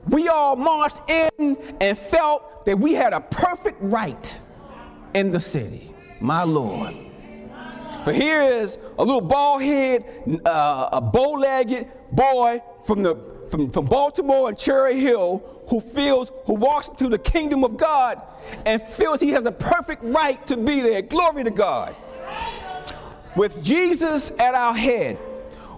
We 0.07 0.27
all 0.27 0.55
marched 0.55 1.01
in 1.09 1.57
and 1.81 1.97
felt 1.97 2.65
that 2.65 2.77
we 2.77 2.93
had 2.93 3.13
a 3.13 3.19
perfect 3.19 3.77
right 3.81 4.39
in 5.15 5.31
the 5.31 5.39
city. 5.39 5.91
My 6.19 6.43
Lord. 6.43 6.95
But 8.05 8.13
here 8.13 8.43
is 8.43 8.77
a 8.99 9.03
little 9.03 9.21
bald 9.21 9.63
head, 9.63 10.05
uh, 10.45 10.89
a 10.91 11.01
bow 11.01 11.31
legged 11.31 11.89
boy 12.11 12.61
from, 12.85 13.01
the, 13.01 13.15
from, 13.53 13.69
from 13.69 13.85
Baltimore 13.85 14.49
and 14.49 14.57
Cherry 14.57 14.99
Hill 14.99 15.43
who 15.69 15.79
feels, 15.79 16.31
who 16.47 16.55
walks 16.55 16.87
into 16.87 17.07
the 17.07 17.19
kingdom 17.19 17.63
of 17.63 17.77
God 17.77 18.19
and 18.65 18.81
feels 18.81 19.21
he 19.21 19.29
has 19.29 19.45
a 19.45 19.51
perfect 19.51 20.03
right 20.03 20.43
to 20.47 20.57
be 20.57 20.81
there. 20.81 21.03
Glory 21.03 21.43
to 21.43 21.51
God. 21.51 21.95
With 23.35 23.63
Jesus 23.63 24.31
at 24.39 24.55
our 24.55 24.73
head, 24.73 25.19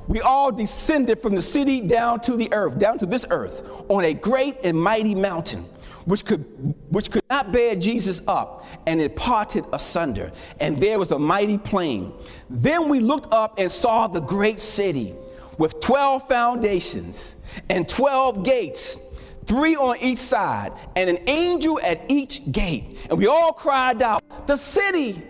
we 0.07 0.21
all 0.21 0.53
descended 0.53 1.21
from 1.21 1.35
the 1.35 1.41
city 1.41 1.81
down 1.81 2.21
to 2.21 2.37
the 2.37 2.47
earth, 2.53 2.79
down 2.79 2.97
to 2.99 3.05
this 3.05 3.25
earth, 3.29 3.69
on 3.89 4.05
a 4.05 4.13
great 4.13 4.55
and 4.63 4.81
mighty 4.81 5.13
mountain, 5.13 5.65
which 6.05 6.23
could, 6.23 6.45
which 6.91 7.11
could 7.11 7.23
not 7.29 7.51
bear 7.51 7.75
Jesus 7.75 8.21
up, 8.25 8.65
and 8.87 9.01
it 9.01 9.17
parted 9.17 9.65
asunder. 9.73 10.31
And 10.61 10.77
there 10.77 10.97
was 10.97 11.11
a 11.11 11.19
mighty 11.19 11.57
plain. 11.57 12.13
Then 12.49 12.87
we 12.87 13.01
looked 13.01 13.33
up 13.33 13.59
and 13.59 13.69
saw 13.69 14.07
the 14.07 14.21
great 14.21 14.61
city 14.61 15.13
with 15.57 15.79
12 15.79 16.27
foundations 16.27 17.35
and 17.69 17.87
12 17.87 18.43
gates, 18.43 18.97
three 19.45 19.75
on 19.75 19.97
each 19.99 20.19
side, 20.19 20.73
and 20.95 21.09
an 21.09 21.19
angel 21.27 21.79
at 21.81 22.01
each 22.09 22.51
gate. 22.51 22.97
And 23.09 23.17
we 23.17 23.27
all 23.27 23.53
cried 23.53 24.01
out, 24.01 24.21
The 24.47 24.57
city, 24.57 25.21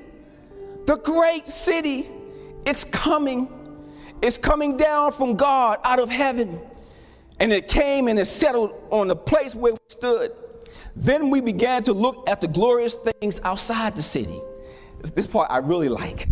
the 0.86 0.98
great 0.98 1.48
city, 1.48 2.10
it's 2.66 2.84
coming 2.84 3.50
it's 4.22 4.38
coming 4.38 4.78
down 4.78 5.12
from 5.12 5.36
God 5.36 5.78
out 5.84 6.00
of 6.00 6.10
heaven. 6.10 6.60
And 7.40 7.52
it 7.52 7.68
came 7.68 8.08
and 8.08 8.18
it 8.18 8.26
settled 8.26 8.74
on 8.90 9.08
the 9.08 9.16
place 9.16 9.54
where 9.54 9.74
we 9.74 9.80
stood. 9.88 10.32
Then 10.96 11.30
we 11.30 11.42
began 11.42 11.84
to 11.84 11.94
look 11.94 12.28
at 12.30 12.40
the 12.40 12.48
glorious 12.48 12.96
things 12.96 13.42
outside 13.44 13.96
the 13.96 14.02
city. 14.02 14.42
This 15.14 15.28
part 15.28 15.52
I 15.52 15.58
really 15.58 15.90
like. 15.90 16.30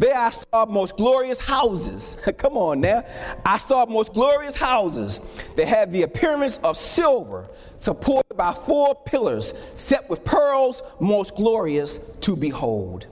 There 0.00 0.16
I 0.16 0.30
saw 0.30 0.64
most 0.64 0.96
glorious 0.96 1.40
houses. 1.40 2.16
Come 2.38 2.56
on 2.56 2.80
now. 2.80 3.04
I 3.44 3.58
saw 3.58 3.84
most 3.84 4.14
glorious 4.14 4.56
houses 4.56 5.20
that 5.56 5.68
had 5.68 5.92
the 5.92 6.04
appearance 6.04 6.56
of 6.64 6.78
silver, 6.78 7.50
supported 7.76 8.34
by 8.34 8.54
four 8.54 8.94
pillars, 8.94 9.52
set 9.74 10.08
with 10.08 10.24
pearls, 10.24 10.82
most 11.00 11.36
glorious 11.36 12.00
to 12.22 12.34
behold. 12.34 13.08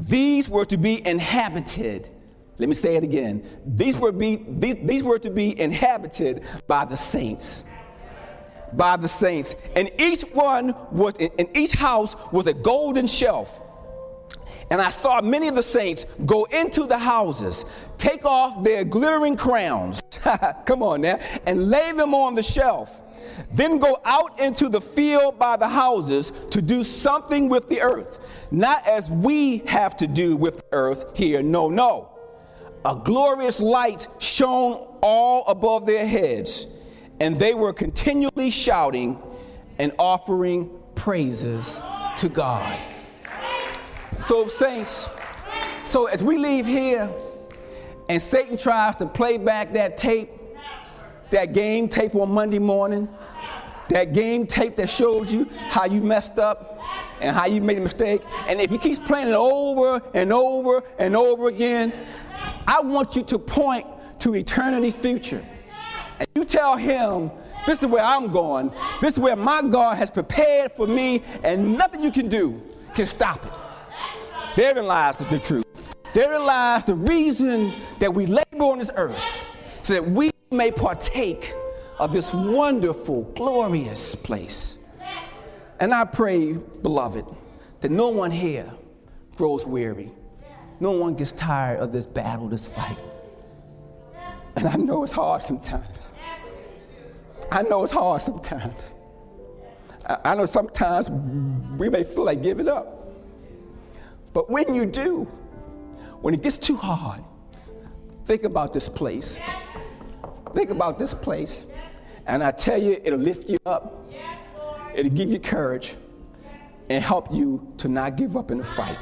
These 0.00 0.48
were 0.48 0.64
to 0.64 0.76
be 0.76 1.06
inhabited 1.06 2.10
let 2.58 2.68
me 2.68 2.74
say 2.74 2.96
it 2.96 3.04
again. 3.04 3.44
These 3.64 3.96
were, 3.98 4.10
be, 4.10 4.44
these, 4.48 4.74
these 4.82 5.04
were 5.04 5.20
to 5.20 5.30
be 5.30 5.56
inhabited 5.60 6.42
by 6.66 6.86
the 6.86 6.96
saints. 6.96 7.62
By 8.72 8.96
the 8.96 9.06
saints. 9.06 9.54
And 9.76 9.92
each 9.96 10.22
one 10.32 10.74
was, 10.90 11.14
in 11.18 11.56
each 11.56 11.70
house 11.70 12.16
was 12.32 12.48
a 12.48 12.52
golden 12.52 13.06
shelf. 13.06 13.60
And 14.70 14.80
I 14.80 14.90
saw 14.90 15.20
many 15.20 15.48
of 15.48 15.54
the 15.54 15.62
saints 15.62 16.04
go 16.26 16.44
into 16.44 16.86
the 16.86 16.98
houses, 16.98 17.64
take 17.96 18.24
off 18.24 18.62
their 18.62 18.84
glittering 18.84 19.36
crowns, 19.36 20.02
come 20.66 20.82
on 20.82 21.00
now, 21.00 21.18
and 21.46 21.70
lay 21.70 21.92
them 21.92 22.14
on 22.14 22.34
the 22.34 22.42
shelf. 22.42 23.00
Then 23.52 23.78
go 23.78 23.98
out 24.04 24.38
into 24.40 24.68
the 24.68 24.80
field 24.80 25.38
by 25.38 25.56
the 25.56 25.68
houses 25.68 26.32
to 26.50 26.60
do 26.60 26.84
something 26.84 27.48
with 27.48 27.68
the 27.68 27.80
earth. 27.80 28.18
Not 28.50 28.86
as 28.86 29.10
we 29.10 29.58
have 29.58 29.96
to 29.98 30.06
do 30.06 30.36
with 30.36 30.58
the 30.58 30.64
earth 30.72 31.16
here, 31.16 31.42
no, 31.42 31.68
no 31.68 32.18
a 32.84 32.94
glorious 32.94 33.60
light 33.60 34.08
shone 34.18 34.86
all 35.02 35.44
above 35.46 35.86
their 35.86 36.06
heads, 36.06 36.66
and 37.20 37.38
they 37.38 37.54
were 37.54 37.72
continually 37.72 38.50
shouting 38.50 39.22
and 39.78 39.92
offering 39.98 40.70
praises 40.94 41.82
to 42.16 42.28
God. 42.28 42.78
So, 44.18 44.46
saints, 44.48 45.08
so 45.84 46.06
as 46.06 46.22
we 46.22 46.38
leave 46.38 46.66
here 46.66 47.10
and 48.10 48.20
Satan 48.20 48.58
tries 48.58 48.96
to 48.96 49.06
play 49.06 49.38
back 49.38 49.72
that 49.72 49.96
tape, 49.96 50.30
that 51.30 51.54
game 51.54 51.88
tape 51.88 52.14
on 52.14 52.30
Monday 52.32 52.58
morning, 52.58 53.08
that 53.88 54.12
game 54.12 54.46
tape 54.46 54.76
that 54.76 54.90
showed 54.90 55.30
you 55.30 55.48
how 55.70 55.86
you 55.86 56.02
messed 56.02 56.38
up 56.38 56.78
and 57.20 57.34
how 57.34 57.46
you 57.46 57.62
made 57.62 57.78
a 57.78 57.80
mistake, 57.80 58.22
and 58.48 58.60
if 58.60 58.70
he 58.70 58.76
keeps 58.76 58.98
playing 58.98 59.28
it 59.28 59.34
over 59.34 60.02
and 60.12 60.32
over 60.32 60.82
and 60.98 61.16
over 61.16 61.48
again, 61.48 61.92
I 62.66 62.80
want 62.80 63.16
you 63.16 63.22
to 63.22 63.38
point 63.38 63.86
to 64.18 64.34
eternity 64.34 64.90
future. 64.90 65.46
And 66.18 66.28
you 66.34 66.44
tell 66.44 66.76
him, 66.76 67.30
this 67.66 67.80
is 67.82 67.86
where 67.86 68.04
I'm 68.04 68.30
going. 68.32 68.72
This 69.00 69.14
is 69.14 69.20
where 69.20 69.36
my 69.36 69.62
God 69.62 69.96
has 69.96 70.10
prepared 70.10 70.72
for 70.72 70.86
me, 70.86 71.22
and 71.44 71.78
nothing 71.78 72.02
you 72.02 72.10
can 72.10 72.28
do 72.28 72.60
can 72.94 73.06
stop 73.06 73.46
it. 73.46 73.52
Therein 74.58 74.86
lies 74.88 75.18
the 75.18 75.38
truth. 75.38 75.64
Therein 76.12 76.44
lies 76.44 76.82
the 76.82 76.96
reason 76.96 77.72
that 78.00 78.12
we 78.12 78.26
labor 78.26 78.64
on 78.64 78.78
this 78.80 78.90
earth, 78.96 79.22
so 79.82 79.92
that 79.94 80.10
we 80.10 80.32
may 80.50 80.72
partake 80.72 81.54
of 82.00 82.12
this 82.12 82.34
wonderful, 82.34 83.22
glorious 83.36 84.16
place. 84.16 84.78
And 85.78 85.94
I 85.94 86.04
pray, 86.04 86.54
beloved, 86.54 87.24
that 87.82 87.92
no 87.92 88.08
one 88.08 88.32
here 88.32 88.68
grows 89.36 89.64
weary. 89.64 90.10
No 90.80 90.90
one 90.90 91.14
gets 91.14 91.30
tired 91.30 91.78
of 91.78 91.92
this 91.92 92.06
battle, 92.06 92.48
this 92.48 92.66
fight. 92.66 92.98
And 94.56 94.66
I 94.66 94.74
know 94.74 95.04
it's 95.04 95.12
hard 95.12 95.40
sometimes. 95.40 95.86
I 97.52 97.62
know 97.62 97.84
it's 97.84 97.92
hard 97.92 98.22
sometimes. 98.22 98.92
I 100.04 100.34
know 100.34 100.46
sometimes 100.46 101.08
we 101.78 101.88
may 101.88 102.02
feel 102.02 102.24
like 102.24 102.42
giving 102.42 102.66
up. 102.66 102.96
But 104.38 104.48
when 104.48 104.72
you 104.72 104.86
do, 104.86 105.24
when 106.20 106.32
it 106.32 106.44
gets 106.44 106.56
too 106.56 106.76
hard, 106.76 107.24
think 108.24 108.44
about 108.44 108.72
this 108.72 108.88
place. 108.88 109.40
Think 110.54 110.70
about 110.70 110.96
this 110.96 111.12
place. 111.12 111.66
And 112.24 112.44
I 112.44 112.52
tell 112.52 112.80
you, 112.80 113.00
it'll 113.02 113.18
lift 113.18 113.50
you 113.50 113.58
up, 113.66 114.08
it'll 114.94 115.10
give 115.10 115.28
you 115.28 115.40
courage, 115.40 115.96
and 116.88 117.02
help 117.02 117.34
you 117.34 117.66
to 117.78 117.88
not 117.88 118.14
give 118.14 118.36
up 118.36 118.52
in 118.52 118.58
the 118.58 118.64
fight. 118.64 118.96